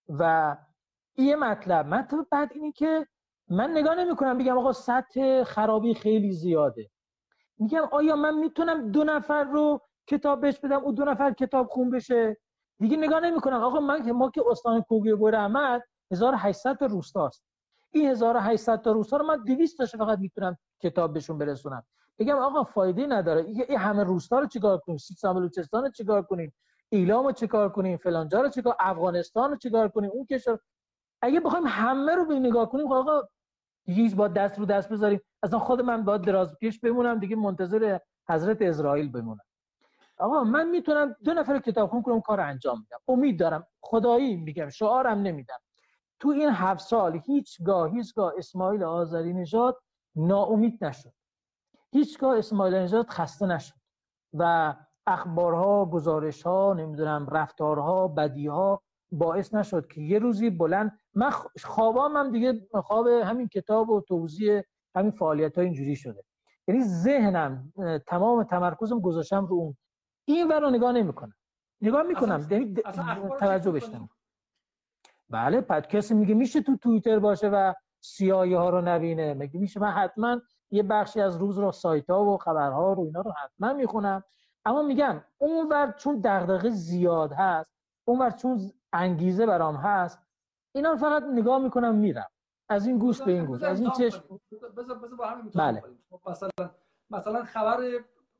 و 0.10 0.56
یه 1.18 1.36
مطلب 1.36 1.86
مطلب 1.88 2.28
بعد 2.32 2.52
اینی 2.54 2.72
که 2.72 3.08
من 3.50 3.72
نگاه 3.72 3.96
نمی 3.96 4.16
کنم 4.16 4.38
بگم 4.38 4.58
آقا 4.58 4.74
سطح 4.74 5.44
خرابی 5.44 5.94
خیلی 5.94 6.32
زیاده. 6.32 6.90
میگم 7.60 7.84
آیا 7.92 8.16
من 8.16 8.38
می‌تونم 8.38 8.92
دو 8.92 9.04
نفر 9.04 9.44
رو 9.44 9.82
کتاب 10.08 10.42
بهش 10.42 10.60
بدم؟ 10.60 10.84
او 10.84 10.92
دو 10.92 11.06
نفر 11.06 11.34
کتاب 11.34 11.68
خون 11.68 11.90
بشه؟ 11.90 12.38
دیگه 12.80 12.98
نگاه 12.98 13.20
نمی‌کنم. 13.20 13.64
آقا 13.64 13.80
من 13.80 14.12
ما 14.12 14.30
که 14.30 14.44
استان 14.52 14.82
کوگی 14.82 15.14
بور 15.14 15.36
احمد 15.36 15.82
1800 16.12 16.78
تا 16.78 16.86
روستاست. 16.86 17.44
این 17.92 18.12
1800 18.12 18.82
تا 18.82 18.92
روستا 18.92 19.18
رو 19.18 19.26
من 19.26 19.44
200 19.44 19.78
تاش 19.78 19.96
فقط 19.96 20.20
می‌تونم 20.20 20.58
کتاب 20.80 21.14
بهشون 21.14 21.38
برسونم. 21.38 21.84
بگم 22.20 22.36
آقا 22.36 22.64
فایده 22.64 23.08
نداره. 23.08 23.42
این 23.42 23.78
همه 23.78 24.04
روستا 24.04 24.40
رو 24.40 24.48
چیکار 24.48 24.78
کنیم؟ 24.78 24.98
سیستان 24.98 25.36
بلوچستان 25.36 25.84
رو 25.84 25.90
چیکار 25.90 26.22
کنیم؟ 26.22 26.54
ایلام 26.90 27.26
رو 27.26 27.32
چیکار 27.32 27.70
کنیم؟ 27.70 27.98
فلانجا 27.98 28.42
رو 28.42 28.50
چیکار 28.50 28.76
افغانستان 28.80 29.50
رو 29.50 29.58
چیکار 29.58 29.88
کنیم؟ 29.88 30.12
اون 30.14 30.26
کشور 30.26 30.60
اگه 31.22 31.40
بخوایم 31.40 31.68
همه 31.68 32.16
رو 32.16 32.26
به 32.26 32.40
نگاه 32.40 32.70
کنیم 32.70 32.92
آقا 32.92 33.22
هیچ 33.86 34.16
با 34.16 34.28
دست 34.28 34.60
رو 34.60 34.66
دست 34.66 34.90
بذاریم. 34.90 35.22
اصلا 35.44 35.60
خود 35.60 35.82
من 35.82 36.04
باید 36.04 36.22
دراز 36.22 36.56
پیش 36.56 36.80
بمونم 36.80 37.20
دیگه 37.20 37.36
منتظر 37.36 38.00
حضرت 38.30 38.62
اسرائیل 38.62 39.12
بمونم. 39.12 39.47
آقا 40.18 40.44
من 40.44 40.70
می‌تونم 40.70 41.16
دو 41.24 41.34
نفر 41.34 41.60
کتابخون 41.60 42.02
کنم 42.02 42.22
کار 42.22 42.40
انجام 42.40 42.80
میدم. 42.80 42.98
امید 43.08 43.40
دارم. 43.40 43.68
خدایی 43.82 44.36
میگم 44.36 44.70
شعارم 44.70 45.22
نمیدم. 45.22 45.58
تو 46.20 46.30
این 46.30 46.50
هفت 46.50 46.88
سال 46.88 47.22
هیچگاه 47.26 47.92
هیچگاه 47.92 48.34
اسماعیل 48.38 48.84
آذری 48.84 49.34
نژاد 49.34 49.78
ناامید 50.16 50.84
نشد. 50.86 51.14
هیچگاه 51.92 52.38
اسماعیل 52.38 52.76
نژاد 52.76 53.08
خسته 53.10 53.46
نشد. 53.46 53.74
و 54.34 54.74
اخبارها 55.08 55.86
گزارشها 55.86 56.74
نمی‌دونم 56.74 57.28
رفتارها 57.32 58.08
بدیها 58.08 58.82
باعث 59.12 59.54
نشد 59.54 59.88
که 59.88 60.02
یه 60.02 60.20
روزی 60.20 60.50
بلند 60.50 61.00
من 61.14 61.30
خوابام 61.64 62.18
هم 62.18 62.32
دیگه 62.32 62.68
خواب 62.74 63.08
همین 63.08 63.48
کتاب 63.48 63.90
و 63.90 64.02
توضیح 64.02 64.62
همین 64.96 65.12
فعالیت 65.12 65.58
ها 65.58 65.64
اینجوری 65.64 65.96
شده. 65.96 66.24
یعنی 66.68 66.84
ذهنم 66.84 67.74
تمام 68.08 68.44
تمرکزم 68.44 69.00
گذاشتم 69.00 69.46
رو 69.46 69.56
اون 69.56 69.78
این 70.28 70.48
ور 70.48 70.60
رو 70.60 70.70
نگاه 70.70 70.92
نمی‌کنم. 70.92 71.34
نگاه 71.82 72.04
می‌کنم. 72.04 72.48
یعنی 72.50 72.74
توجه 73.40 73.72
بشتم 73.72 74.10
بله 75.30 75.62
پد 75.62 75.88
کسی 75.88 76.14
میگه 76.14 76.34
میشه 76.34 76.62
تو 76.62 76.78
توییتر 76.78 77.20
باشه 77.20 77.50
و 77.50 77.74
سیایی 78.00 78.54
ها 78.54 78.70
رو 78.70 78.82
نبینه. 78.82 79.34
میگه 79.34 79.60
میشه. 79.60 79.80
من 79.80 79.92
حتما 79.92 80.42
یه 80.72 80.84
بخشی 80.84 81.22
از 81.22 81.38
روز 81.38 81.60
رو 81.60 81.72
سایت 81.72 82.10
ها 82.10 82.26
و 82.26 82.38
خبرها 82.38 82.94
رو 82.94 83.04
اینا 83.04 83.22
رو 83.22 83.32
حتما 83.32 83.74
می‌خونم. 83.74 84.24
اما 84.66 84.82
میگم 84.82 85.24
اونور 85.38 85.92
چون 85.92 86.22
دغدغه 86.24 86.70
زیاد 86.70 87.34
هست 87.34 87.72
اونور 88.06 88.30
چون 88.30 88.72
انگیزه 88.94 89.46
برام 89.46 89.76
هست 89.76 90.20
اینا 90.76 90.96
فقط 90.96 91.24
نگاه 91.24 91.60
می‌کنم 91.60 91.96
میرم. 91.96 92.30
از 92.70 92.88
این 92.88 92.98
گوش 92.98 93.22
به 93.22 93.32
این 93.32 93.46
گوش 93.46 93.64
از 93.64 93.82
این 93.82 93.92
چشم. 93.92 94.24
بذار 94.78 94.98
بذار 94.98 95.16
با 95.18 95.28
هم 95.28 95.50
بله. 95.56 95.84
مثلا 96.28 96.50
مثلا 97.10 97.44
خبر 97.44 97.80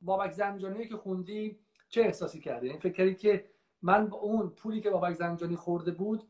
بابک 0.02 0.32
زنجانی 0.32 0.88
که 0.88 0.98
خوندی 0.98 1.60
چه 1.90 2.02
احساسی 2.02 2.40
کردی؟ 2.40 2.66
این 2.66 2.68
یعنی 2.68 2.80
فکر 2.80 2.94
کردی 2.94 3.16
که 3.16 3.46
من 3.82 4.08
با 4.08 4.18
اون 4.18 4.50
پولی 4.50 4.82
که 4.82 4.90
بابک 4.90 5.14
زنجانی 5.14 5.56
خورده 5.56 5.92
بود 5.92 6.24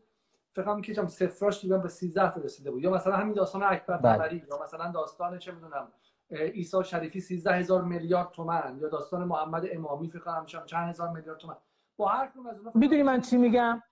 فکر 0.52 0.66
کنم 0.66 0.82
که 0.82 0.96
چم 0.96 1.08
صفراش 1.08 1.62
دیدم 1.62 1.82
به 1.82 1.90
13 1.90 2.32
تا 2.32 2.42
رسیده 2.42 2.72
بود. 2.72 2.84
یا 2.84 2.92
مثلا 2.92 3.16
همین 3.16 3.34
داستان 3.34 3.64
اکبر 3.64 3.98
طبری 3.98 4.44
یا 4.50 4.64
مثلا 4.64 4.92
داستان 4.92 5.38
چه 5.38 5.52
می‌دونم 5.52 5.88
عیسی 6.32 6.84
شریفی 6.84 7.20
13 7.20 7.52
هزار 7.54 7.82
میلیارد 7.82 8.32
تومن 8.32 8.78
یا 8.82 8.90
داستان 8.90 9.24
محمد 9.24 9.66
امامی 9.72 10.10
فکر 10.10 10.20
کنم 10.20 10.46
چند 10.46 10.90
هزار 10.90 11.10
میلیارد 11.10 11.40
تومن 11.40 11.56
با 11.98 12.08
هر 12.08 12.28
کدوم 12.28 12.48
از 12.48 12.56
می‌دونی 12.76 13.04
من 13.04 13.22
چی 13.22 13.38
میگم؟ 13.38 13.84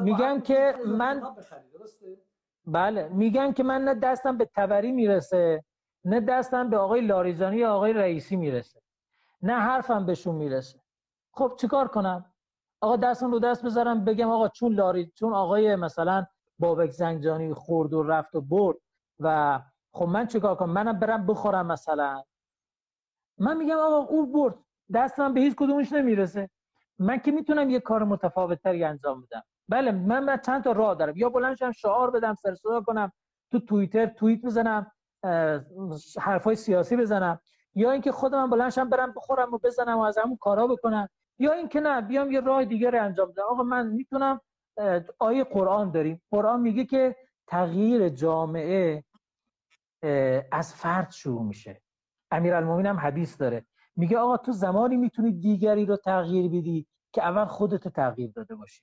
میگم 0.00 0.40
که 0.40 0.74
من 0.86 1.22
بله. 2.66 3.08
میگم 3.08 3.52
که 3.52 3.62
من 3.62 3.84
نه 3.84 3.94
دستم 3.94 4.38
به 4.38 4.50
تبری 4.54 4.92
می‌رسه 4.92 5.64
نه 6.04 6.20
دستم 6.20 6.70
به 6.70 6.78
آقای 6.78 7.00
لاریزانی 7.00 7.56
یا 7.56 7.74
آقای 7.74 7.92
رئیسی 7.92 8.36
می‌رسه 8.36 8.80
نه 9.42 9.52
حرفم 9.52 10.06
بهشون 10.06 10.34
می‌رسه. 10.34 10.78
خب 11.38 11.52
چیکار 11.60 11.88
کنم؟ 11.88 12.24
آقا 12.80 12.96
دستم 12.96 13.30
رو 13.30 13.38
دست 13.38 13.64
بذارم 13.64 14.04
بگم 14.04 14.30
آقا 14.30 14.48
چون 14.48 14.72
لاری 14.72 15.12
چون 15.14 15.32
آقای 15.32 15.76
مثلا 15.76 16.26
بابک 16.58 16.90
زنجانی 16.90 17.54
خورد 17.54 17.94
و 17.94 18.02
رفت 18.02 18.34
و 18.34 18.40
برد 18.40 18.76
و 19.20 19.60
خب 19.92 20.04
من 20.06 20.26
چیکار 20.26 20.54
کنم؟ 20.54 20.70
منم 20.70 20.98
برم 20.98 21.26
بخورم 21.26 21.66
مثلا. 21.66 22.22
من 23.38 23.56
میگم 23.56 23.76
آقا 23.76 23.96
او 23.96 24.32
برد. 24.32 24.54
دستم 24.94 25.34
به 25.34 25.40
هیچ 25.40 25.54
کدومش 25.56 25.92
نمی‌رسه. 25.92 26.50
من 26.98 27.18
که 27.18 27.30
می‌تونم 27.30 27.70
یه 27.70 27.80
کار 27.80 28.04
متفاوت 28.04 28.62
تری 28.62 28.84
انجام 28.84 29.22
بدم. 29.22 29.42
بله 29.68 29.92
من, 29.92 30.24
من 30.24 30.40
چند 30.46 30.64
تا 30.64 30.72
راه 30.72 30.94
دارم. 30.94 31.16
یا 31.16 31.28
بلند 31.28 31.56
شم 31.56 31.72
شعار 31.72 32.10
بدم 32.10 32.34
سر 32.34 32.54
کنم 32.86 33.12
تو 33.50 33.58
توییتر 33.58 34.06
توییت 34.06 34.42
بزنم 34.42 34.92
حرفای 36.20 36.56
سیاسی 36.56 36.96
بزنم. 36.96 37.40
یا 37.74 37.90
اینکه 37.90 38.12
خودم 38.12 38.50
بلند 38.50 38.70
شم 38.70 38.88
برم 38.88 39.12
بخورم 39.12 39.54
و 39.54 39.58
بزنم 39.58 39.98
و 39.98 40.02
از 40.02 40.18
همون 40.18 40.36
کارا 40.36 40.66
بکنم. 40.66 41.08
یا 41.38 41.52
اینکه 41.52 41.80
نه 41.80 42.00
بیام 42.00 42.32
یه 42.32 42.40
راه 42.40 42.64
دیگه 42.64 42.90
رو 42.90 43.04
انجام 43.04 43.30
بدم. 43.30 43.42
آقا 43.50 43.62
من 43.62 43.86
می‌تونم 43.86 44.40
آیه 45.18 45.44
قرآن 45.44 45.90
داریم. 45.90 46.22
قرآن 46.30 46.60
میگه 46.60 46.84
که 46.84 47.16
تغییر 47.46 48.08
جامعه 48.08 49.04
از 50.52 50.74
فرد 50.74 51.10
شروع 51.10 51.42
میشه. 51.42 51.82
امیرالمومنین 52.30 52.86
هم 52.86 52.96
حدیث 52.96 53.40
داره. 53.40 53.66
میگه 53.96 54.18
آقا 54.18 54.36
تو 54.36 54.52
زمانی 54.52 54.96
می‌تونی 54.96 55.32
دیگری 55.32 55.86
رو 55.86 55.96
تغییر 55.96 56.48
بدی 56.48 56.86
که 57.12 57.22
اول 57.22 57.44
خودت 57.44 57.88
تغییر 57.88 58.30
داده 58.30 58.54
باشی. 58.54 58.82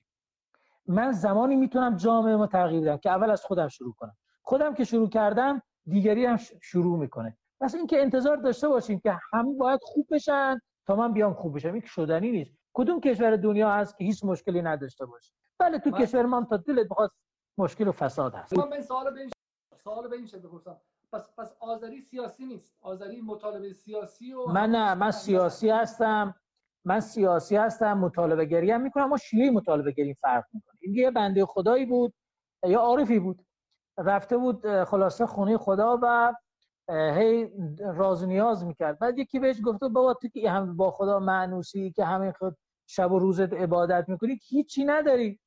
من 0.86 1.12
زمانی 1.12 1.56
می‌تونم 1.56 1.96
جامعه 1.96 2.36
ما 2.36 2.46
تغییر 2.46 2.82
بدم 2.82 2.96
که 2.96 3.10
اول 3.10 3.30
از 3.30 3.44
خودم 3.44 3.68
شروع 3.68 3.94
کنم. 3.98 4.16
خودم 4.42 4.74
که 4.74 4.84
شروع 4.84 5.08
کردم 5.08 5.62
دیگری 5.86 6.26
هم 6.26 6.36
شروع 6.62 6.98
می‌کنه. 6.98 7.36
پس 7.60 7.74
اینکه 7.74 8.02
انتظار 8.02 8.36
داشته 8.36 8.68
باشیم 8.68 9.00
که 9.00 9.18
همه 9.32 9.54
باید 9.54 9.80
خوب 9.82 10.06
بشن 10.10 10.60
تا 10.86 10.96
من 10.96 11.12
بیام 11.12 11.34
خوب 11.34 11.56
بشم 11.56 11.72
این 11.72 11.82
شدنی 11.86 12.30
نیست. 12.30 12.58
کدوم 12.74 13.00
کشور 13.00 13.36
دنیا 13.36 13.70
هست 13.70 13.98
که 13.98 14.04
هیچ 14.04 14.24
مشکلی 14.24 14.62
نداشته 14.62 15.06
باشه؟ 15.06 15.32
بله 15.58 15.78
تو 15.78 15.90
کشور 15.90 16.26
ما 16.26 16.46
تا 16.50 16.56
دلت 16.56 16.88
بخواد 16.88 17.10
مشکل 17.58 17.88
و 17.88 17.92
فساد 17.92 18.34
هست. 18.34 18.58
من 18.58 18.82
سوال 18.82 19.14
به 19.14 19.20
این 19.20 19.30
سوال 19.84 20.08
به 20.08 20.16
این 20.16 20.26
بپرسم. 20.44 20.80
پس 21.12 21.30
پس 21.38 21.56
آذری 21.60 22.00
سیاسی 22.00 22.46
نیست. 22.46 22.76
آذری 22.80 23.20
مطالبه 23.20 23.72
سیاسی 23.72 24.32
و 24.32 24.46
من 24.46 24.70
نه 24.70 24.94
من 24.94 25.10
سیاسی 25.10 25.70
هستم. 25.70 26.34
من 26.84 27.00
سیاسی 27.00 27.56
هستم 27.56 27.92
مطالبه 27.98 28.44
گری 28.44 28.70
هم 28.70 28.80
می‌کنم. 28.80 29.08
ما 29.08 29.16
شیعه 29.16 29.50
مطالبه 29.50 29.92
گری 29.92 30.14
فرق 30.14 30.44
می‌کنه. 30.52 30.78
این 30.80 30.94
یه 30.94 31.10
بنده 31.10 31.46
خدایی 31.46 31.86
بود 31.86 32.14
یا 32.66 32.80
عارفی 32.80 33.18
بود. 33.18 33.46
رفته 33.98 34.36
بود 34.36 34.84
خلاصه 34.84 35.26
خونه 35.26 35.58
خدا 35.58 35.98
و 36.02 36.34
هی 36.88 37.50
راز 37.80 38.24
نیاز 38.24 38.64
می‌کرد. 38.64 38.98
بعد 38.98 39.18
یکی 39.18 39.38
بهش 39.38 39.60
گفته 39.64 39.88
بابا 39.88 40.14
تو 40.14 40.28
که 40.28 40.50
هم 40.50 40.76
با 40.76 40.90
خدا 40.90 41.18
معنوسی 41.18 41.90
که 41.90 42.04
همه 42.04 42.32
خود 42.32 42.56
شب 42.86 43.12
و 43.12 43.18
روزت 43.18 43.52
عبادت 43.52 44.04
می‌کنی 44.08 44.40
هیچی 44.48 44.84
نداری. 44.84 45.38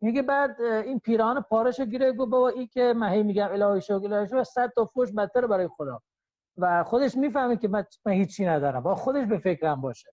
میگه 0.00 0.22
بعد 0.22 0.60
این 0.60 0.98
پیران 0.98 1.40
پارش 1.40 1.80
گیره 1.80 2.12
گفت 2.12 2.30
بابا 2.30 2.48
این 2.48 2.66
که 2.66 2.94
من 2.96 3.08
هی 3.08 3.22
میگم 3.22 3.48
الهی 3.52 3.80
شو 3.80 3.94
الهی 3.94 4.28
شو 4.28 4.44
صد 4.44 4.72
تا 4.76 4.84
فوش 4.84 5.12
بدتر 5.12 5.46
برای 5.46 5.68
خدا. 5.68 6.00
و 6.56 6.84
خودش 6.84 7.16
می‌فهمه 7.16 7.56
که 7.56 7.68
من 7.68 7.84
هیچی 8.06 8.46
ندارم. 8.46 8.82
با 8.82 8.94
خودش 8.94 9.26
به 9.26 9.38
فکرم 9.38 9.80
باشه. 9.80 10.10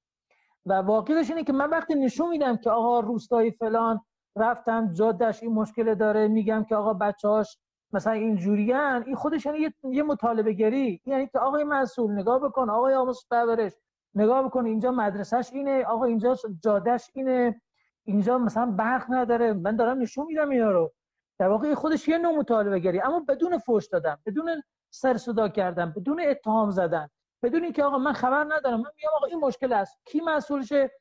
و 0.66 0.74
واقعیش 0.74 1.30
اینه 1.30 1.44
که 1.44 1.54
من 1.54 1.70
وقتی 1.70 1.96
نشون 1.96 2.30
میدم 2.30 2.58
که 2.58 2.70
آقا 2.70 3.00
روستایی 3.00 3.52
فلان 3.52 4.02
رفتن 4.36 4.94
جادش 4.94 5.44
این 5.44 5.54
مشکل 5.54 5.96
داره 5.96 6.28
میگم 6.28 6.64
که 6.64 6.76
آقا 6.76 6.94
بچه‌هاش 6.94 7.58
مثلا 7.96 8.14
اینجوریان 8.14 9.04
این 9.04 9.16
خودش 9.16 9.46
یعنی 9.46 9.74
یه 9.84 10.04
مطالبه 10.04 10.54
گری 10.54 11.02
یعنی 11.06 11.28
که 11.28 11.39
آقای 11.39 11.64
مسئول 11.64 12.12
نگاه 12.12 12.39
بکن 12.39 12.70
آقای 12.70 12.93
آموزش 12.93 13.26
پرورش 13.32 13.72
نگاه 14.16 14.43
بکن 14.43 14.66
اینجا 14.66 14.91
مدرسهش 14.91 15.50
اینه 15.54 15.84
آقا 15.84 16.06
اینجا 16.06 16.36
جادش 16.64 17.10
اینه 17.14 17.62
اینجا 18.04 18.38
مثلا 18.38 18.66
برق 18.66 19.06
نداره. 19.10 19.54
من 19.54 19.76
دارم 19.76 20.00
نشون 20.00 20.26
میدم 20.26 20.50
اینا 20.50 20.72
رو. 20.72 20.93
در 21.39 21.48
واقع 21.48 21.74
خودش 21.74 22.08
یه 22.08 22.18
نوع 22.18 22.38
مطالبه 22.38 22.80
گری 22.80 23.02
اما 23.02 23.20
بدون 23.20 23.58
فوش 23.58 23.88
دادن 23.88 24.18
بدون 24.26 24.64
سر 24.89 25.18
صدا 25.18 25.50
کردن 25.50 25.93
بدون 25.98 26.22
اتهام 26.28 26.72
زدن 26.72 27.10
بدون 27.43 27.64
اینکه 27.64 27.84
آقا 27.84 27.98
من 27.98 28.14
خبر 28.14 28.43
ندارم. 28.43 28.78
من 28.82 28.89
میگم 28.96 29.10
آقا 29.16 29.26
این 29.26 29.39
مشکل 29.39 29.74
است. 29.74 29.98
کی 30.06 30.22
مسئولشه؟ 30.22 30.91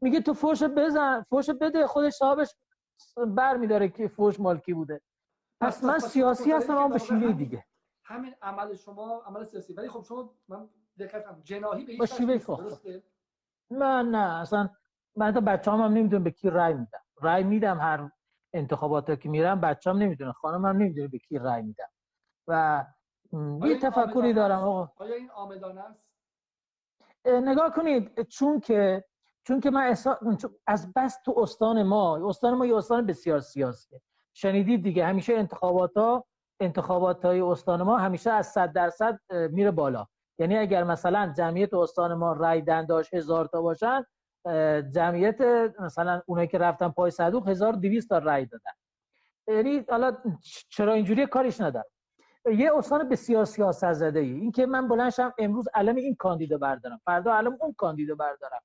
میگه 0.00 0.20
تو 0.20 0.34
فوش 0.34 0.62
بزن 0.62 1.22
فوش 1.22 1.50
بده 1.50 1.86
خودش 1.86 2.12
صاحبش 2.12 2.54
بر 3.26 3.56
میداره 3.56 3.88
که 3.88 4.08
فوش 4.08 4.40
مالکی 4.40 4.74
بوده. 4.74 5.00
پس 5.62 5.84
من 5.84 5.98
سیاسی 5.98 6.52
هستم 6.52 6.76
اما 6.76 6.88
به 6.88 6.98
شیوه 6.98 7.32
دیگه. 7.32 7.64
همین 8.04 8.34
عمل 8.42 8.74
شما 8.74 9.22
عمل 9.26 9.44
سیاسی. 9.44 9.74
ولی 9.74 9.88
خب 9.88 10.02
شما 10.02 10.34
من 10.48 10.68
دقت 10.98 11.24
جناحی 11.44 11.96
به 11.96 12.06
شیوه 12.06 12.36
درسته؟ 12.36 13.02
من 13.70 14.10
نه 14.10 14.40
اصلا 14.40 14.70
من 15.16 15.32
تا 15.32 15.40
بچه‌ام 15.40 15.80
هم 15.80 15.92
نمی‌دونم 15.92 16.24
به 16.24 16.30
کی 16.30 16.50
رای 16.50 16.74
میدم. 16.74 17.02
رای 17.20 17.44
میدم 17.44 17.78
هر 17.78 18.10
انتخابات 18.52 19.20
که 19.20 19.28
میرم 19.28 19.60
بچه‌ام 19.60 19.98
نمی‌دونه 19.98 20.32
خانم 20.32 20.66
هم 20.66 20.76
نمی‌دونه 20.76 21.08
به 21.08 21.18
کی 21.18 21.38
رای 21.38 21.62
میدم. 21.62 21.88
و 22.48 22.84
یه 23.64 23.78
تفکری 23.78 24.32
دارم 24.32 24.58
آقا. 24.58 24.92
آیا 24.96 25.14
این 25.14 25.30
آمدانه 25.30 25.80
است؟ 25.80 26.04
نگاه 27.26 27.72
کنید 27.72 28.22
چون 28.22 28.60
که 28.60 29.04
چون 29.44 29.60
که 29.60 29.70
من 29.70 29.96
از 30.66 30.92
بس 30.96 31.22
تو 31.24 31.34
استان 31.36 31.82
ما 31.82 32.28
استان 32.28 32.54
ما 32.54 32.66
یه 32.66 32.76
استان 32.76 33.06
بسیار 33.06 33.40
سیاسیه 33.40 34.02
شنیدید 34.34 34.82
دیگه. 34.82 35.06
همیشه 35.06 35.34
انتخابات 35.34 35.96
ها 35.96 36.24
انتخابات 36.60 37.24
های 37.24 37.40
استان 37.40 37.82
ما 37.82 37.98
همیشه 37.98 38.30
از 38.30 38.46
100 38.46 38.72
درصد 38.72 39.18
میره 39.30 39.70
بالا. 39.70 40.06
یعنی 40.38 40.56
اگر 40.56 40.84
مثلا 40.84 41.32
جمعیت 41.36 41.74
استان 41.74 42.14
ما 42.14 42.32
رای 42.32 42.60
دنداش 42.60 43.14
هزار 43.14 43.46
تا 43.46 43.62
باشن 43.62 44.04
جمعیت 44.94 45.40
مثلا 45.80 46.22
اونایی 46.26 46.48
که 46.48 46.58
رفتن 46.58 46.88
پای 46.88 47.10
صندوق 47.10 47.48
1200 47.48 48.08
تا 48.08 48.18
رای 48.18 48.46
دادن. 48.46 48.72
یعنی 49.48 49.84
حالا 49.90 50.16
چرا 50.70 50.92
اینجوری 50.92 51.26
کاریش 51.26 51.60
ندارم. 51.60 51.86
یه 52.56 52.70
استان 52.76 53.08
بسیار 53.08 53.44
سیاست 53.44 53.92
زده 53.92 54.20
ای 54.20 54.32
این 54.32 54.52
که 54.52 54.66
من 54.66 54.88
بلنشم 54.88 55.34
امروز 55.38 55.68
علم 55.74 55.96
این 55.96 56.14
کاندیدا 56.14 56.58
بردارم. 56.58 57.00
فردا 57.04 57.34
علم 57.34 57.58
اون 57.60 57.74
کاندیدا 57.78 58.14
بردارم. 58.14 58.60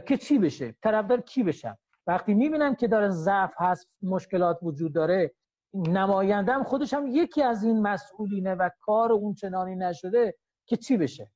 که 0.00 0.16
چی 0.16 0.38
بشه؟ 0.38 0.74
طرفدار 0.82 1.20
کی 1.20 1.42
بشم؟ 1.42 1.78
وقتی 2.06 2.34
می‌بینم 2.34 2.74
که 2.74 2.88
داره 2.88 3.08
ضعف 3.08 3.52
هست 3.56 3.88
مشکلات 4.02 4.58
وجود 4.62 4.92
داره 4.92 5.34
نمایندم 5.74 6.62
خودش 6.62 6.94
هم 6.94 7.06
یکی 7.06 7.42
از 7.42 7.64
این 7.64 7.82
مسئولینه 7.82 8.54
و 8.54 8.70
کار 8.80 9.12
اون 9.12 9.34
چنانی 9.34 9.76
نشده 9.76 10.34
که 10.66 10.76
چی 10.76 10.96
بشه؟ 10.96 11.30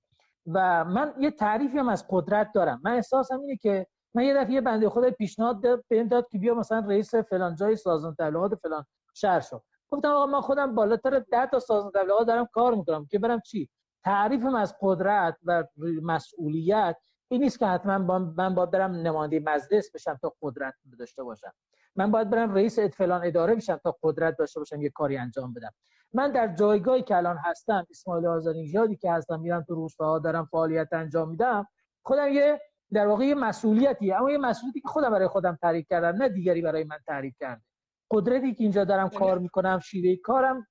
و 0.47 0.85
من 0.85 1.15
یه 1.19 1.31
تعریفی 1.31 1.79
هم 1.79 1.89
از 1.89 2.07
قدرت 2.11 2.51
دارم. 2.55 2.81
من 2.85 2.93
احساسم 2.93 3.41
اینه 3.41 3.57
که 3.57 3.87
من 4.15 4.23
یه 4.23 4.35
دفعه 4.35 4.61
بنده 4.61 4.89
خدا 4.89 5.11
پیشنهاد 5.11 5.63
داد 5.63 5.85
بهم 5.89 6.09
داد 6.09 6.29
که 6.29 6.39
بیا 6.39 6.55
مثلا 6.55 6.79
رئیس 6.79 7.15
فلان 7.15 7.55
جای 7.55 7.77
سازمان 7.77 8.15
تبلیغات 8.19 8.55
فلان 8.55 8.85
شهر 9.15 9.41
شو. 9.41 9.61
گفتم 9.89 10.09
آقا 10.09 10.27
من 10.27 10.41
خودم 10.41 10.75
بالاتر 10.75 11.19
10 11.19 11.47
تا 11.47 11.59
سازمان 11.59 11.93
تبلیغات 11.93 12.27
دارم 12.27 12.47
کار 12.53 12.75
می‌کنم 12.75 13.07
که 13.07 13.19
برم 13.19 13.41
چی؟ 13.41 13.69
تعریفم 14.05 14.55
از 14.55 14.75
قدرت 14.81 15.37
و 15.45 15.65
مسئولیت 16.03 16.97
این 17.33 17.43
نیست 17.43 17.59
که 17.59 17.67
حتما 17.67 17.99
من 18.37 18.55
باید 18.55 18.71
برم 18.71 18.93
نماینده 18.93 19.41
مجلس 19.41 19.91
بشم 19.95 20.19
تا 20.23 20.35
قدرت 20.43 20.75
داشته 20.99 21.23
باشم. 21.23 21.53
من 21.97 22.11
باید 22.11 22.31
برم 22.31 22.55
رئیس 22.55 22.79
فلان 22.79 23.25
اداره 23.25 23.55
بشم 23.55 23.77
تا 23.77 23.97
قدرت 24.03 24.37
داشته 24.37 24.61
باشم 24.61 24.83
یه 24.83 24.91
کاری 24.91 25.17
انجام 25.17 25.55
بدم. 25.55 25.71
من 26.13 26.33
در 26.33 26.55
جایگاهی 26.55 27.03
که 27.03 27.17
الان 27.17 27.37
هستم 27.45 27.87
اسماعیل 27.91 28.27
آذری 28.27 28.97
که 28.97 29.13
هستم 29.13 29.41
میرم 29.41 29.63
تو 29.63 29.75
روستاها 29.75 30.19
دارم 30.19 30.45
فعالیت 30.45 30.93
انجام 30.93 31.31
میدم 31.31 31.67
خودم 32.03 32.33
یه 32.33 32.61
در 32.93 33.07
واقع 33.07 33.25
یه 33.25 33.35
مسئولیتیه. 33.35 34.17
اما 34.17 34.31
یه 34.31 34.39
مسئولیتی 34.39 34.81
که 34.81 34.89
خودم 34.89 35.11
برای 35.11 35.29
خودم 35.29 35.59
تعریف 35.63 35.87
کردم 35.89 36.23
نه 36.23 36.29
دیگری 36.29 36.63
برای 36.63 36.85
من 36.85 36.99
تعریف 37.07 37.35
کرده. 37.41 37.63
قدرتی 38.11 38.55
که 38.55 38.65
اینجا 38.65 38.85
دارم 38.85 39.09
کار 39.09 39.39
می‌کنم 39.39 39.79
شیوه 39.79 40.17
کارم 40.25 40.67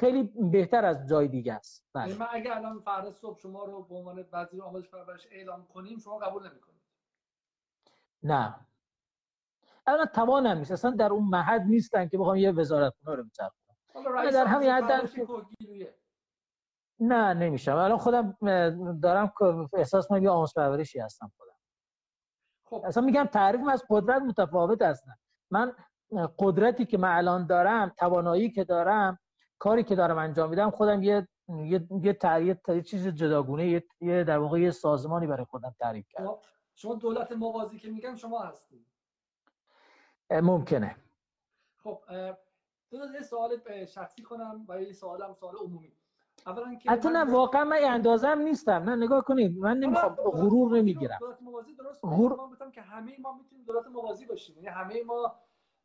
خیلی 0.00 0.22
بهتر 0.22 0.84
از 0.84 1.08
جای 1.08 1.28
دیگه 1.28 1.54
است. 1.54 1.86
بله. 1.94 2.06
یعنی 2.08 2.18
من 2.18 2.26
اگر 2.30 2.52
الان 2.52 2.80
فردا 2.80 3.10
صبح 3.12 3.38
شما 3.38 3.64
رو 3.64 3.82
به 3.82 3.94
عنوان 3.94 4.24
وزیر 4.32 4.62
آموزش 4.62 4.88
پرورش 4.88 5.26
اعلام 5.30 5.66
کنیم 5.66 5.98
شما 5.98 6.18
قبول 6.18 6.50
نمی‌کنید. 6.50 6.80
نه. 8.22 8.66
الان 9.86 10.06
توانم 10.06 10.58
نیست. 10.58 10.72
اصلا 10.72 10.90
در 10.90 11.12
اون 11.12 11.24
محد 11.24 11.62
نیستن 11.62 12.08
که 12.08 12.18
بخوام 12.18 12.36
یه 12.36 12.52
وزارت 12.52 12.94
رو 13.04 13.24
بچرخونم 13.24 14.30
در 14.30 14.46
همین 14.46 14.70
حد 14.70 15.10
نه 17.00 17.34
نمیشم. 17.34 17.76
الان 17.76 17.98
خودم 17.98 18.36
دارم 19.02 19.32
احساس 19.72 20.06
کنم 20.08 20.22
یه 20.22 20.30
آموزش 20.30 20.54
پرورشی 20.54 20.98
هستم 21.00 21.32
خودم. 21.36 21.54
خب. 22.64 22.84
اصلا 22.86 23.02
میگم 23.02 23.24
تعریف 23.24 23.68
از 23.68 23.84
قدرت 23.90 24.22
متفاوت 24.22 24.82
هستن 24.82 25.14
من 25.50 25.72
قدرتی 26.38 26.86
که 26.86 26.98
من 26.98 27.16
الان 27.16 27.46
دارم 27.46 27.92
توانایی 27.98 28.50
که 28.50 28.64
دارم 28.64 29.18
کاری 29.58 29.84
که 29.84 29.94
دارم 29.94 30.18
انجام 30.18 30.50
میدم 30.50 30.70
خودم 30.70 31.02
یه 31.02 31.28
یه 31.48 31.86
یه, 32.00 32.60
یه 32.68 32.82
چیز 32.82 33.08
جداگونه 33.08 33.84
یه 34.00 34.24
در 34.24 34.38
واقع 34.38 34.60
یه 34.60 34.70
سازمانی 34.70 35.26
برای 35.26 35.44
خودم 35.44 35.74
تعریف 35.80 36.08
کردم. 36.08 36.26
خب، 36.26 36.38
شما 36.74 36.94
دولت 36.94 37.32
موازی 37.32 37.78
که 37.78 37.90
میگن 37.90 38.16
شما 38.16 38.40
هستید 38.40 38.86
ممکنه. 40.30 40.96
خب 41.76 41.98
یه 42.92 43.22
سوال 43.22 43.50
شخصی 43.86 44.22
کنم 44.22 44.64
و 44.68 44.82
یه 44.82 44.92
سوالم 44.92 45.32
سوال 45.32 45.56
عمومی. 45.56 45.92
اولا 46.46 46.74
که 46.74 46.90
حتی 46.90 47.08
نه 47.08 47.32
واقعا 47.32 47.64
من 47.64 47.76
اندازم 47.84 48.38
نیستم. 48.38 48.72
نه 48.72 48.96
نگاه 48.96 49.24
کنید 49.24 49.58
من 49.58 49.76
نمی‌خوام 49.76 50.14
غرور 50.14 50.76
نمی‌گیرم. 50.76 51.18
دولت 51.20 51.42
موازی 51.42 51.74
درست 51.74 52.04
غرور 52.04 52.56
من 52.60 52.70
که 52.70 52.80
همه 52.80 53.16
ما 53.20 53.32
می‌تونیم 53.32 53.64
دولت 53.64 53.86
موازی 53.86 54.26
باشیم. 54.26 54.56
یعنی 54.56 54.68
همه 54.68 55.02
ما 55.02 55.34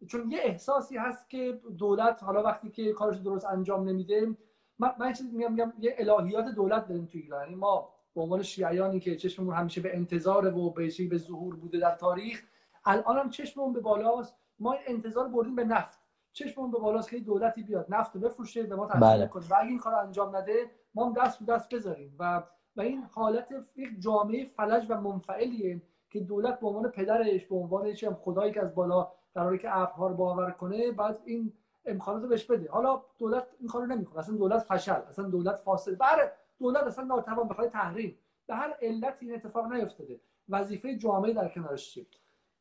چون 0.07 0.31
یه 0.31 0.39
احساسی 0.43 0.97
هست 0.97 1.29
که 1.29 1.61
دولت 1.77 2.23
حالا 2.23 2.43
وقتی 2.43 2.69
که 2.69 2.93
کارش 2.93 3.17
درست 3.17 3.45
انجام 3.45 3.89
نمیده 3.89 4.35
من 4.79 4.91
من 4.99 5.13
چیزی 5.13 5.37
میگم 5.37 5.51
میگم 5.51 5.73
یه 5.79 5.95
الهیات 5.97 6.45
دولت 6.45 6.87
داریم 6.87 7.05
تو 7.05 7.17
ایران. 7.17 7.43
یعنی 7.43 7.55
ما 7.55 7.89
به 8.15 8.21
عنوان 8.21 8.41
شیعیانی 8.41 8.99
که 8.99 9.15
چشممون 9.15 9.53
همیشه 9.53 9.81
به 9.81 9.95
انتظار 9.95 10.57
و 10.57 10.69
به 10.69 11.07
به 11.09 11.17
ظهور 11.17 11.55
بوده 11.55 11.79
در 11.79 11.95
تاریخ 11.95 12.43
الان 12.85 13.17
هم 13.17 13.29
چشممون 13.29 13.73
به 13.73 13.79
بالاست. 13.79 14.35
ما 14.59 14.75
انتظار 14.87 15.27
بردیم 15.27 15.55
به 15.55 15.63
نفت. 15.63 15.99
چشممون 16.33 16.71
به 16.71 16.77
بالاست 16.77 17.09
که 17.09 17.19
دولتی 17.19 17.63
بیاد 17.63 17.85
نفت 17.89 18.15
رو 18.15 18.21
بفروشه 18.21 18.63
به 18.63 18.75
ما 18.75 18.85
تحصیل 18.85 19.01
بله. 19.01 19.27
کنه 19.27 19.43
و 19.49 19.53
اگه 19.59 19.69
این 19.69 19.77
کار 19.77 19.95
انجام 19.95 20.35
نده 20.35 20.71
ما 20.95 21.05
هم 21.05 21.13
دست 21.13 21.39
به 21.39 21.53
دست 21.53 21.73
بذاریم. 21.73 22.15
و 22.19 22.43
و 22.75 22.81
این 22.81 23.03
حالت 23.11 23.47
یک 23.75 23.89
جامعه 23.99 24.45
فلج 24.45 24.85
و 24.89 25.01
منفعلیه 25.01 25.81
که 26.09 26.19
دولت 26.19 26.59
به 26.59 26.67
عنوان 26.67 26.87
پدرش 26.87 27.45
به 27.45 27.55
عنوان 27.55 27.93
چه 27.93 28.13
خدایی 28.13 28.53
که 28.53 28.61
از 28.61 28.75
بالا 28.75 29.11
قراره 29.39 29.57
که 29.57 29.77
ابرها 29.77 30.07
رو 30.07 30.15
باور 30.15 30.51
کنه 30.51 30.91
بعد 30.91 31.19
این 31.25 31.53
امکانات 31.85 32.23
رو 32.23 32.29
بهش 32.29 32.45
بده. 32.45 32.71
حالا 32.71 33.01
دولت 33.17 33.47
این 33.59 33.67
کارو 33.67 33.85
نمی‌کنه. 33.85 34.19
اصلا 34.19 34.35
دولت 34.35 34.59
فشل. 34.59 35.01
اصلا 35.09 35.29
دولت 35.29 35.55
فاسد. 35.55 35.97
بره 35.97 36.31
دولت 36.59 36.83
اصلا 36.83 37.03
ناتوان 37.05 37.47
بخواد 37.47 37.69
تحریم. 37.69 38.19
به 38.47 38.55
هر 38.55 38.73
علت 38.81 39.17
این 39.19 39.35
اتفاق 39.35 39.73
نیفتاده. 39.73 40.19
وظیفه 40.49 40.95
جامعه 40.97 41.33
در 41.33 41.47
کنارش 41.49 41.91
چیه؟ 41.91 42.05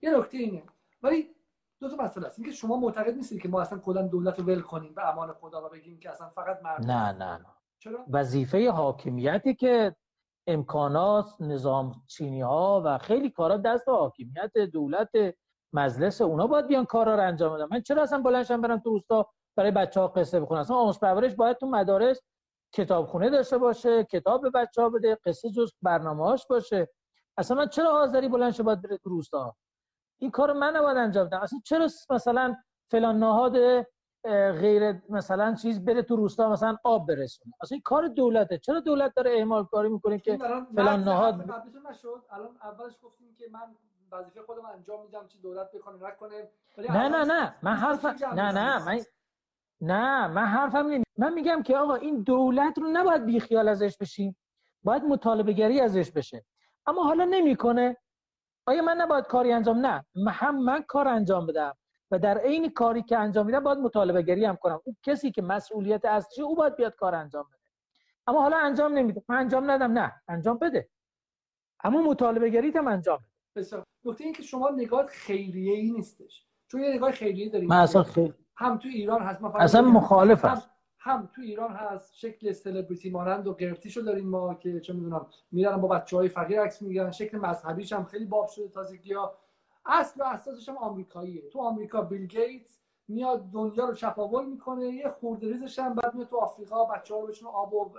یه 0.03 0.19
نکته 0.19 0.39
اینه. 0.39 0.63
ولی 1.03 1.35
دو 1.81 1.89
تا 1.89 1.97
مسئله 2.05 2.27
است. 2.27 2.39
اینکه 2.39 2.55
شما 2.55 2.77
معتقد 2.77 3.15
نیستید 3.15 3.43
که 3.43 3.49
ما 3.49 3.61
اصلا 3.61 3.79
کلا 3.79 4.03
دولت 4.03 4.39
رو 4.39 4.45
ول 4.45 4.61
کنیم 4.61 4.95
به 4.95 5.09
امان 5.09 5.33
خدا 5.33 5.67
و 5.67 5.69
بگیم 5.69 6.01
که 6.01 6.11
اصلا 6.11 6.29
فقط 6.29 6.63
مردم. 6.63 6.91
نه 6.91 7.13
نه 7.13 7.39
نه. 7.39 7.47
چرا؟ 7.79 8.05
وظیفه 8.11 8.71
حاکمیتی 8.71 9.55
که 9.55 9.97
امکانات 10.47 11.27
نظام 11.41 11.93
چینی 12.07 12.41
ها 12.41 12.83
و 12.85 12.99
خیلی 12.99 13.31
کارا 13.31 13.57
دست 13.57 13.89
حاکمیت 13.89 14.53
دولت 14.73 15.11
مجلس 15.73 16.21
اونا 16.21 16.47
باید 16.47 16.67
بیان 16.67 16.85
کارا 16.85 17.15
رو 17.15 17.23
انجام 17.23 17.55
بدن. 17.55 17.69
من 17.71 17.81
چرا 17.81 18.03
اصلا 18.03 18.23
بلنشم 18.23 18.61
برم 18.61 18.79
تو 18.79 18.91
روستا 18.91 19.31
برای 19.57 19.71
بچه 19.71 20.01
ها 20.01 20.09
قصه 20.09 20.41
بخونم؟ 20.41 20.61
اصلا 20.61 20.77
آموزش 20.77 20.99
پرورش 20.99 21.35
باید 21.35 21.57
تو 21.57 21.67
مدارس 21.67 22.21
کتابخونه 22.73 23.31
داشته 23.31 23.59
باشه 23.59 24.05
کتاب 24.05 24.43
به 24.43 24.51
بچه 24.51 24.83
ها 24.83 24.89
بده 24.89 25.19
قصه 25.25 25.51
جز 25.51 25.73
برنامه‌هاش 25.83 26.47
باشه. 26.47 26.89
اصلا 27.37 27.57
من 27.57 27.69
چرا 27.69 27.91
آذری 27.91 28.29
بلند 28.29 28.63
باید 28.63 28.83
بره 28.83 28.97
تو 28.97 29.11
روستا؟ 29.11 29.57
این 30.19 30.31
کار 30.31 30.53
من 30.53 30.77
نباید 30.77 30.97
انجام 30.97 31.27
بدم. 31.27 31.41
اصلا 31.41 31.59
چرا 31.65 31.89
مثلا 32.11 32.57
فلان 32.91 33.19
نهاد 33.19 33.87
غیر 34.61 35.03
مثلا 35.09 35.55
چیز 35.55 35.85
بره 35.85 36.03
تو 36.03 36.17
روستا 36.17 36.51
مثلا 36.51 36.77
آب 36.85 37.09
برسونه؟ 37.09 37.55
اصلا 37.63 37.75
این 37.77 37.83
کار 37.83 38.09
دولته. 38.09 38.59
چرا 38.59 38.81
دولت 38.81 39.15
داره 39.15 39.31
اعمال 39.31 39.65
کاری 39.65 39.89
می‌کنه 39.89 40.19
که 40.19 40.37
فلان 40.77 41.05
نهاد 41.05 41.35
نشد. 41.91 42.23
الان 42.31 42.57
اولش 42.63 42.93
گفتیم 43.03 43.35
که 43.39 43.45
من 43.53 43.77
وظیفه 44.13 44.43
خودم 44.43 44.67
انجام 44.67 45.03
میدم 45.03 45.27
چی 45.29 45.39
دولت 45.41 45.73
بکنه 45.73 46.09
نکنه. 46.09 46.49
نه 46.79 47.09
نه 47.09 47.25
نه. 47.25 47.55
من 47.63 47.75
حرف 47.75 48.05
نه 48.05 48.53
نه 48.53 48.85
من 48.87 49.01
نه 49.81 50.27
من 50.27 50.45
حرفم 50.45 50.79
نمی 50.87 51.05
من 51.17 51.33
میگم 51.35 51.63
که 51.63 51.77
آقا 51.77 51.95
این 51.95 52.23
دولت 52.23 52.79
رو 52.79 52.89
نباید 52.93 53.25
بیخیال 53.25 53.69
ازش 53.69 53.97
بشیم. 53.97 54.37
باید 54.83 55.03
مطالبه 55.05 55.53
گری 55.53 55.81
ازش 55.81 56.11
بشه. 56.11 56.45
اما 56.87 57.03
حالا 57.05 57.25
نمی‌کنه. 57.25 57.97
آیا 58.67 58.83
من 58.83 58.97
نباید 58.97 59.25
کاری 59.25 59.53
انجام 59.53 59.87
نه. 59.87 60.07
هم 60.29 60.65
من 60.65 60.83
کار 60.83 61.09
انجام 61.09 61.47
بدم 61.47 61.75
و 62.11 62.19
در 62.19 62.39
عین 62.39 62.71
کاری 62.71 63.03
که 63.03 63.19
انجام 63.19 63.47
میدم 63.47 63.61
باید 63.65 63.79
مطالبه 63.79 64.23
گری 64.23 64.45
هم 64.45 64.57
کنم. 64.57 64.81
اون 64.85 64.97
کسی 65.03 65.31
که 65.31 65.43
مسئولیت 65.43 66.05
اصلی 66.05 66.45
او 66.45 66.55
باید 66.55 66.77
بیاد 66.77 66.95
کار 66.95 67.15
انجام 67.15 67.45
بده. 67.53 67.59
اما 68.27 68.43
حالا 68.43 68.57
انجام 68.59 68.93
نمیده. 68.93 69.23
من 69.29 69.37
انجام 69.37 69.71
ندم. 69.71 69.93
نه. 69.93 70.23
انجام 70.29 70.59
بده. 70.59 70.89
اما 71.85 72.03
مطالبه 72.03 72.51
گری 72.51 72.71
هم 72.71 72.89
انجام 72.89 73.19
بده. 73.19 73.27
نکته 74.09 74.25
این 74.25 74.33
که 74.33 74.43
شما 74.43 74.71
نگاه 74.71 75.07
خیریه 75.07 75.73
ای 75.73 75.91
نیستش. 75.91 76.47
چون 76.69 76.81
یه 76.81 76.95
نگاه 76.95 77.11
خیریه 77.11 77.49
داریم. 77.49 77.69
من 77.69 77.81
اصلا 77.81 78.03
خیلی 78.03 78.35
هم 78.57 78.79
تو 78.79 78.89
ایران 78.89 79.23
هست. 79.23 79.45
اصلا 79.45 79.83
مخالف 79.83 80.45
هست. 80.45 80.69
هم 80.99 81.31
تو 81.35 81.43
ایران 81.43 81.71
هست. 81.71 82.15
شکل 82.15 82.53
سلبریتی 82.53 83.11
مانند 83.11 83.47
و 83.47 83.55
گرفتیشو 83.55 84.01
داریم 84.01 84.29
ما 84.29 84.55
که 84.55 84.81
چه 84.81 84.93
می‌دونم 84.93 85.27
میرن 85.53 85.77
با 85.77 85.89
بچه 85.89 86.17
های 86.17 86.29
فقیر 86.29 86.61
عکس 86.61 86.83
می‌گیرن. 86.83 87.11
شکل 87.11 87.39
مذهبیش 87.39 87.93
هم 87.93 88.05
خیلی 88.05 88.25
باب 88.25 88.49
شده. 88.49 88.69
تازگی 88.69 89.13
ها 89.13 89.39
اصل 89.87 90.21
و 90.21 90.25
اساسش 90.25 90.69
هم 90.69 90.77
آمریکاییه. 90.77 91.49
تو 91.49 91.61
آمریکا 91.61 92.03
بیل 92.03 92.27
گیتس 92.27 92.79
میاد 93.09 93.51
دنیا 93.51 93.85
رو 93.85 93.95
چپاول 93.95 94.47
می‌کنه. 94.47 94.87
یه 94.87 95.09
خورده 95.09 95.47
ریزش 95.47 95.79
هم 95.79 95.95
بعد 95.95 96.15
میاد 96.15 96.29
تو 96.29 96.37
آفریقا 96.37 96.85
بچه 96.85 97.15
ها 97.15 97.21
رو 97.21 97.27
بهشون 97.27 97.49
آب 97.49 97.75
و 97.75 97.91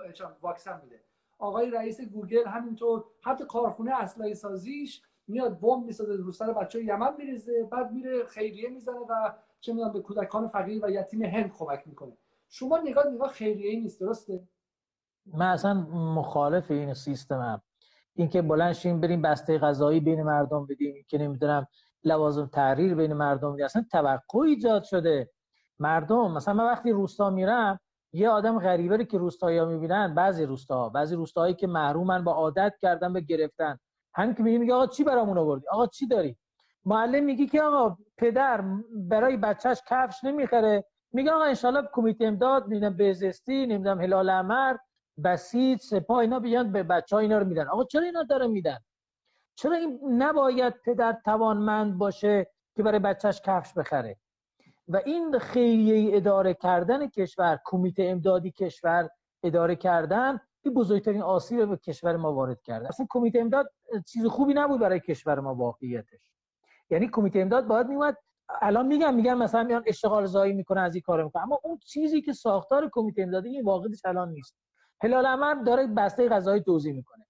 واکسن 0.42 0.80
میده. 0.82 1.00
آقای 1.38 1.70
رئیس 1.70 2.00
گوگل 2.00 2.46
همینطور 2.46 3.04
حتی 3.22 3.44
کارخونه 3.44 3.94
اسلحه 3.94 4.34
سازیش 4.34 5.02
میاد 5.30 5.60
بمب 5.60 5.84
می‌سازه 5.84 6.16
رو 6.16 6.32
سر 6.32 6.52
بچه 6.52 6.84
یمن 6.84 7.16
میریزه 7.18 7.68
بعد 7.72 7.92
میره 7.92 8.24
خیریه 8.24 8.68
می‌زنه 8.68 8.98
و 8.98 9.32
چه 9.60 9.72
می‌دونم 9.72 9.92
به 9.92 10.00
کودکان 10.00 10.48
فقیر 10.48 10.84
و 10.84 10.90
یتیم 10.90 11.22
هند 11.22 11.52
کمک 11.58 11.82
می‌کنه. 11.86 12.12
شما 12.48 12.78
نگاه 12.78 13.06
نگاه 13.06 13.28
خیریه 13.28 13.80
نیست 13.80 14.00
درسته؟ 14.00 14.48
من 15.26 15.46
اصلا 15.46 15.74
مخالف 16.14 16.70
این 16.70 16.94
سیستمم. 16.94 17.62
اینکه 18.14 18.42
بلند 18.42 18.72
شیم 18.72 19.00
بریم 19.00 19.22
بسته 19.22 19.58
غذایی 19.58 20.00
بین 20.00 20.22
مردم 20.22 20.66
بدیم 20.66 21.04
که 21.08 21.18
نمی‌دونم 21.18 21.66
لوازم 22.04 22.46
تحریر 22.46 22.94
بین 22.94 23.12
مردم 23.12 23.52
بدیم. 23.52 23.64
اصلا 23.64 23.84
توقع 23.92 24.38
ایجاد 24.38 24.84
شده. 24.84 25.30
مردم 25.78 26.32
مثلا 26.32 26.54
من 26.54 26.64
وقتی 26.64 26.90
روستا 26.90 27.30
میرم 27.30 27.80
یه 28.12 28.28
آدم 28.28 28.58
غریبه 28.58 29.04
که 29.04 29.18
روستایی 29.18 29.64
می‌بینن 29.64 30.14
بعضی 30.14 30.44
روستا 30.44 30.88
بعضی 30.88 31.14
روستاهایی 31.14 31.54
که 31.54 31.66
محرومن 31.66 32.24
با 32.24 32.32
عادت 32.32 32.74
کردن 32.80 33.12
به 33.12 33.20
گرفتن. 33.20 33.78
همین 34.14 34.34
که 34.34 34.42
میگه 34.42 34.74
آقا 34.74 34.86
چی 34.86 35.04
برامون 35.04 35.38
آوردی؟ 35.38 35.66
آقا 35.68 35.86
چی 35.86 36.06
داری؟ 36.06 36.36
معلم 36.84 37.24
میگی 37.24 37.46
که 37.46 37.62
آقا 37.62 37.96
پدر 38.16 38.64
برای 38.94 39.36
بچهش 39.36 39.82
کفش 39.86 40.24
نمی‌خره. 40.24 40.84
میگه 41.12 41.30
آقا 41.30 41.44
انشالله 41.44 41.88
کمیته 41.92 42.24
امداد 42.24 42.66
میدم 42.66 42.96
بهزستی 42.96 43.66
نمی‌دونم 43.66 44.00
هلال 44.00 44.30
امر 44.30 44.76
بسیط 45.24 45.80
سپاه 45.80 46.18
اینا 46.18 46.40
بیان 46.40 46.72
به 46.72 46.82
بچه 46.82 47.16
ها 47.16 47.20
اینا 47.20 47.38
رو 47.38 47.46
میدن. 47.46 47.68
آقا 47.68 47.84
چرا 47.84 48.02
اینا 48.02 48.22
داره 48.22 48.46
میدن؟ 48.46 48.78
چرا 49.54 49.76
این 49.76 50.00
نباید 50.22 50.74
پدر 50.84 51.16
توانمند 51.24 51.98
باشه 51.98 52.46
که 52.76 52.82
برای 52.82 52.98
بچهش 52.98 53.40
کفش 53.40 53.74
بخره؟ 53.74 54.16
و 54.88 55.00
این 55.04 55.38
خیریه 55.38 56.16
اداره 56.16 56.54
کردن 56.54 57.08
کشور 57.08 57.58
کمیته 57.64 58.04
امدادی 58.04 58.50
کشور 58.50 59.08
اداره 59.42 59.76
کردن 59.76 60.40
این 60.62 60.74
بزرگترین 60.74 61.22
آسیب 61.22 61.64
به 61.64 61.76
کشور 61.76 62.16
ما 62.16 62.34
وارد 62.34 62.62
کرده. 62.62 62.88
اصلا 62.88 63.06
کمیته 63.10 63.38
امداد 63.38 63.72
چیز 64.06 64.26
خوبی 64.26 64.54
نبود 64.54 64.80
برای 64.80 65.00
کشور 65.00 65.40
ما 65.40 65.54
واقعیتش. 65.54 66.32
یعنی 66.90 67.08
کمیته 67.08 67.38
امداد 67.38 67.66
باید 67.66 67.86
میومد 67.86 68.16
الان 68.60 68.86
میگم 68.86 69.14
میگن 69.14 69.34
مثلا 69.34 69.62
میان 69.62 69.82
اشتغال 69.86 70.26
زایی 70.26 70.52
می‌کنه 70.52 70.80
از 70.80 70.94
این 70.94 71.02
کارو 71.02 71.24
می‌کنه 71.24 71.42
اما 71.42 71.60
اون 71.64 71.78
چیزی 71.78 72.22
که 72.22 72.32
ساختار 72.32 72.90
کمیته 72.92 73.22
امدادی 73.22 73.48
این 73.48 73.64
واقعیتش 73.64 74.04
الان 74.04 74.32
نیست. 74.32 74.56
هلال 75.02 75.26
امر 75.26 75.54
داره 75.54 75.86
بسته 75.86 76.28
غذایی 76.28 76.62
توزیع 76.62 76.92
می‌کنه. 76.92 77.26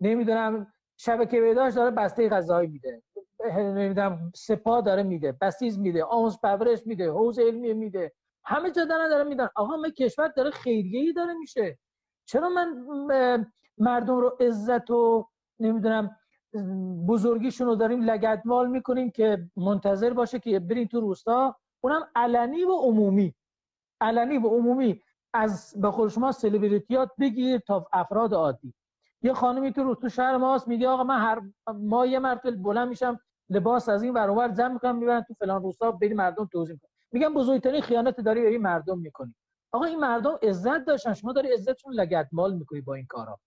نمی‌دونم 0.00 0.66
شبکه 0.96 1.40
بهداشت 1.40 1.76
داره 1.76 1.90
بسته 1.90 2.28
غذایی 2.28 2.68
میده. 2.68 3.02
نمی‌دونم 3.56 4.32
سپاه 4.34 4.82
داره 4.82 5.02
میده 5.02 5.32
بسیز 5.32 5.78
میده 5.78 6.04
آموزش 6.04 6.38
پرورش 6.42 6.86
میده 6.86 7.10
حوز 7.10 7.38
علمی 7.38 7.72
میده. 7.72 8.12
همه 8.44 8.70
جا 8.70 8.84
دارن 8.84 9.08
داره 9.08 9.24
میدن 9.24 9.48
آقا 9.56 9.76
ما 9.76 9.90
کشور 9.90 10.28
داره 10.28 10.50
خیریه 10.50 11.00
ای 11.00 11.12
داره 11.12 11.34
میشه. 11.34 11.78
چرا 12.30 12.48
من 12.48 13.46
مردم 13.78 14.16
رو 14.16 14.36
عزت 14.40 14.90
و 14.90 15.28
نمی‌دونم 15.60 16.16
بزرگیشون 17.08 17.66
رو 17.66 17.74
داریم 17.74 18.02
لگدمال 18.02 18.70
می‌کنیم 18.70 19.10
که 19.10 19.50
منتظر 19.56 20.12
باشه 20.12 20.38
که 20.38 20.60
بریم 20.60 20.88
تو 20.88 21.00
روستا؟ 21.00 21.56
اونم 21.80 22.02
علنی 22.14 22.64
و 22.64 22.72
عمومی. 22.72 23.34
علنی 24.00 24.38
و 24.38 24.48
عمومی. 24.48 25.00
از 25.34 25.74
به 25.80 25.90
خود 25.90 26.08
شما 26.08 26.32
سلبریتیات 26.32 27.10
بگیر 27.20 27.58
تا 27.58 27.86
افراد 27.92 28.34
عادی. 28.34 28.74
یه 29.22 29.32
خانمی 29.32 29.72
تو 29.72 29.94
تو 29.94 30.08
شهر 30.08 30.36
ماست 30.36 30.68
میگه 30.68 30.88
آقا 30.88 31.04
من 31.04 31.18
هر 31.18 31.40
ما 31.74 32.06
یه 32.06 32.18
مرتبه 32.18 32.50
بلند 32.50 32.88
میشم 32.88 33.20
لباس 33.48 33.88
از 33.88 34.02
این 34.02 34.14
ور 34.14 34.48
جمع 34.48 34.72
می‌کنم 34.72 34.96
می‌برن 34.96 35.22
تو 35.22 35.34
فلان 35.34 35.62
روستا 35.62 35.90
بریم 35.92 36.16
مردم 36.16 36.48
توضیح 36.52 36.74
می‌کنم 36.74 36.90
میگم 37.12 37.34
بزرگترین 37.34 37.80
خیانت 37.80 38.20
داری 38.20 38.40
به 38.42 38.48
این 38.48 38.62
مردم 38.62 38.98
می‌کنی. 38.98 39.34
آقا 39.72 39.84
این 39.84 39.98
مردم 39.98 40.38
عزت 40.42 40.84
داشتن. 40.84 41.14
شما 41.14 41.32
داری 41.32 41.52
عزتشون 41.52 41.92
لگدمال 41.92 42.54
می‌کنی 42.54 42.80
با 42.80 42.94
این 42.94 43.06
کارا. 43.06 43.38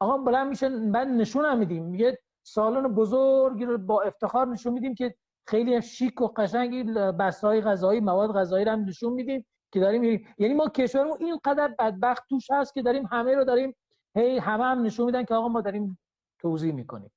آقا 0.00 0.18
بلند 0.18 0.48
میشه 0.48 0.68
بعد 0.68 1.08
نشون 1.08 1.44
هم 1.44 1.58
میدیم. 1.58 1.84
میگه 1.84 2.18
سالن 2.42 2.94
بزرگی 2.94 3.64
رو 3.64 3.78
با 3.78 4.02
افتخار 4.02 4.46
نشون 4.46 4.72
میدیم 4.72 4.94
که 4.94 5.14
خیلی 5.46 5.82
شیک 5.82 6.20
و 6.20 6.26
قشنگی 6.36 6.82
بسای 6.92 7.60
غذایی 7.60 8.00
مواد 8.00 8.32
غذایی 8.32 8.64
رو 8.64 8.72
هم 8.72 8.84
نشون 8.84 9.12
میدیم 9.12 9.46
که 9.72 9.80
داریم 9.80 10.00
میریم 10.00 10.34
یعنی 10.38 10.54
ما 10.54 10.68
کشورمون 10.68 11.16
اینقدر 11.20 11.74
بدبخت 11.78 12.24
توش 12.28 12.50
هست 12.50 12.74
که 12.74 12.82
داریم 12.82 13.06
همه 13.06 13.34
رو 13.34 13.44
داریم 13.44 13.74
هی 14.16 14.38
همه 14.38 14.64
هم 14.64 14.82
نشون 14.82 15.06
میدن 15.06 15.24
که 15.24 15.34
آقا 15.34 15.48
ما 15.48 15.60
داریم 15.60 15.98
توضیح 16.38 16.72
می‌کنیم. 16.72 17.10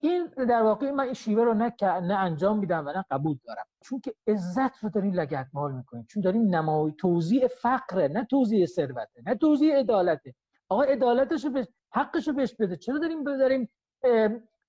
این 0.00 0.26
در 0.26 0.62
واقع 0.62 0.90
من 0.90 1.04
این 1.04 1.14
شیوه 1.14 1.44
رو 1.44 1.54
نه, 1.54 1.72
نه 1.82 2.14
انجام 2.14 2.58
میدم 2.58 2.86
و 2.86 2.92
نه 2.92 3.04
قبول 3.10 3.36
دارم. 3.44 3.64
چون 3.84 4.00
که 4.00 4.14
عزت 4.26 4.84
رو 4.84 4.90
داریم 4.90 5.12
لگدمال 5.12 5.72
می‌کنیم 5.72 6.06
چون 6.10 6.22
داریم 6.22 6.54
نمای 6.54 6.92
توضیح 6.92 7.46
فقره 7.46 8.08
نه 8.08 8.24
توضیح 8.24 8.66
ثروته 8.66 9.22
نه 9.26 9.34
توضیح 9.34 9.74
عدالته. 9.74 10.34
آقا 10.68 10.82
عدالتش 10.82 11.44
رو 11.44 11.64
حقش 11.92 12.28
رو 12.28 12.34
بهش 12.34 12.54
بده. 12.54 12.76
چرا 12.76 12.98
داریم 12.98 13.24
داریم 13.24 13.68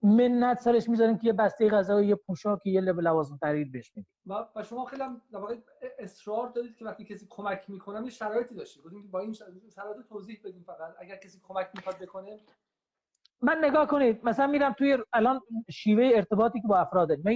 منت 0.01 0.59
سرش 0.59 0.89
می‌ذاریم 0.89 1.17
که 1.17 1.27
یه 1.27 1.33
بسته 1.33 1.69
غذا 1.69 2.01
یه 2.01 2.15
پوشاک 2.15 2.65
یه 2.65 2.81
لب 2.81 2.99
لوازم 2.99 3.37
خرید 3.41 3.71
بهش 3.71 3.91
میدیم 3.95 4.11
و 4.55 4.63
شما 4.63 4.85
خیلی 4.85 5.03
هم 5.03 5.21
اصرار 5.99 6.49
دارید 6.49 6.75
که 6.75 6.85
وقتی 6.85 7.05
کسی 7.05 7.27
کمک 7.29 7.69
می‌کنه 7.69 8.03
یه 8.03 8.09
شرایطی 8.09 8.55
داشتید. 8.55 8.83
با 9.11 9.19
این 9.19 9.33
شرایط 9.75 10.07
توضیح 10.09 10.39
بدیم 10.45 10.63
فقط. 10.63 10.95
اگر 10.99 11.15
کسی 11.15 11.39
کمک 11.43 11.69
می‌خواد 11.75 11.97
بکنه 11.97 12.39
من 13.41 13.57
نگاه 13.63 13.87
کنید 13.87 14.19
مثلا 14.23 14.47
میرم 14.47 14.73
توی 14.73 14.97
الان 15.13 15.41
شیوه 15.71 16.11
ارتباطی 16.13 16.61
که 16.61 16.67
با 16.67 16.77
افراد 16.79 17.11
من 17.11 17.33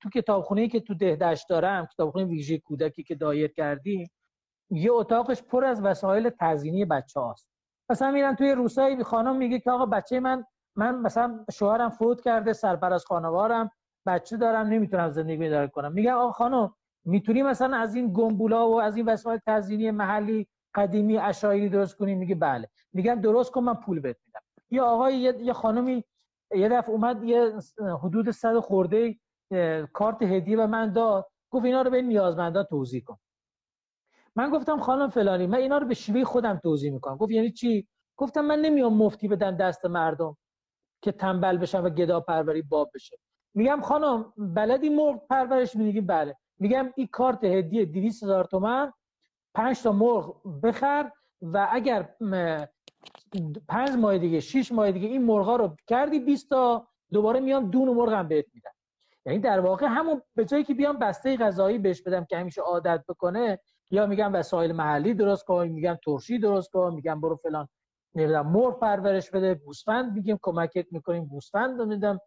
تو 0.00 0.10
کتابخونه 0.14 0.68
که 0.68 0.80
تو 0.80 0.94
دهدشت 0.94 1.48
دارم 1.48 1.86
کتابخونه 1.86 2.24
ویژه 2.24 2.58
کودکی 2.58 3.02
که 3.02 3.14
دایر 3.14 3.52
کردیم 3.52 4.10
یه 4.70 4.92
اتاقش 4.92 5.42
پر 5.42 5.64
از 5.64 5.82
وسایل 5.84 6.30
تزیینی 6.40 6.84
بچه 6.84 7.20
هاست 7.20 7.48
مثلا 7.90 8.10
میرم 8.10 8.34
توی 8.34 8.52
روسایی 8.52 9.02
خانم 9.02 9.36
میگه 9.36 9.60
که 9.60 9.70
آقا 9.70 9.86
بچه 9.86 10.20
من 10.20 10.44
من 10.76 10.94
مثلا 10.94 11.44
شوهرم 11.52 11.90
فوت 11.90 12.20
کرده 12.20 12.52
سرپرست 12.52 13.06
خانوارم 13.06 13.70
بچه 14.06 14.36
دارم 14.36 14.66
نمی‌تونم 14.66 15.10
زندگی 15.10 15.48
دار 15.48 15.66
کنم. 15.66 15.92
میگم 15.92 16.14
آقا 16.14 16.32
خانم 16.32 16.74
می‌تونی 17.04 17.42
مثلا 17.42 17.76
از 17.76 17.94
این 17.94 18.12
گنبولا 18.12 18.68
و 18.70 18.80
از 18.80 18.96
این 18.96 19.06
وسایل 19.06 19.40
تزیینی 19.46 19.90
محلی 19.90 20.48
قدیمی 20.74 21.18
اشایری 21.18 21.68
درست 21.68 21.96
کنی؟ 21.96 22.14
میگه 22.14 22.34
بله. 22.34 22.68
میگم 22.92 23.20
درست 23.20 23.50
کن 23.50 23.60
من 23.64 23.74
پول 23.74 24.00
بهت 24.00 24.16
یا 24.70 24.84
آقای 24.84 25.16
یه 25.16 25.52
خانمی 25.52 26.04
یه 26.54 26.68
دفعه 26.68 26.90
اومد 26.90 27.24
یه 27.24 27.52
حدود 28.02 28.30
صد 28.30 28.58
خورده 28.58 29.18
کارت 29.92 30.22
هدیه 30.22 30.56
به 30.56 30.66
من 30.66 30.92
داد. 30.92 31.30
گفت 31.50 31.64
اینا 31.64 31.82
رو 31.82 31.90
به 31.90 32.02
نیازمندا 32.02 32.64
توضیح 32.64 33.02
کن. 33.02 33.16
من 34.36 34.50
گفتم 34.50 34.80
خانم 34.80 35.08
فلانی 35.08 35.46
من 35.46 35.58
اینا 35.58 35.78
رو 35.78 35.86
به 35.86 35.94
شیوه 35.94 36.24
خودم 36.24 36.60
توضیح 36.62 36.92
می‌کنم. 36.92 37.16
گفت 37.16 37.32
یعنی 37.32 37.52
چی؟ 37.52 37.88
گفتم 38.16 38.40
من 38.40 38.58
نمیام 38.58 38.94
مفتی 38.96 39.28
بدم 39.28 39.56
دست 39.56 39.86
مردم 39.86 40.36
که 41.02 41.12
تنبل 41.12 41.58
بشن 41.58 41.80
و 41.80 41.90
گدا 41.90 42.20
پروری 42.20 42.62
باب 42.62 42.90
بشه. 42.94 43.16
میگم 43.54 43.80
خانم 43.80 44.32
بلدی 44.36 44.88
مرغ 44.88 45.26
پرورش 45.30 45.76
میگی 45.76 46.00
بله. 46.00 46.36
میگم 46.58 46.92
این 46.96 47.06
کارت 47.06 47.44
هدیه 47.44 47.84
200 47.84 48.22
هزار 48.22 48.44
تومن 48.44 48.92
5 49.54 49.82
تا 49.82 49.92
مرغ 49.92 50.60
بخر 50.62 51.10
و 51.42 51.68
اگر 51.70 52.14
پنج 53.68 53.90
ماه 53.90 54.18
دیگه 54.18 54.40
6 54.40 54.72
ماه 54.72 54.92
دیگه 54.92 55.08
این 55.08 55.24
مرغا 55.24 55.56
رو 55.56 55.76
کردی 55.86 56.20
20 56.20 56.50
تا 56.50 56.88
دوباره 57.12 57.40
میام 57.40 57.70
دون 57.70 57.88
و 57.88 57.94
مرغ 57.94 58.12
هم 58.12 58.28
بهت 58.28 58.46
میدم 58.54 58.70
یعنی 59.26 59.38
در 59.38 59.60
واقع 59.60 59.86
همون 59.86 60.22
به 60.34 60.44
جایی 60.44 60.64
که 60.64 60.74
بیام 60.74 60.98
بسته 60.98 61.36
غذایی 61.36 61.78
بهش 61.78 62.02
بدم 62.02 62.24
که 62.24 62.36
همیشه 62.36 62.60
عادت 62.60 63.04
بکنه 63.08 63.58
یا 63.90 64.06
میگم 64.06 64.34
وسایل 64.34 64.72
محلی 64.72 65.14
درست 65.14 65.44
کن 65.44 65.68
میگم 65.68 65.98
ترشی 66.04 66.38
درست 66.38 66.70
کن 66.70 66.94
میگم 66.94 67.20
برو 67.20 67.36
فلان 67.36 67.68
نمی‌دونم 68.14 68.46
مرغ 68.46 68.80
پرورش 68.80 69.30
بده 69.30 69.54
گوسفند 69.54 70.14
میگیم 70.14 70.38
کمکت 70.42 70.86
می‌کنیم 70.90 71.24
گوسفند 71.24 71.82
میدم 71.82 72.20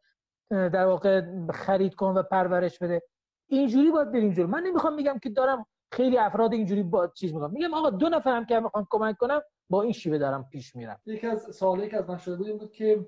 در 0.50 0.86
واقع 0.86 1.22
خرید 1.52 1.96
کن 1.96 2.14
و 2.18 2.24
پرورش 2.24 2.80
بده. 2.80 3.02
اینجوری 3.48 3.92
باید 3.92 4.12
بریم 4.12 4.34
جلو. 4.34 4.48
من 4.48 4.64
نمی‌خوام 4.64 4.94
میگم 4.94 5.20
که 5.20 5.30
دارم 5.30 5.66
خیلی 5.92 6.18
افراد 6.18 6.54
اینجوری 6.54 6.84
با 6.84 7.08
چیز 7.08 7.34
میگم 7.34 7.52
میگم 7.52 7.74
آقا 7.74 7.90
دو 7.90 8.10
نفرم 8.10 8.46
که 8.46 8.60
می‌خوام 8.60 8.88
کمک 8.90 9.18
کنم 9.18 9.42
با 9.74 9.82
این 9.82 9.92
شیوه 9.92 10.18
دارم 10.18 10.50
پیش 10.50 10.76
میرم. 10.76 11.00
یکی 11.06 11.28
از 11.28 11.56
سوالی 11.56 11.90
که 11.90 11.98
از 11.98 12.10
من 12.10 12.18
شده 12.18 12.36
بود 12.36 12.48
این 12.48 12.58
بود 12.58 12.72
که 12.72 13.08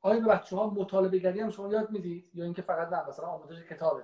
آیا 0.00 0.20
به 0.20 0.26
بچه 0.26 0.56
ها 0.56 0.70
مطالبه 0.70 1.18
گری 1.18 1.40
هم 1.40 1.50
شما 1.50 1.72
یاد 1.72 1.90
می‌دید 1.90 2.30
یا 2.34 2.44
اینکه 2.44 2.62
فقط 2.62 2.92
نه 2.92 3.08
مثلا 3.08 3.26
آموزش 3.26 3.62
کتابه. 3.62 4.02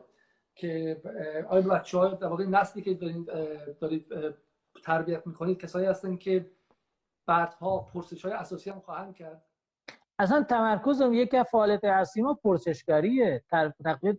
که 0.55 1.01
آیا 1.49 1.63
به 1.63 1.69
بچه 1.69 1.99
ها 1.99 2.09
در 2.09 2.27
واقع 2.27 2.45
نسلی 2.45 2.83
که 2.83 2.95
دارید, 2.95 3.27
دارید 3.81 4.07
تربیت 4.85 5.27
می‌کنید 5.27 5.61
کسایی 5.61 5.87
هستن 5.87 6.17
که 6.17 6.51
بعدها 7.27 7.79
پرسش 7.79 8.25
های 8.25 8.35
اساسی 8.35 8.71
هم 8.71 8.81
خواهند 8.81 9.15
کرد؟ 9.15 9.45
اصلا 10.19 10.43
تمرکزم 10.43 11.13
یکی 11.13 11.37
از 11.37 11.47
فعالیت 11.51 11.85
اصلی 11.85 12.23
ما 12.23 12.35
پرسشگریه. 12.35 13.45
تقویت 13.85 14.17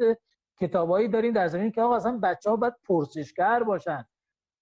کتابایی 0.60 1.08
داریم 1.08 1.34
در 1.34 1.48
زمین 1.48 1.72
که 1.72 1.82
آقا 1.82 1.96
اصلا 1.96 2.20
بچه 2.24 2.50
ها 2.50 2.56
باید 2.56 2.74
پرسشگر 2.88 3.64
باشن. 3.64 4.06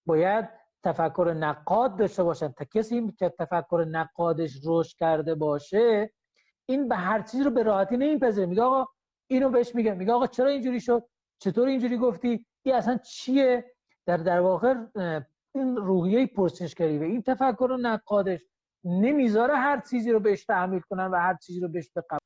باید 0.06 0.50
تفکر 0.86 1.36
نقاد 1.40 1.96
داشته 1.98 2.24
باشن. 2.24 2.52
تا 2.52 2.66
کسی 2.66 3.12
که 3.20 3.30
تفکر 3.40 3.86
نقادش 3.90 4.60
رشد 4.66 4.98
کرده 4.98 5.36
باشه 5.36 6.14
این 6.66 6.88
به 6.88 6.96
هر 6.96 7.22
چیز 7.22 7.42
رو 7.42 7.52
به 7.52 7.64
راحتی 7.64 7.98
نمیپذیره. 7.98 8.46
میگه 8.46 8.62
آقا 8.62 8.86
اینو 9.28 9.50
بهش 9.50 9.76
میگه. 9.76 9.94
میگه 9.94 10.14
آقا 10.14 10.28
چرا 10.28 10.50
اینجوری 10.50 10.82
شد؟ 10.82 11.04
چطور 11.40 11.68
اینجوری 11.68 11.98
گفتی؟ 11.98 12.46
این 12.66 12.76
اصلا 12.76 12.98
چیه؟ 12.98 13.76
در 14.06 14.18
در 14.18 14.40
واقع 14.40 14.76
این 15.56 15.76
روحیه 15.76 16.28
پرسشگری 16.28 16.98
و 16.98 17.04
این 17.04 17.22
تفکر 17.22 17.78
نقادش 17.82 18.40
نمی‌ذاره 18.84 19.56
هر 19.56 19.80
چیزی 19.90 20.12
رو 20.12 20.20
بهش 20.20 20.46
تحمیل 20.46 20.80
کنن 20.80 21.08
و 21.08 21.16
هر 21.16 21.36
چیزی 21.36 21.60
رو 21.60 21.68
بهش 21.68 21.90
بقبول 21.96 22.20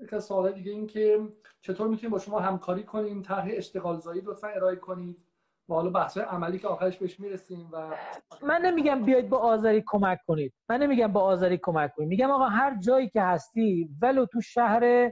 یک 0.00 0.18
سوال 0.18 0.52
دیگه 0.52 0.72
این 0.72 0.86
که 0.86 1.28
چطور 1.60 1.88
می‌تونیم 1.88 2.10
با 2.10 2.18
شما 2.18 2.40
همکاری 2.40 2.82
کنیم 2.82 3.22
طرح 3.22 3.48
اشتغال 3.50 4.00
زایی 4.00 4.20
لطفا 4.20 4.48
ارائه 4.48 4.76
کنید؟ 4.76 5.31
و 5.68 5.74
حالا 5.74 5.90
بحث 5.90 6.18
عملی 6.18 6.58
که 6.58 6.68
آخرش 6.68 6.98
بهش 6.98 7.20
می‌رسیم 7.20 7.68
و 7.72 7.94
من 8.42 8.60
نمیگم 8.62 9.02
بیاید 9.02 9.28
با 9.28 9.38
آذری 9.38 9.82
کمک 9.86 10.18
کنید. 10.26 10.52
من 10.68 10.82
نمیگم 10.82 11.12
با 11.12 11.20
آذری 11.20 11.58
کمک 11.62 11.92
کنید. 11.96 12.08
میگم 12.08 12.30
آقا 12.30 12.44
هر 12.44 12.78
جایی 12.78 13.08
که 13.08 13.22
هستی 13.22 13.88
ولو 14.02 14.26
تو 14.26 14.40
شهر 14.40 15.10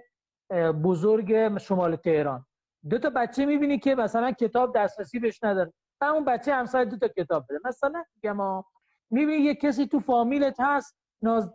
بزرگ 0.84 1.58
شمال 1.58 1.96
تهران. 1.96 2.46
دو 2.90 2.98
تا 2.98 3.10
بچه 3.10 3.46
می‌بینی 3.46 3.78
که 3.78 3.94
مثلا 3.94 4.32
کتاب 4.32 4.76
دسترسی 4.76 5.18
بهش 5.18 5.44
نداره 5.44 5.72
و 6.00 6.04
اون 6.04 6.24
بچه 6.24 6.54
همسایه 6.54 6.84
دو 6.84 6.96
تا 6.96 7.08
کتاب 7.08 7.44
بده 7.50 7.58
مثلا 7.64 8.04
میگم 8.16 8.62
می‌بینی 9.10 9.42
یه 9.42 9.54
کسی 9.54 9.86
تو 9.86 10.00
فامیلت 10.00 10.56
هست 10.60 10.96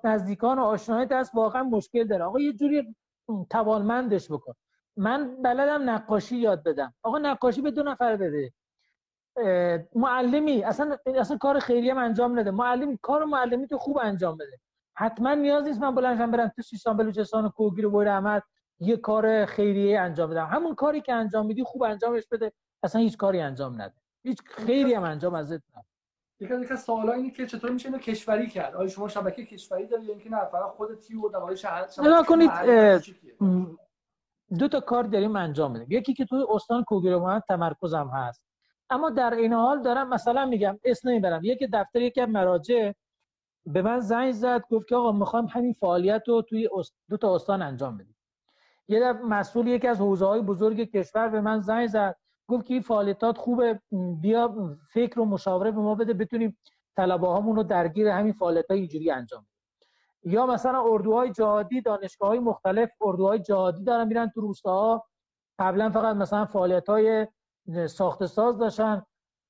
نزدیکان 0.03 0.59
و 0.59 0.63
آشنایت 0.63 1.11
هست 1.11 1.35
واقعا 1.35 1.63
مشکل 1.63 2.07
داره. 2.07 2.23
آقا 2.23 2.39
یه 2.39 2.53
جوری 2.53 2.95
توانمندش 3.49 4.31
بکن. 4.31 4.53
من 4.97 5.41
بلدم 5.41 5.89
نقاشی 5.89 6.37
یاد 6.37 6.63
بدم. 6.63 6.93
آقا 7.03 7.17
نقاشی 7.17 7.61
به 7.61 7.71
دو 7.71 7.83
نفر 7.83 8.15
بده. 8.15 8.51
معلمی 9.95 10.63
اصلا 10.63 10.97
اصلا 11.15 11.37
کار 11.37 11.59
خیریه 11.59 11.93
هم 11.93 11.99
انجام 11.99 12.39
نده. 12.39 12.51
معلمی 12.51 12.99
کار 13.01 13.25
معلمی 13.25 13.67
تو 13.67 13.77
خوب 13.77 13.97
انجام 13.97 14.37
بده. 14.37 14.59
حتما 14.97 15.33
نیاز 15.33 15.63
نیست 15.67 15.81
من 15.81 15.95
بلندشم 15.95 16.31
برم 16.31 16.51
تو 16.55 16.61
سیستان 16.61 16.97
بلوچستان 16.97 17.45
و 17.45 17.49
کوگیر 17.49 17.87
و 17.87 17.97
احمد 17.97 18.43
یه 18.79 18.97
کار 18.97 19.45
خیریه 19.45 19.99
انجام 19.99 20.29
بدم. 20.29 20.45
همون 20.45 20.75
کاری 20.75 21.01
که 21.01 21.13
انجام 21.13 21.45
میدی 21.45 21.63
خوب 21.63 21.83
انجامش 21.83 22.27
بده. 22.31 22.51
اصلا 22.83 23.01
هیچ 23.01 23.17
کاری 23.17 23.41
انجام 23.41 23.81
نده. 23.81 23.93
هیچ 24.23 24.37
خیری 24.45 24.93
هم 24.93 25.03
انجام 25.03 25.35
ازت 25.35 25.51
نده. 25.51 25.85
یکی 26.39 26.53
از 26.53 26.61
یک 26.61 26.75
سوالا 26.75 27.13
اینه 27.13 27.31
که 27.31 27.45
چطور 27.45 27.71
میشه 27.71 27.89
اینو 27.89 27.97
کشوری 27.99 28.47
کرد؟ 28.47 28.75
آیا 28.75 28.87
شما 28.87 29.07
شبکه 29.07 29.45
کشوری 29.45 29.87
دارید 29.87 30.05
یا 30.05 30.13
اینکه 30.13 30.29
نه 30.29 30.45
فقط 30.45 30.69
خودتی 30.69 31.15
و 31.15 31.29
دوای 31.29 31.57
شهر 31.57 31.87
کنید 32.27 32.51
دو 34.59 34.67
تا 34.67 34.79
کار 34.79 35.03
داریم 35.03 35.35
انجام 35.35 35.71
میدیم. 35.71 35.87
یکی 35.91 36.13
که 36.13 36.25
توی 36.25 36.45
استان 36.49 36.83
کوگیروان 36.83 37.39
تمرکزم 37.39 38.07
هست. 38.13 38.43
اما 38.89 39.09
در 39.09 39.33
این 39.33 39.53
حال 39.53 39.81
دارم 39.81 40.09
مثلا 40.09 40.45
میگم 40.45 40.79
اسم 40.83 41.09
نمی‌برم. 41.09 41.41
یکی 41.43 41.67
دفتر 41.67 42.01
یکی 42.01 42.25
مراجع 42.25 42.91
به 43.65 43.81
من 43.81 43.99
زنگ 43.99 44.31
زد 44.31 44.63
گفت 44.69 44.87
که 44.87 44.95
آقا 44.95 45.11
می‌خوام 45.11 45.45
همین 45.45 45.73
فعالیت 45.73 46.23
رو 46.27 46.41
توی 46.41 46.69
دو 47.09 47.17
تا 47.17 47.35
استان 47.35 47.61
انجام 47.61 47.97
بدیم. 47.97 48.15
یه 48.87 49.13
مسئول 49.13 49.67
یکی 49.67 49.87
از 49.87 49.99
حوزه 49.99 50.25
های 50.25 50.41
بزرگ 50.41 50.91
کشور 50.91 51.29
به 51.29 51.41
من 51.41 51.59
زنگ 51.59 51.87
زد 51.87 52.15
گفت 52.47 52.65
که 52.65 52.73
این 52.73 52.83
فعالیتات 52.83 53.37
خوبه 53.37 53.79
بیا 54.21 54.55
فکر 54.93 55.19
و 55.19 55.25
مشاوره 55.25 55.71
به 55.71 55.79
ما 55.81 55.95
بده 55.95 56.13
بتونیم 56.13 56.57
طلبه 56.95 57.27
هامون 57.27 57.55
رو 57.55 57.63
درگیر 57.63 58.07
همین 58.07 58.33
فعالیت 58.33 58.65
های 58.71 58.79
اینجوری 58.79 59.11
انجام 59.11 59.41
بدیم. 59.41 60.33
یا 60.33 60.45
مثلا 60.45 60.83
اردوهای 60.85 61.31
جهادی 61.31 61.81
دانشگاه 61.81 62.29
های 62.29 62.39
مختلف 62.39 62.89
اردوهای 63.01 63.39
جهادی 63.39 63.83
دارن 63.83 64.07
میرن 64.07 64.29
تو 64.29 64.41
روستاها. 64.41 65.05
قبلا 65.59 65.89
فقط 65.89 66.15
مثلا 66.15 66.45
فعالیت 66.45 66.89
های 66.89 67.27
ساخت 67.87 68.25
ساز 68.25 68.57
داشتن. 68.57 69.05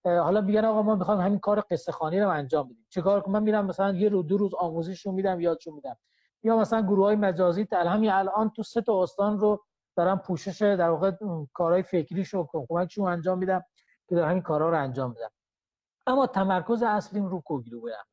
حالا 0.06 0.42
میگن 0.42 0.66
آقا 0.66 0.82
ما 0.82 0.96
می‌خوایم 0.96 1.22
همین 1.22 1.40
کار 1.40 1.64
قصه 1.72 1.92
خانی 1.92 2.20
رو 2.20 2.30
انجام 2.30 2.68
بدیم. 2.68 2.88
چیکار 2.90 3.22
کنم؟ 3.22 3.34
من 3.34 3.44
میرم 3.44 3.66
مثلا 3.66 3.94
یه 3.94 4.10
رو 4.10 4.24
دو 4.24 4.38
روز 4.38 4.54
آموزششون 4.54 5.14
میدم 5.14 5.40
یادشون 5.40 5.74
میدم. 5.74 5.98
یا 6.44 6.58
مثلا 6.58 6.82
گروه 6.82 7.06
های 7.06 7.16
مجازی 7.16 7.68
همین 7.72 8.12
الان 8.12 8.50
تو 8.50 8.64
سه 8.64 8.82
تا 8.82 9.04
استان 9.04 9.40
رو 9.40 9.66
دارم 9.96 10.20
پوشش 10.20 10.62
در 10.62 10.90
واقع 10.90 11.12
کارهای 11.54 11.84
فکریشو 11.84 12.48
کمکشون 12.52 13.08
انجام 13.08 13.38
میدم 13.38 13.64
که 14.10 14.16
در 14.16 14.30
همین 14.30 14.42
کارها 14.42 14.70
رو 14.70 14.78
انجام 14.78 15.14
بدم. 15.14 15.32
اما 16.08 16.28
تمرکز 16.28 16.84
اصلیم 16.84 17.26
رو 17.26 17.42
کوگیرو 17.42 17.82
برم 17.82 18.06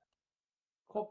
خب 0.88 1.08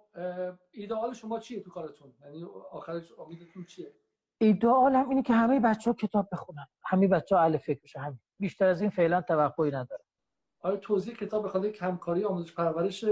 ایدئال 0.72 1.14
شما 1.14 1.40
چیه 1.40 1.64
تو 1.64 1.72
کارتون؟ 1.72 2.14
یعنی 2.22 2.44
آخرش 2.72 3.12
امیدتون 3.20 3.66
چیه؟ 3.66 3.94
ایدئال 4.42 4.96
هم 4.96 5.10
اینه 5.10 5.22
که 5.22 5.34
همه 5.34 5.60
بچه 5.60 5.92
ها 5.92 5.96
کتاب 5.96 6.28
بخونن. 6.32 6.68
همه 6.84 7.08
بچه 7.08 7.36
ها 7.36 7.42
اهل 7.42 7.58
فکر 7.58 8.00
همین. 8.00 8.20
بیشتر 8.40 8.68
از 8.68 8.82
این 8.82 8.90
فعلا 8.90 9.22
توقعی 9.22 9.72
نداره 9.72 10.04
آیا 10.62 10.78
توضیح 10.78 11.16
کتاب 11.16 11.46
بخواد 11.46 11.66
همکاری 11.66 12.24
آموزش 12.24 12.54
پرورش 12.54 13.04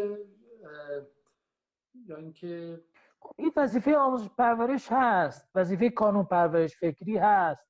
یا 2.05 2.17
اینکه 2.17 2.81
خب، 3.19 3.35
این 3.37 3.51
وظیفه 3.57 3.97
آموزش 3.97 4.29
پرورش 4.37 4.87
هست. 4.91 5.49
وظیفه 5.55 5.89
کانون 5.89 6.23
پرورش 6.23 6.77
فکری 6.77 7.17
هست. 7.17 7.69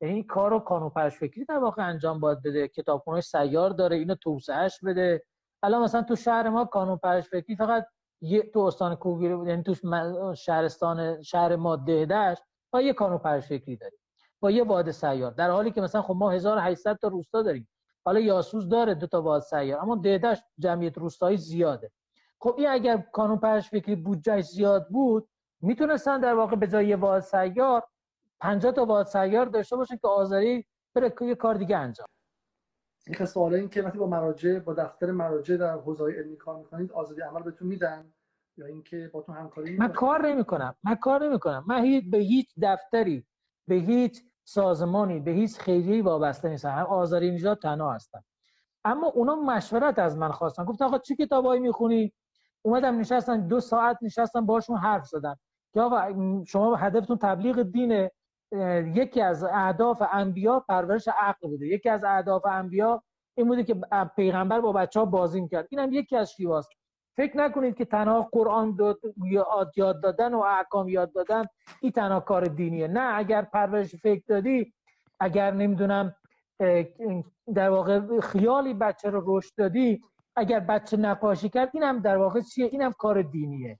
یعنی 0.00 0.22
کار 0.22 0.50
رو 0.50 0.58
کانون 0.58 0.90
پرورش 0.90 1.18
فکری 1.18 1.44
در 1.44 1.58
واقع 1.58 1.86
انجام 1.86 2.20
باید 2.20 2.42
بده. 2.42 2.68
کتابخونه 2.68 3.20
سیار 3.20 3.70
داره 3.70 3.96
اینو 3.96 4.14
توسعهش 4.14 4.80
بده. 4.84 5.22
الان 5.62 5.82
مثلا 5.82 6.02
تو 6.02 6.16
شهر 6.16 6.48
ما 6.48 6.64
کانون 6.64 6.96
پرورش 6.96 7.28
فکری 7.28 7.56
فقط 7.56 7.86
یه 8.20 8.42
تو 8.42 8.60
استان 8.60 8.94
کوگیر 8.94 9.30
یعنی 9.30 9.62
تو 9.62 9.74
شهرستان 10.34 11.22
شهر 11.22 11.56
ما 11.56 11.76
دهدش 11.76 12.38
با 12.70 12.80
یه 12.80 12.92
کانون 12.92 13.18
پرورش 13.18 13.46
فکری 13.46 13.76
داریم. 13.76 13.98
با 14.40 14.50
یه 14.50 14.64
واحد 14.64 14.90
سیار. 14.90 15.32
در 15.32 15.50
حالی 15.50 15.70
که 15.70 15.80
مثلا 15.80 16.02
خب 16.02 16.14
ما 16.14 16.30
1800 16.30 16.96
تا 16.96 17.08
روستا 17.08 17.42
داریم. 17.42 17.68
حالا 18.04 18.20
یاسوس 18.20 18.64
داره 18.64 18.94
دو 18.94 19.06
تا 19.06 19.22
واحد 19.22 19.42
سیار 19.42 19.80
اما 19.80 19.96
دهدش 19.96 20.42
جمعیت 20.58 20.98
روستایی 20.98 21.36
زیاده. 21.36 21.90
خب 22.40 22.54
این 22.58 22.68
اگر 22.68 22.96
کانون 22.96 23.38
پرش 23.38 23.70
فکری 23.70 23.96
بودجهش 23.96 24.44
زیاد 24.44 24.88
بود 24.88 25.28
می‌تونستن 25.60 26.20
در 26.20 26.34
واقع 26.34 26.56
به 26.56 26.66
جای 26.66 26.86
یه 26.86 27.20
سیار 27.20 27.82
50 28.40 28.72
تا 28.72 28.84
واحد 28.84 29.06
سیار 29.06 29.46
داشته 29.46 29.76
باشن 29.76 29.96
که 29.96 30.08
آذری 30.08 30.66
بره 30.94 31.14
یه 31.20 31.34
کار 31.34 31.54
دیگه 31.54 31.76
انجام. 31.76 32.06
این 33.06 33.26
سوال 33.26 33.54
این 33.54 33.68
که 33.68 33.82
وقتی 33.82 33.98
با 33.98 34.06
مراجع 34.06 34.58
با 34.58 34.74
دفتر 34.74 35.10
مراجع 35.10 35.56
در 35.56 35.72
حوزه 35.72 36.04
علمی 36.04 36.36
کار 36.36 36.56
می‌کنید 36.56 36.92
آزادی 36.92 37.20
عمل 37.20 37.42
بهتون 37.42 37.68
میدن؟ 37.68 38.12
یا 38.56 38.66
اینکه 38.66 39.10
باتون 39.14 39.36
همکاری 39.36 39.76
من 39.76 39.88
کار 39.88 40.28
نمی‌کنم. 40.28 40.74
من 40.84 40.94
کار 40.94 41.24
نمی‌کنم. 41.24 41.64
من 41.66 42.00
به 42.10 42.18
هیچ 42.18 42.54
دفتری 42.62 43.26
به 43.68 43.74
هیچ 43.74 44.22
سازمانی 44.44 45.20
به 45.20 45.30
هیچ 45.30 45.58
خیریه 45.58 46.02
وابسته 46.02 46.48
نیستم. 46.48 46.70
هم 46.70 46.86
آذری 46.86 47.30
نژاد 47.30 47.58
تنها 47.58 47.92
هستم. 47.92 48.24
اما 48.84 49.06
اونا 49.06 49.34
مشورت 49.34 49.98
از 49.98 50.18
من 50.18 50.30
خواستن. 50.30 50.64
گفتن 50.64 50.84
آقا 50.84 50.98
چه 50.98 51.16
کتابایی 51.16 51.60
می‌خونی؟ 51.60 52.12
اومدم 52.62 52.98
نشستن 52.98 53.46
دو 53.46 53.60
ساعت 53.60 53.98
نشستم 54.02 54.46
باشون 54.46 54.76
حرف 54.76 55.06
زدم. 55.06 55.36
که 55.74 55.80
آقا 55.80 56.14
شما 56.44 56.76
هدفتون 56.76 57.18
تبلیغ 57.18 57.62
دین 57.62 58.08
یکی 58.94 59.20
از 59.20 59.44
اهداف 59.44 60.02
انبیا 60.12 60.60
پرورش 60.68 61.08
عقل 61.08 61.48
بوده. 61.48 61.66
یکی 61.66 61.88
از 61.88 62.04
اهداف 62.04 62.46
انبیا 62.46 63.02
این 63.34 63.48
بوده 63.48 63.64
که 63.64 63.74
پیغمبر 64.16 64.60
با 64.60 64.72
بچه 64.72 65.00
ها 65.00 65.06
بازی 65.06 65.48
کرد 65.48 65.66
اینم 65.70 65.92
یکی 65.92 66.16
از 66.16 66.32
شیواست. 66.32 66.70
فکر 67.16 67.36
نکنید 67.36 67.76
که 67.76 67.84
تنها 67.84 68.28
قرآن 68.32 68.78
یاد 69.76 70.02
دادن 70.02 70.34
و 70.34 70.40
احکام 70.40 70.88
یاد 70.88 71.12
دادن 71.12 71.44
این 71.80 71.92
تنها 71.92 72.20
کار 72.20 72.44
دینیه. 72.44 72.88
نه 72.88 73.18
اگر 73.18 73.42
پرورش 73.42 73.94
فکر 73.94 74.22
دادی 74.28 74.72
اگر 75.20 75.50
نمی‌دونم 75.50 76.14
در 77.54 77.70
واقع 77.70 78.20
خیالی 78.20 78.74
بچه 78.74 79.10
رو 79.10 79.22
رشد 79.26 79.52
دادی 79.56 80.02
اگر 80.36 80.60
بچه 80.60 80.96
نقاشی 80.96 81.48
کرد 81.48 81.70
اینم 81.74 81.98
در 81.98 82.16
واقع 82.16 82.40
چیه؟ 82.40 82.66
اینم 82.66 82.92
کار 82.92 83.22
دینیه. 83.22 83.78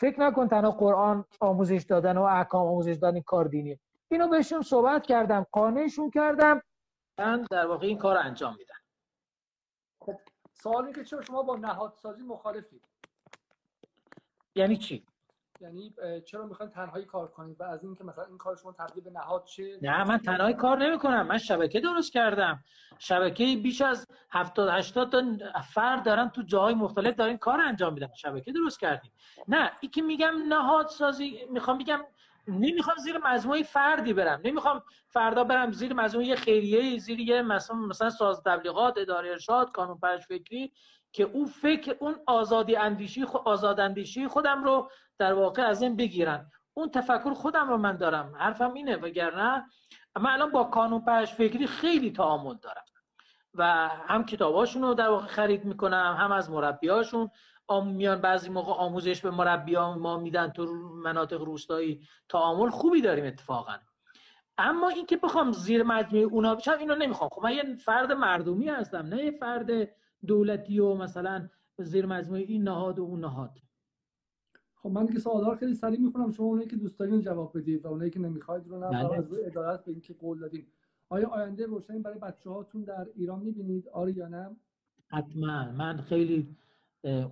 فکر 0.00 0.20
نکن 0.20 0.48
تنها 0.48 0.70
قرآن 0.70 1.24
آموزش 1.40 1.84
دادن 1.88 2.18
و 2.18 2.22
احکام 2.22 2.66
آموزش 2.66 2.96
دادن 2.96 3.14
این 3.14 3.22
کار 3.22 3.44
دینیه. 3.44 3.78
اینو 4.10 4.28
بهشون 4.28 4.62
صحبت 4.62 5.06
کردم 5.06 5.46
قانعشون 5.52 6.10
کردم 6.10 6.62
من 7.18 7.46
در 7.50 7.66
واقع 7.66 7.86
این 7.86 7.98
کار 7.98 8.16
انجام 8.16 8.56
میدم. 8.58 8.74
خب 10.00 10.20
سوالی 10.62 10.92
که 10.92 11.04
چرا 11.04 11.22
شما 11.22 11.42
با 11.42 11.56
نهادسازی 11.56 12.22
مخالفید؟ 12.22 12.82
یعنی 14.54 14.76
چی؟ 14.76 15.06
یعنی 15.60 15.94
چرا 16.26 16.46
می‌خواین 16.46 16.72
تنهایی 16.72 17.04
کار 17.04 17.28
کنید 17.28 17.60
و 17.60 17.64
از 17.64 17.84
اینکه 17.84 18.04
مثلا 18.04 18.24
این 18.24 18.38
کار 18.38 18.56
شما 18.56 18.72
تبدیل 18.72 19.04
به 19.04 19.10
نهاد 19.10 19.44
چه 19.44 19.78
نه 19.82 20.04
من 20.04 20.18
تنهایی 20.18 20.54
کار 20.54 20.78
نمی‌کنم. 20.78 21.26
من 21.26 21.38
شبکه 21.38 21.80
درست 21.80 22.12
کردم. 22.12 22.64
شبکه 22.98 23.44
بیش 23.62 23.80
از 23.80 24.06
70 24.30 24.68
80 24.68 25.10
تا 25.10 25.22
فرد 25.74 26.04
دارن 26.04 26.28
تو 26.28 26.42
جاهای 26.42 26.74
مختلف 26.74 27.14
دارن 27.14 27.36
کار 27.36 27.60
انجام 27.60 27.94
میدن. 27.94 28.08
شبکه 28.14 28.52
درست 28.52 28.80
کردیم. 28.80 29.12
نه 29.48 29.72
این 29.80 29.90
که 29.90 30.02
میگم 30.02 30.34
نهاد 30.48 30.88
سازی 30.88 31.46
می‌خوام 31.50 31.78
بگم 31.78 32.04
نمی‌خوام 32.48 32.96
زیر 32.96 33.18
مجموعه 33.18 33.62
فردی 33.62 34.12
برم. 34.12 34.40
نمی‌خوام 34.44 34.82
فردا 35.08 35.44
برم 35.44 35.72
زیر 35.72 35.94
مجموعه 35.94 36.36
خیریه 36.36 36.98
زیر 36.98 37.20
یه 37.20 37.42
مثلا 37.42 37.76
مثلا 37.76 38.10
ساز 38.10 38.42
تبلیغات 38.42 38.98
اداره 38.98 39.30
ارشاد 39.30 39.68
قانون 39.68 39.98
پرش 39.98 40.26
فکری 40.26 40.72
که 41.12 41.24
اون 41.24 41.46
فکر 41.46 41.96
اون 42.00 42.16
آزادی 42.26 42.76
اندیشی 42.76 43.24
خود 43.24 43.42
آزاد 43.44 43.80
اندیشی 43.80 44.28
خودم 44.28 44.64
رو 44.64 44.90
در 45.18 45.32
واقع 45.32 45.62
از 45.62 45.82
این 45.82 45.96
بگیرن. 45.96 46.50
اون 46.74 46.90
تفکر 46.90 47.34
خودم 47.34 47.68
رو 47.68 47.76
من 47.76 47.96
دارم. 47.96 48.34
حرفم 48.38 48.74
اینه 48.74 48.96
وگرنه 48.96 49.64
من 50.16 50.30
الان 50.30 50.50
با 50.50 50.64
قانون 50.64 51.04
پرش 51.04 51.34
فکری 51.34 51.66
خیلی 51.66 52.12
تعامل 52.12 52.54
دارم. 52.54 52.84
و 53.54 53.88
هم 53.88 54.24
کتاباشون 54.24 54.82
رو 54.82 54.94
در 54.94 55.08
واقع 55.08 55.26
خرید 55.26 55.64
می‌کنم 55.64 56.16
هم 56.18 56.32
از 56.32 56.50
مربیاشون 56.50 57.30
میان 57.84 58.20
بعضی 58.20 58.48
موقع 58.48 58.72
آموزش 58.72 59.20
به 59.20 59.30
مربی 59.30 59.76
ما 59.76 60.18
میدن 60.18 60.48
تو 60.48 60.64
مناطق 61.04 61.42
روستایی 61.42 62.00
تعامل 62.28 62.70
خوبی 62.70 63.00
داریم 63.00 63.24
اتفاقا. 63.24 63.74
اما 64.58 64.88
اینکه 64.88 65.16
بخوام 65.16 65.52
زیر 65.52 65.82
مجموعه 65.82 66.26
اونا 66.26 66.54
بشم 66.54 66.76
اینو 66.78 66.94
نمی‌خوام. 66.94 67.30
خب 67.32 67.42
من 67.42 67.52
یه 67.52 67.76
فرد 67.76 68.12
مردمی 68.12 68.68
هستم 68.68 68.98
نه 68.98 69.24
یه 69.24 69.30
فرد 69.30 69.70
دولتی 70.26 70.78
و 70.78 70.94
مثلا 70.94 71.48
زیر 71.78 72.06
مجموعه 72.06 72.42
این 72.42 72.62
نهاد 72.62 72.98
و 72.98 73.02
اون 73.02 73.20
نهاد. 73.20 73.58
خب 74.74 74.88
من 74.90 75.06
که 75.06 75.18
سوالار 75.18 75.56
خیلی 75.56 75.74
سریع 75.74 76.00
می‌کنم 76.00 76.32
شما 76.32 76.46
اونایی 76.46 76.68
که 76.68 76.76
دوست 76.76 76.98
دارین 76.98 77.20
جواب 77.20 77.58
بدید 77.58 77.84
و 77.84 77.88
اونایی 77.88 78.10
که 78.10 78.20
نمی‌خواید 78.20 78.68
رو 78.68 78.78
نه 78.78 78.88
بله. 78.88 79.18
از 79.18 79.32
ادارت 79.46 79.84
به 79.84 79.92
اینکه 79.92 80.14
قول 80.14 80.38
دادیم 80.38 80.66
آیا 81.08 81.28
آینده 81.28 81.66
روشنی 81.66 81.98
برای 81.98 82.18
بچه 82.18 82.50
هاتون 82.50 82.82
در 82.82 83.06
ایران 83.14 83.40
می‌بینید؟ 83.40 83.88
آره 83.88 84.12
یا 84.16 84.28
نه؟ 84.28 84.56
حتما. 85.08 85.72
من 85.72 85.96
خیلی 85.96 86.56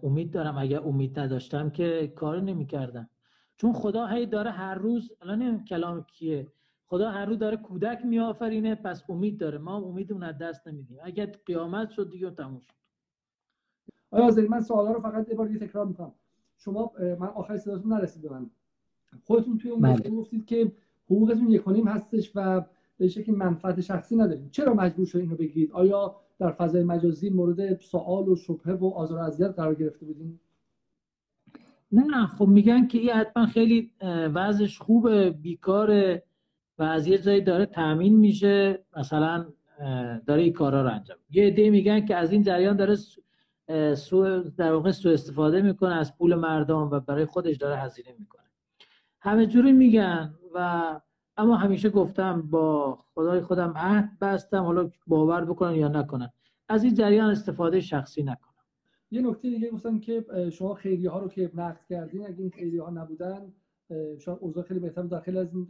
امید 0.02 0.30
دارم. 0.30 0.58
اگر 0.58 0.80
امید 0.80 1.18
نداشتم 1.18 1.70
که 1.70 2.12
کار 2.16 2.40
نمی‌کردم. 2.40 3.08
چون 3.56 3.72
خدا 3.72 4.06
هی 4.06 4.26
داره 4.26 4.50
هر 4.50 4.74
روز 4.74 5.12
الان 5.20 5.64
کلام 5.64 6.04
کیه. 6.04 6.46
خدا 6.86 7.10
هر 7.10 7.24
روز 7.24 7.38
داره 7.38 7.56
کودک 7.56 8.04
میآفرینه 8.04 8.74
پس 8.74 9.02
امید 9.08 9.38
داره. 9.38 9.58
ما 9.58 9.76
هم 9.76 9.84
امیدمون 9.84 10.22
از 10.22 10.38
دست 10.38 10.68
نمیدیم. 10.68 10.98
اگر 11.02 11.26
قیامت 11.46 11.90
شد 11.90 12.10
دیگه 12.10 12.30
تموم 12.30 12.60
شد. 12.60 12.72
آیا 14.10 14.24
آزری 14.24 14.48
من 14.48 14.60
سوالا 14.60 14.92
رو 14.92 15.00
فقط 15.00 15.28
یه 15.28 15.34
بار 15.34 15.48
تکرار 15.48 15.86
می‌کنم. 15.86 16.12
شما 16.58 16.92
من 16.98 17.26
آخر 17.26 17.56
صداتون 17.56 17.92
نرسید 17.92 18.26
من. 18.26 18.50
خودتون 19.24 19.58
توی 19.58 19.70
اون 19.70 19.80
بله. 19.80 20.10
گفتید 20.10 20.46
که 20.46 20.72
حقوقتون 21.04 21.50
یک 21.50 21.62
هستش 21.86 22.32
و 22.34 22.64
به 22.98 23.08
شکلی 23.08 23.36
منفعت 23.36 23.80
شخصی 23.80 24.16
ندارید 24.16 24.50
چرا 24.50 24.74
مجبور 24.74 25.06
شد 25.06 25.18
اینو 25.18 25.36
بگید 25.36 25.72
آیا 25.72 26.16
در 26.40 26.50
فضای 26.50 26.82
مجازی 26.82 27.30
مورد 27.30 27.80
سوال 27.80 28.28
و 28.28 28.36
شبهه 28.36 28.74
و 28.74 28.88
آزار 28.88 29.18
و 29.18 29.22
اذیت 29.22 29.50
قرار 29.50 29.74
گرفته 29.74 30.06
بودین؟ 30.06 30.40
نه 31.92 32.26
خب 32.26 32.46
میگن 32.46 32.86
که 32.86 32.98
این 32.98 33.10
حتما 33.10 33.46
خیلی 33.46 33.90
وضعش 34.34 34.78
خوبه 34.78 35.30
بیکاره 35.30 36.22
و 36.78 36.82
از 36.82 37.06
یه 37.06 37.18
جایی 37.18 37.40
داره 37.40 37.66
تامین 37.66 38.16
میشه. 38.16 38.84
مثلا 38.96 39.46
داره 40.26 40.42
این 40.42 40.52
کارا 40.52 40.82
رو 40.82 40.90
انجام 40.90 41.16
یه 41.30 41.46
عده 41.46 41.70
میگن 41.70 42.06
که 42.06 42.16
از 42.16 42.32
این 42.32 42.42
جریان 42.42 42.76
داره 42.76 42.96
سو 43.94 44.40
در 44.56 44.72
واقع 44.72 44.90
سو 44.90 45.08
استفاده 45.08 45.62
می‌کنه 45.62 45.94
از 45.94 46.16
پول 46.16 46.34
مردم 46.34 46.90
و 46.90 47.00
برای 47.00 47.24
خودش 47.24 47.56
داره 47.56 47.76
هزینه 47.76 48.14
می‌کنه. 48.18 48.44
همه 49.20 49.46
جوری 49.46 49.72
میگن 49.72 50.34
و 50.54 51.00
اما 51.40 51.56
همیشه 51.56 51.90
گفتم 51.90 52.42
با 52.42 52.98
خدای 53.14 53.40
خودم 53.40 53.72
عهد 53.76 54.18
بستم 54.20 54.62
حالا 54.62 54.90
باور 55.06 55.44
بکنن 55.44 55.74
یا 55.74 55.88
نکنن. 55.88 56.30
از 56.68 56.84
این 56.84 56.94
جریان 56.94 57.30
استفاده 57.30 57.80
شخصی 57.80 58.22
نکنم. 58.22 58.54
یه 59.10 59.22
نکته 59.22 59.50
دیگه 59.50 59.70
گفتم 59.70 60.00
که 60.00 60.24
شما 60.52 60.74
خیلی 60.74 61.06
ها 61.06 61.18
رو 61.18 61.28
که 61.28 61.50
نقد 61.54 61.80
کردین 61.90 62.26
اگه 62.26 62.40
این 62.40 62.50
خیلی 62.50 62.78
ها 62.78 62.90
نبودن 62.90 63.52
شاید 64.18 64.38
اوضاع 64.40 64.64
خیلی 64.64 64.80
بهتر 64.80 65.02
داخل 65.02 65.36
از 65.36 65.54
این 65.54 65.68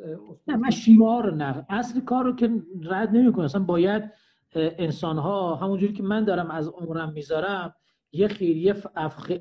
نه 0.48 0.56
من 0.56 0.70
شیوه 0.70 1.08
ها 1.08 1.20
رو 1.20 1.34
نقد 1.34 1.66
اصل 1.68 2.00
کار 2.00 2.24
رو 2.24 2.36
که 2.36 2.62
رد 2.82 3.10
نمی‌کنم. 3.16 3.44
اصلا 3.44 3.62
باید 3.62 4.10
انسان 4.54 5.18
ها 5.18 5.54
همونجوری 5.54 5.92
که 5.92 6.02
من 6.02 6.24
دارم 6.24 6.50
از 6.50 6.68
عمرم 6.68 7.12
می‌ذارم 7.12 7.74
یه 8.12 8.28
خیریه. 8.28 8.74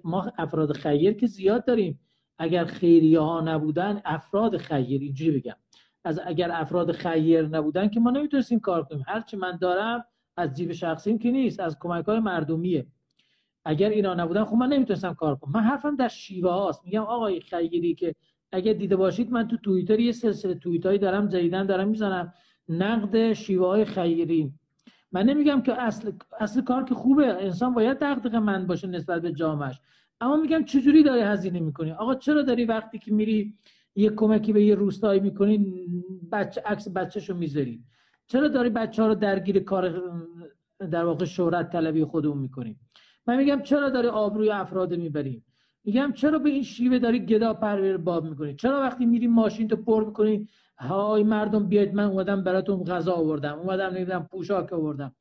ما 0.03 0.31
افراد 0.37 0.73
خیر 0.73 1.13
که 1.13 1.27
زیاد 1.27 1.65
داریم. 1.65 1.99
اگر 2.37 2.65
خیریه 2.65 3.19
ها 3.19 3.41
نبودن 3.41 4.01
افراد 4.05 4.57
خیر 4.57 5.01
اینجوری 5.01 5.39
بگم. 5.39 5.55
از 6.03 6.19
اگر 6.25 6.51
افراد 6.51 6.91
خیر 6.91 7.47
نبودن 7.47 7.87
که 7.87 7.99
ما 7.99 8.11
نمی‌تونستیم 8.11 8.59
کار 8.59 8.83
کنیم. 8.83 9.03
هرچی 9.07 9.37
من 9.37 9.57
دارم 9.57 10.05
از 10.37 10.57
جیب 10.57 10.71
شخصیم 10.71 11.19
که 11.19 11.31
نیست 11.31 11.59
از 11.59 11.77
کمک 11.79 12.05
های 12.05 12.19
مردمیه. 12.19 12.85
اگر 13.65 13.89
اینا 13.89 14.13
نبودن 14.13 14.43
خب 14.43 14.55
من 14.55 14.67
نمی‌تونستم 14.67 15.13
کار 15.13 15.35
کنم. 15.35 15.51
من 15.53 15.61
حرفم 15.61 15.95
در 15.95 16.07
شیوه 16.07 16.51
هاست. 16.51 16.85
میگم 16.85 17.01
آقای 17.01 17.39
خیری 17.39 17.95
که 17.95 18.15
اگر 18.51 18.73
دیده 18.73 18.95
باشید 18.95 19.31
من 19.31 19.47
تو 19.47 19.57
توییتر 19.57 19.99
یه 19.99 20.11
سلسله 20.11 20.53
توییت 20.53 20.85
هایی 20.85 20.99
دارم 20.99 21.27
جدیدن 21.27 21.65
دارم 21.65 21.87
می‌زنم. 21.87 22.33
نقد 22.69 23.33
شیوه 23.33 23.67
های 23.67 23.85
خیری 23.85 24.53
من 25.11 25.23
نمیگم 25.23 25.61
که 25.61 25.81
اصل 25.81 26.11
اصل 26.39 26.61
کار 26.61 26.83
که 26.83 26.95
خوبه. 26.95 27.43
انسان 27.43 27.73
باید 27.73 27.97
دغدغه 28.01 28.39
من 28.39 28.67
باشه 28.67 28.87
نسبت 28.87 29.21
به 29.21 29.31
جامعش 29.31 29.79
اما 30.21 30.35
میگم 30.35 30.63
چجوری 30.63 31.03
داری 31.03 31.21
هزینه 31.21 31.59
می‌کنی؟ 31.59 31.91
آقا 31.91 32.15
چرا 32.15 32.41
داری 32.41 32.65
وقتی 32.65 32.99
که 32.99 33.13
میری 33.13 33.53
یه 33.99 34.09
کمکی 34.09 34.53
به 34.53 34.63
یه 34.63 34.75
روستایی 34.75 35.19
می‌کنی 35.19 35.87
بچه 36.31 36.61
عکس 36.65 36.87
بچهشو 36.89 37.33
می‌ذاری. 37.35 37.83
چرا 38.27 38.47
داری 38.47 38.69
بچه 38.69 39.01
ها 39.01 39.07
رو 39.07 39.15
درگیر 39.15 39.59
کار 39.59 40.03
در 40.91 41.05
واقع 41.05 41.25
شهرت 41.25 41.69
طلبی 41.71 42.03
خودمون 42.03 42.37
می‌کنیم 42.37 42.79
من 43.27 43.37
میگم 43.37 43.61
چرا 43.61 43.89
داری 43.89 44.07
آبروی 44.07 44.49
افراد 44.49 44.93
می‌بریم 44.95 45.45
میگم 45.83 46.11
چرا 46.11 46.39
به 46.39 46.49
این 46.49 46.63
شیوه 46.63 46.99
داری 46.99 47.19
گدا 47.19 47.53
پرور 47.53 47.97
باب 47.97 48.25
می‌کنی؟ 48.25 48.55
چرا 48.55 48.79
وقتی 48.79 49.05
میری 49.05 49.27
ماشین 49.27 49.67
تو 49.67 49.75
پر 49.75 50.05
می‌کنی؟ 50.05 50.47
های 50.79 51.23
مردم 51.23 51.67
بیاید 51.67 51.93
من 51.93 52.03
اومدم 52.03 52.43
براتون 52.43 52.83
غذا 52.83 53.13
آوردم 53.13 53.59
اومدم 53.59 53.89
نمی‌دونم 53.89 54.27
پوشاک 54.31 54.73
آوردم. 54.73 55.15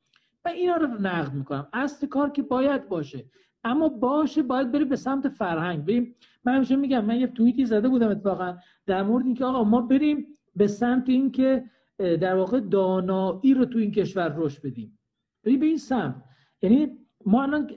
من 0.45 0.51
اینا 0.51 0.75
رو 0.75 0.87
نقد 0.87 1.33
می‌کنم. 1.33 1.67
اصل 1.73 2.07
کار 2.07 2.29
که 2.29 2.41
باید 2.41 2.89
باشه. 2.89 3.25
اما 3.69 3.89
باشه 3.89 4.43
باید 4.43 4.71
بری 4.71 4.85
به 4.85 4.95
سمت 4.95 5.29
فرهنگ. 5.29 5.85
بریم 5.85 6.15
من 6.45 6.55
همیشه 6.55 6.75
میگم 6.75 7.05
من 7.05 7.19
یه 7.19 7.27
توییتی 7.27 7.65
زده 7.65 7.89
بودم 7.89 8.09
اتفاقا 8.09 8.57
در 8.85 9.03
مورد 9.03 9.25
اینکه 9.25 9.45
آقا 9.45 9.63
ما 9.63 9.81
بریم 9.81 10.27
به 10.55 10.67
سمت 10.67 11.09
اینکه 11.09 11.63
در 11.97 12.35
واقع 12.35 12.59
دانایی 12.59 13.53
رو 13.53 13.65
تو 13.65 13.79
این 13.79 13.91
کشور 13.91 14.33
رشد 14.37 14.61
بدیم. 14.61 14.99
بریم 15.43 15.59
به 15.59 15.65
این 15.65 15.77
سمت. 15.77 16.23
یعنی 16.61 16.97
ما 17.25 17.43
الان 17.43 17.71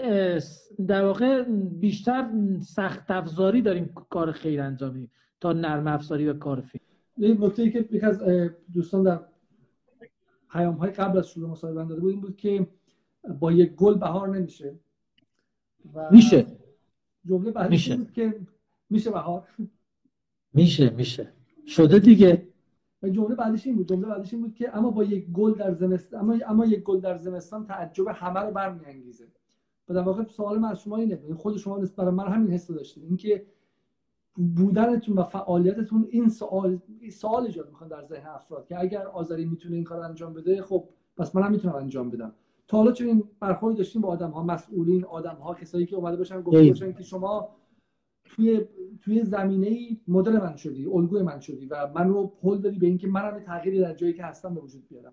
در 0.86 1.04
واقع 1.04 1.42
بیشتر 1.80 2.30
سخت 2.60 3.10
افزاری 3.10 3.62
داریم 3.62 3.94
کار 4.10 4.32
خیر 4.32 4.60
انجام 4.60 5.08
تا 5.40 5.52
نرم 5.52 5.86
افزاری 5.86 6.28
و 6.28 6.32
کار 6.32 6.60
فکر 6.60 6.82
این 7.16 7.44
نکته 7.44 7.62
ای 7.62 7.70
که 7.70 7.88
یک 7.90 8.04
از 8.04 8.22
دوستان 8.72 9.02
در 9.02 9.20
پیام 10.52 10.74
های 10.74 10.90
قبل 10.90 11.18
از 11.18 11.28
شروع 11.28 11.50
مصاحبه 11.50 11.84
داده 11.84 12.00
بود 12.00 12.10
این 12.10 12.20
بود 12.20 12.36
که 12.36 12.66
با 13.40 13.52
یک 13.52 13.74
گل 13.74 13.98
بهار 13.98 14.36
نمیشه. 14.36 14.78
میشه. 16.10 16.46
جمله 17.26 17.50
بعدی 17.50 17.68
میشه. 17.68 17.96
بود 17.96 18.12
که 18.12 18.40
میشه 18.90 19.10
بهار. 19.10 19.48
میشه 20.54 20.90
میشه. 20.90 21.32
شده 21.66 21.98
دیگه. 21.98 22.48
و 23.02 23.08
جمله 23.08 23.34
بعدش 23.34 23.66
این 23.66 23.76
بود 23.76 23.88
جمله 23.88 24.08
بعدش 24.08 24.32
این 24.32 24.42
بود 24.42 24.54
که 24.54 24.76
اما 24.76 24.90
با 24.90 25.04
یک 25.04 25.26
گل 25.26 25.54
در 25.54 25.72
زمستان 25.72 26.20
اما 26.20 26.38
اما 26.46 26.66
یک 26.66 26.82
گل 26.82 27.00
در 27.00 27.16
زمستان 27.16 27.66
تعجب 27.66 28.08
همه 28.08 28.40
رو 28.40 28.50
برمیانگیزه. 28.50 29.28
و 29.88 29.94
در 29.94 30.00
واقع 30.00 30.24
سوال 30.24 30.58
من 30.58 30.68
از 30.68 30.80
شما 30.80 30.96
اینه 30.96 31.20
یعنی 31.22 31.34
خود 31.34 31.56
شما 31.56 31.78
نسبت 31.78 31.96
برای 31.96 32.10
من 32.10 32.26
همین 32.26 32.50
حس 32.50 32.70
داشتید. 32.70 33.04
اینکه 33.04 33.46
بودنتون 34.34 35.18
و 35.18 35.22
فعالیتتون 35.22 36.08
این 36.10 36.28
سوال 36.28 36.78
سوال 37.12 37.46
ایجاد 37.46 37.68
می‌خوان 37.68 37.88
در 37.88 38.04
ذهن 38.04 38.26
افراد 38.26 38.66
که 38.66 38.80
اگر 38.80 39.06
آذری 39.06 39.44
می‌تونه 39.44 39.74
این 39.74 39.84
کار 39.84 40.00
انجام 40.00 40.34
بده 40.34 40.62
خب 40.62 40.88
پس 41.16 41.36
من 41.36 41.42
هم 41.42 41.52
می‌تونم 41.52 41.74
انجام 41.74 42.10
بدم. 42.10 42.32
تا 42.68 42.76
حالا 42.76 42.92
چه 42.92 43.04
این 43.04 43.24
برخورد 43.40 43.76
داشتیم 43.76 44.02
با 44.02 44.08
آدم 44.08 44.30
ها 44.30 44.42
مسئولین 44.42 45.04
آدم 45.04 45.34
ها 45.34 45.54
کسایی 45.54 45.86
که 45.86 45.96
اومده 45.96 46.16
باشن 46.16 46.42
گفته 46.42 46.68
باشن 46.68 46.92
که 46.92 47.02
شما 47.02 47.56
توی 48.24 48.60
توی 49.00 49.24
زمینه 49.24 49.66
ای 49.66 50.00
مدل 50.08 50.32
من 50.32 50.56
شدی 50.56 50.86
الگوی 50.86 51.22
من 51.22 51.40
شدی 51.40 51.66
و 51.66 51.92
من 51.94 52.08
رو 52.08 52.26
پل 52.26 52.58
دادی 52.58 52.78
به 52.78 52.86
اینکه 52.86 53.08
منم 53.08 53.40
تغییری 53.40 53.80
در 53.80 53.94
جایی 53.94 54.12
که 54.12 54.24
هستم 54.24 54.54
به 54.54 54.60
وجود 54.60 54.88
بیارم. 54.88 55.12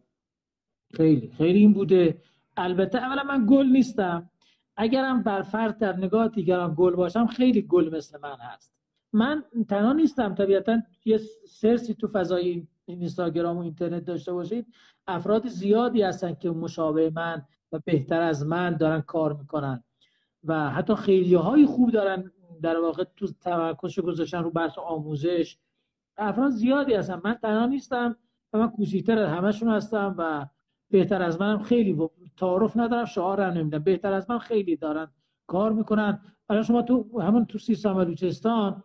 خیلی 0.94 1.32
خیلی 1.38 1.60
این 1.60 1.74
بوده. 1.74 2.22
البته 2.58 2.98
اولا 2.98 3.24
من 3.24 3.46
گل 3.50 3.66
نیستم. 3.66 4.30
اگرم 4.76 5.24
بر 5.24 5.42
فرض 5.42 5.74
در 5.74 5.98
نگاه 5.98 6.28
دیگران 6.28 6.74
گل 6.78 6.96
باشم 6.96 7.26
خیلی 7.26 7.62
گل 7.62 7.96
مثل 7.96 8.20
من 8.24 8.36
هست. 8.40 8.74
من 9.14 9.44
تنها 9.70 9.94
نیستم 9.94 10.36
طبیعتا 10.36 10.82
یه 11.06 11.20
سرسی 11.48 11.94
تو 11.94 12.08
فضای 12.08 12.68
اینستاگرام 12.94 13.58
و 13.58 13.62
اینترنت 13.62 14.06
داشته 14.06 14.34
باشید 14.34 14.68
افراد 15.08 15.48
زیادی 15.48 16.02
هستن 16.02 16.34
که 16.34 16.50
مشابه 16.50 17.12
من 17.16 17.46
و 17.72 17.80
بهتر 17.86 18.22
از 18.22 18.46
من 18.46 18.78
دارن 18.78 19.02
کار 19.02 19.34
می‌کنن 19.34 19.84
و 20.44 20.70
حتی 20.70 20.96
خیلی 20.96 21.36
های 21.36 21.66
خوب 21.66 21.92
دارن 21.92 22.32
در 22.62 22.80
واقع 22.80 23.04
تو 23.18 23.28
تمرکزش 23.28 24.00
گذاشتن 24.00 24.44
رو 24.44 24.52
بحث 24.52 24.78
آموزش. 24.78 25.58
افراد 26.18 26.52
زیادی 26.52 26.94
هستن. 26.94 27.22
من 27.24 27.34
تنها 27.34 27.66
نیستم 27.66 28.16
و 28.54 28.58
من 28.58 28.70
کوچیکتر 28.70 29.18
از 29.18 29.30
همشون 29.30 29.70
هستم 29.70 30.16
و 30.18 30.46
بهتر 30.90 31.22
از 31.22 31.42
منم 31.42 31.64
خیلی 31.64 32.10
تعارف 32.38 32.78
ندارم 32.78 33.06
شعار 33.06 33.42
هم 33.42 33.54
نمیدم. 33.54 33.80
بهتر 33.80 34.14
از 34.14 34.30
من 34.30 34.40
خیلی 34.40 34.76
دارن 34.76 35.08
کار 35.48 35.72
می‌کنن. 35.72 36.22
الان 36.50 36.64
شما 36.64 36.82
تو 36.82 37.22
همون 37.22 37.46
تو 37.46 37.58
سیستان 37.58 37.98
و 37.98 38.06
بلوچستان 38.06 38.84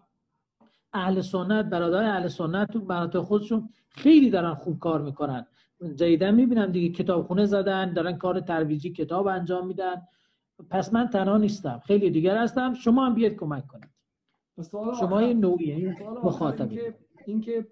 اهل 0.92 1.20
سنت 1.20 1.64
برادر 1.64 2.04
اهل 2.04 2.28
سنت 2.28 2.72
تو 2.72 2.84
مناطق 2.84 3.20
خودشون 3.20 3.68
خیلی 3.94 4.30
دارن 4.30 4.54
خوب 4.54 4.78
کار 4.78 5.02
می‌کنن. 5.02 5.46
جدیدن 5.94 6.34
می‌بینم 6.34 6.72
دیگه 6.72 6.88
کتابخونه 6.88 7.46
زدن 7.46 7.92
دارن 7.92 8.18
کار 8.18 8.40
ترویجی 8.40 8.92
کتاب 8.92 9.26
انجام 9.26 9.66
میدن. 9.66 10.02
پس 10.70 10.92
من 10.92 11.08
تنها 11.08 11.38
نیستم. 11.38 11.82
خیلی 11.86 12.10
دیگر 12.10 12.36
هستم. 12.36 12.74
شما 12.74 13.06
هم 13.06 13.14
بیاد 13.14 13.32
کمک 13.32 13.66
کنید. 13.66 13.90
شما 15.00 15.22
یه 15.22 15.34
نوعی 15.34 15.66
یعنی 15.66 15.94
مخاطبی 16.24 16.80
اینکه 17.26 17.66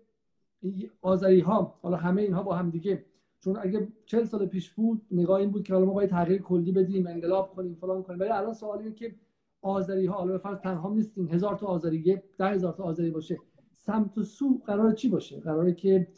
این 0.62 0.90
آذری 1.02 1.40
ها 1.40 1.78
حالا 1.82 1.96
همه 1.96 2.22
اینها 2.22 2.42
با 2.42 2.54
هم 2.54 2.70
دیگه. 2.70 3.04
چون 3.40 3.56
اگه 3.60 3.88
40 4.06 4.24
سال 4.24 4.46
پیش 4.46 4.70
بود 4.70 5.02
نگاه 5.10 5.40
این 5.40 5.50
بود 5.50 5.62
که 5.62 5.74
حالا 5.74 5.86
ما 5.86 5.92
باید 5.92 6.10
تغییر 6.10 6.42
کلی 6.42 6.72
بدیم 6.72 7.06
انقلاب 7.06 7.54
کنیم 7.54 7.74
فلان 7.74 8.02
کنیم. 8.02 8.20
ولی 8.20 8.28
الان 8.28 8.54
سوال 8.54 8.78
اینه 8.78 8.92
که 8.92 9.14
آذری 9.62 10.06
ها 10.06 10.14
حالا 10.14 10.38
فرض 10.38 10.58
تنها 10.58 10.94
نیستیم. 10.94 11.28
هزار 11.28 11.54
تا 11.54 11.66
آذری 11.66 12.22
ده 12.38 12.48
هزار 12.48 12.72
تا 12.72 12.84
آذری 12.84 13.10
باشه. 13.10 13.38
سمت 13.86 14.18
و 14.18 14.22
سو 14.22 14.62
قرار 14.66 14.92
چی 14.92 15.08
باشه؟ 15.08 15.40
قراره 15.40 15.72
که 15.72 16.08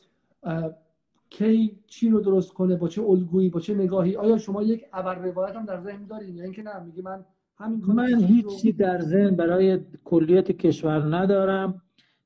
کی 1.30 1.78
چی 1.86 2.10
رو 2.10 2.20
درست 2.20 2.52
کنه؟ 2.52 2.76
با 2.76 2.88
چه 2.88 3.02
الگویی؟ 3.02 3.48
با 3.48 3.60
چه 3.60 3.74
نگاهی؟ 3.74 4.16
آیا 4.16 4.38
شما 4.38 4.62
یک 4.62 4.84
ابر 4.92 5.14
روایت 5.14 5.56
هم 5.56 5.66
در 5.66 5.80
ذهن 5.80 6.06
دارین؟ 6.06 6.36
یا 6.36 6.44
اینکه 6.44 6.62
نه 6.62 6.80
میگی 6.80 7.02
من 7.02 7.24
همین 7.56 7.84
من 7.86 8.24
هیچی 8.24 8.72
در 8.72 9.00
ذهن 9.00 9.36
برای 9.36 9.80
کلیت 10.04 10.52
کشور 10.52 11.16
ندارم 11.16 11.82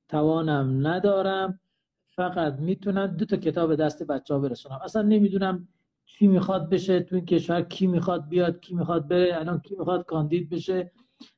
توانم 0.09 0.86
ندارم 0.86 1.61
فقط 2.09 2.59
می‌تونم 2.59 3.07
دو 3.07 3.24
تا 3.24 3.36
کتاب 3.36 3.74
دست 3.74 4.03
بچه 4.03 4.34
ها 4.34 4.41
برسونم. 4.41 4.80
اصلا 4.84 5.03
نمی‌دونم 5.03 5.68
چی 6.07 6.28
می‌خواد 6.28 6.70
بشه 6.70 7.01
تو 7.01 7.16
این 7.16 7.24
کشور 7.24 7.62
کی 7.62 7.86
می‌خواد 7.86 8.28
بیاد 8.28 8.61
کی 8.61 8.74
می‌خواد 8.74 9.09
بره 9.09 9.30
الان 9.34 9.61
کی 9.61 9.76
می‌خواد 9.78 10.05
کاندید 10.07 10.49
بشه. 10.51 10.93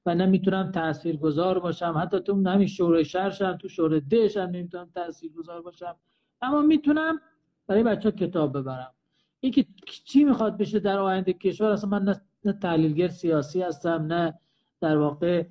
و 0.07 0.14
نمی‌تونم 0.14 0.70
تاثیرگذار 0.72 1.59
باشم. 1.59 1.95
حتی 2.03 2.20
تو 2.20 2.49
همین 2.49 2.66
شورای 2.66 3.05
شهر 3.05 3.53
تو 3.53 3.68
شورای 3.68 4.03
هم 4.37 4.51
نمی‌تونم 4.51 4.91
تاثیرگذار 4.95 5.62
باشم. 5.62 5.97
اما 6.43 6.62
می‌تونم 6.62 7.20
برای 7.66 7.83
بچه 7.83 8.11
ها 8.11 8.16
کتاب 8.16 8.59
ببرم. 8.59 8.95
اینکه 9.41 9.66
چی 10.05 10.24
می‌خواد 10.24 10.57
بشه 10.57 10.78
در 10.81 10.99
آینده 10.99 11.33
کشور 11.33 11.70
اصلا 11.70 11.91
من 11.91 12.20
نه, 12.45 12.53
تحلیلگر 12.53 13.09
سیاسی 13.09 13.62
هستم 13.62 14.07
نه 14.07 14.39
در 14.81 14.97
واقع 14.97 15.47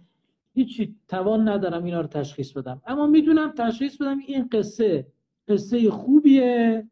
هیچی 0.53 0.95
توان 1.07 1.49
ندارم 1.49 1.83
اینا 1.83 2.01
رو 2.01 2.07
تشخیص 2.07 2.51
بدم. 2.51 2.81
اما 2.87 3.07
می‌دونم 3.07 3.51
تشخیص 3.51 3.97
بدم 3.97 4.17
این 4.27 4.49
قصه 4.51 5.07
قصه 5.47 5.91
خوبیه 5.91 6.87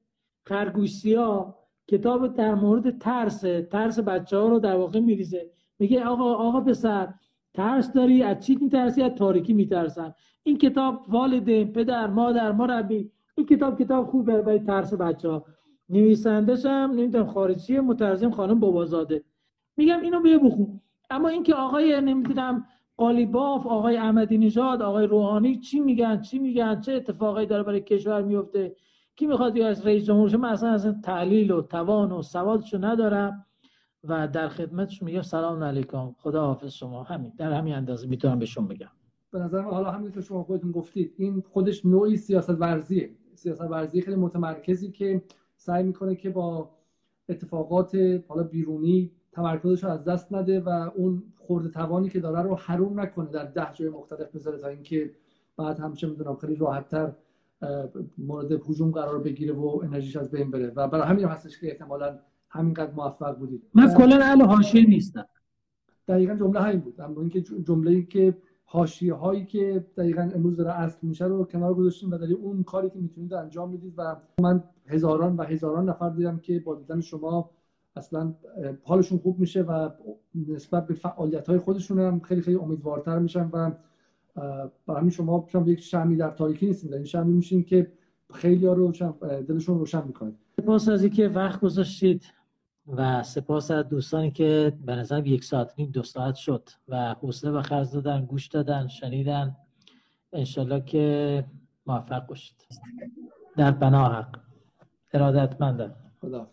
خرگوشیا 0.45 1.55
کتاب 1.87 2.35
در 2.35 2.55
مورد 2.55 2.97
ترس 2.97 3.41
ترس 3.71 3.99
بچه 3.99 4.37
ها 4.37 4.47
رو 4.47 4.59
در 4.59 4.75
واقع 4.75 4.99
میریزه. 4.99 5.51
میگه 5.79 6.05
آقا 6.05 6.33
آقا 6.33 6.61
پسر 6.61 7.13
ترس 7.57 7.93
داری 7.93 8.23
از 8.23 8.45
چی 8.45 8.55
میترسی؟ 8.55 9.01
از 9.01 9.11
تاریکی 9.11 9.53
میترسن 9.53 10.13
این 10.43 10.57
کتاب 10.57 11.05
والدین 11.07 11.71
پدر 11.71 12.07
مادر 12.07 12.51
مربی. 12.51 13.11
این 13.35 13.45
کتاب 13.45 13.79
کتاب 13.79 14.07
خوبه 14.07 14.41
برای 14.41 14.59
ترس 14.59 14.93
بچه 14.93 15.29
ها 15.29 15.45
نویسندش 15.89 16.65
هم 16.65 16.91
نمی‌دونم 16.91 17.27
خارجی 17.27 17.79
مترجم 17.79 18.31
خانم 18.31 18.59
بابازاده. 18.59 19.23
میگم 19.77 20.01
اینو 20.01 20.21
بیا 20.21 20.39
بخون 20.39 20.81
اما 21.09 21.27
اینکه 21.27 21.53
آقای 21.53 22.01
نمی‌دونم 22.01 22.65
قالیباف 22.97 23.67
آقای 23.67 23.97
احمدی 23.97 24.37
نژاد 24.37 24.81
آقای 24.81 25.07
روحانی 25.07 25.59
چی 25.59 25.79
میگن 25.79 26.21
چی 26.21 26.39
میگن 26.39 26.81
چه 26.81 26.93
اتفاقایی 26.93 27.47
داره 27.47 27.63
برای 27.63 27.81
کشور 27.81 28.21
میفته 28.21 28.75
کی 29.15 29.27
می‌خواد 29.27 29.59
از 29.59 29.85
رئیس 29.85 30.05
جمهورش 30.05 30.35
من 30.35 30.49
اصلا 30.49 30.69
از 30.69 30.87
تحلیل 31.03 31.51
و 31.51 31.61
توان 31.61 32.11
و 32.11 32.21
سوادشو 32.21 32.77
ندارم. 32.85 33.45
و 34.07 34.27
در 34.27 34.49
خدمتش 34.49 35.03
میگم 35.03 35.21
سلام 35.21 35.63
علیکم. 35.63 36.15
خدا 36.17 36.45
حافظ 36.45 36.71
شما. 36.71 37.03
همین. 37.03 37.33
در 37.37 37.51
همین 37.51 37.73
اندازه 37.73 38.07
می‌تونم 38.07 38.39
بهشون 38.39 38.67
بگم. 38.67 38.87
به 39.31 39.39
نظر 39.39 39.61
حالا 39.61 39.91
همین 39.91 40.11
که 40.11 40.21
شما 40.21 40.43
خودتون 40.43 40.71
گفتید 40.71 41.13
این 41.17 41.43
خودش 41.49 41.85
نوعی 41.85 42.17
سیاست 42.17 42.49
ورزیه 42.49 43.09
سیاست 43.35 43.61
ورزی 43.61 44.01
خیلی 44.01 44.17
متمرکزی 44.17 44.91
که 44.91 45.21
سعی 45.55 45.83
می‌کنه 45.83 46.15
که 46.15 46.29
با 46.29 46.69
اتفاقات 47.29 47.95
حالا 48.27 48.43
بیرونی 48.43 49.11
تمرکزش 49.31 49.83
رو 49.83 49.89
از 49.89 50.03
دست 50.05 50.33
نده 50.33 50.59
و 50.59 50.69
اون 50.95 51.23
خورده 51.37 51.69
توانی 51.69 52.09
که 52.09 52.19
داره 52.19 52.41
رو 52.41 52.55
حروم 52.55 52.99
نکنه 52.99 53.29
در 53.29 53.45
ده 53.45 53.73
جای 53.73 53.89
مختلف 53.89 54.35
بذاره 54.35 54.57
تا 54.57 54.67
اینکه 54.67 55.11
بعد 55.57 55.79
همچه 55.79 56.07
می‌دونم 56.07 56.35
خیلی 56.35 56.55
راحتتر 56.55 57.11
مورد 58.17 58.51
هجوم 58.51 58.91
قرار 58.91 59.19
بگیره 59.19 59.53
و 59.53 59.81
انرژیش 59.83 60.15
از 60.15 60.31
بین 60.31 60.51
بره. 60.51 60.71
و 60.75 60.87
برای 60.87 61.07
همین 61.07 61.25
هستش 61.25 61.59
که 61.59 61.67
احتمالا 61.67 62.19
همینقدر 62.49 62.91
موفق 62.91 63.37
بودید. 63.37 63.63
من 63.73 63.93
کلا 63.93 64.15
اهل 64.15 64.41
حاشیه 64.41 64.89
نیستم. 64.89 65.25
دقیقا 66.07 66.35
جمله 66.35 66.61
همین 66.61 66.79
بود. 66.79 67.01
اما 67.01 67.21
اینکه 67.21 67.41
جمله 67.41 67.91
ای 67.91 68.05
که 68.05 68.37
حاشیه 68.65 69.13
هایی 69.13 69.45
که 69.45 69.85
دقیقا 69.97 70.31
امروز 70.35 70.57
داره 70.57 70.71
اصل 70.71 70.97
میشه 71.01 71.25
رو 71.25 71.43
کنار 71.43 71.73
گذاشتیم 71.73 72.11
و 72.11 72.17
در 72.17 72.33
اون 72.33 72.63
کاری 72.63 72.89
که 72.89 72.99
می‌تونید 72.99 73.33
انجام 73.33 73.69
می‌دید 73.69 73.93
و 73.97 74.15
من 74.41 74.63
هزاران 74.87 75.35
و 75.35 75.43
هزاران 75.43 75.89
نفر 75.89 76.09
دیدم 76.09 76.39
که 76.39 76.59
با 76.59 76.75
دیدن 76.75 77.01
شما 77.01 77.49
اصلا 77.95 78.33
حالشون 78.83 79.17
خوب 79.17 79.39
میشه 79.39 79.61
و 79.61 79.89
نسبت 80.47 80.87
به 80.87 80.93
فعالیت 80.93 81.49
های 81.49 81.57
خودشون 81.57 81.99
هم 81.99 82.19
خیلی 82.19 82.41
خیلی 82.41 82.57
امیدوارتر 82.57 83.19
میشن 83.19 83.49
و 83.53 83.71
برای 84.87 84.99
همین 84.99 85.09
شما 85.09 85.45
شما 85.51 85.67
یک 85.67 85.79
شمی 85.79 86.15
در 86.15 86.29
تاریکی 86.29 86.67
نیستیم 86.67 86.89
در 86.89 86.95
این 86.95 87.05
شمی 87.05 87.33
میشین 87.33 87.63
که 87.63 87.91
خیلی 88.33 88.65
ها 88.65 88.73
رو 88.73 88.91
دلشون 89.21 89.79
روشن 89.79 90.07
می‌کنید 90.07 90.35
سپاس 90.61 90.89
از 90.89 91.03
اینکه 91.03 91.27
وقت 91.27 91.59
گذاشتید. 91.59 92.36
و 92.87 93.23
سپاس 93.23 93.71
از 93.71 93.89
دوستانی 93.89 94.31
که 94.31 94.73
به 94.85 94.95
نظر 94.95 95.27
یک 95.27 95.43
ساعت 95.43 95.73
نیم 95.77 95.91
دو 95.91 96.03
ساعت 96.03 96.35
شد 96.35 96.69
و 96.87 97.13
حوصله 97.13 97.51
به 97.51 97.61
خرج 97.61 97.91
دادن 97.91 98.25
گوش 98.25 98.47
دادن 98.47 98.87
شنیدن. 98.87 99.55
انشالله 100.33 100.81
که 100.81 101.45
موفق 101.85 102.25
باشید. 102.25 102.55
در 103.57 103.71
بنا 103.71 104.09
حق. 104.09 104.39
ارادتمندم. 105.13 105.95
خدا 106.21 106.49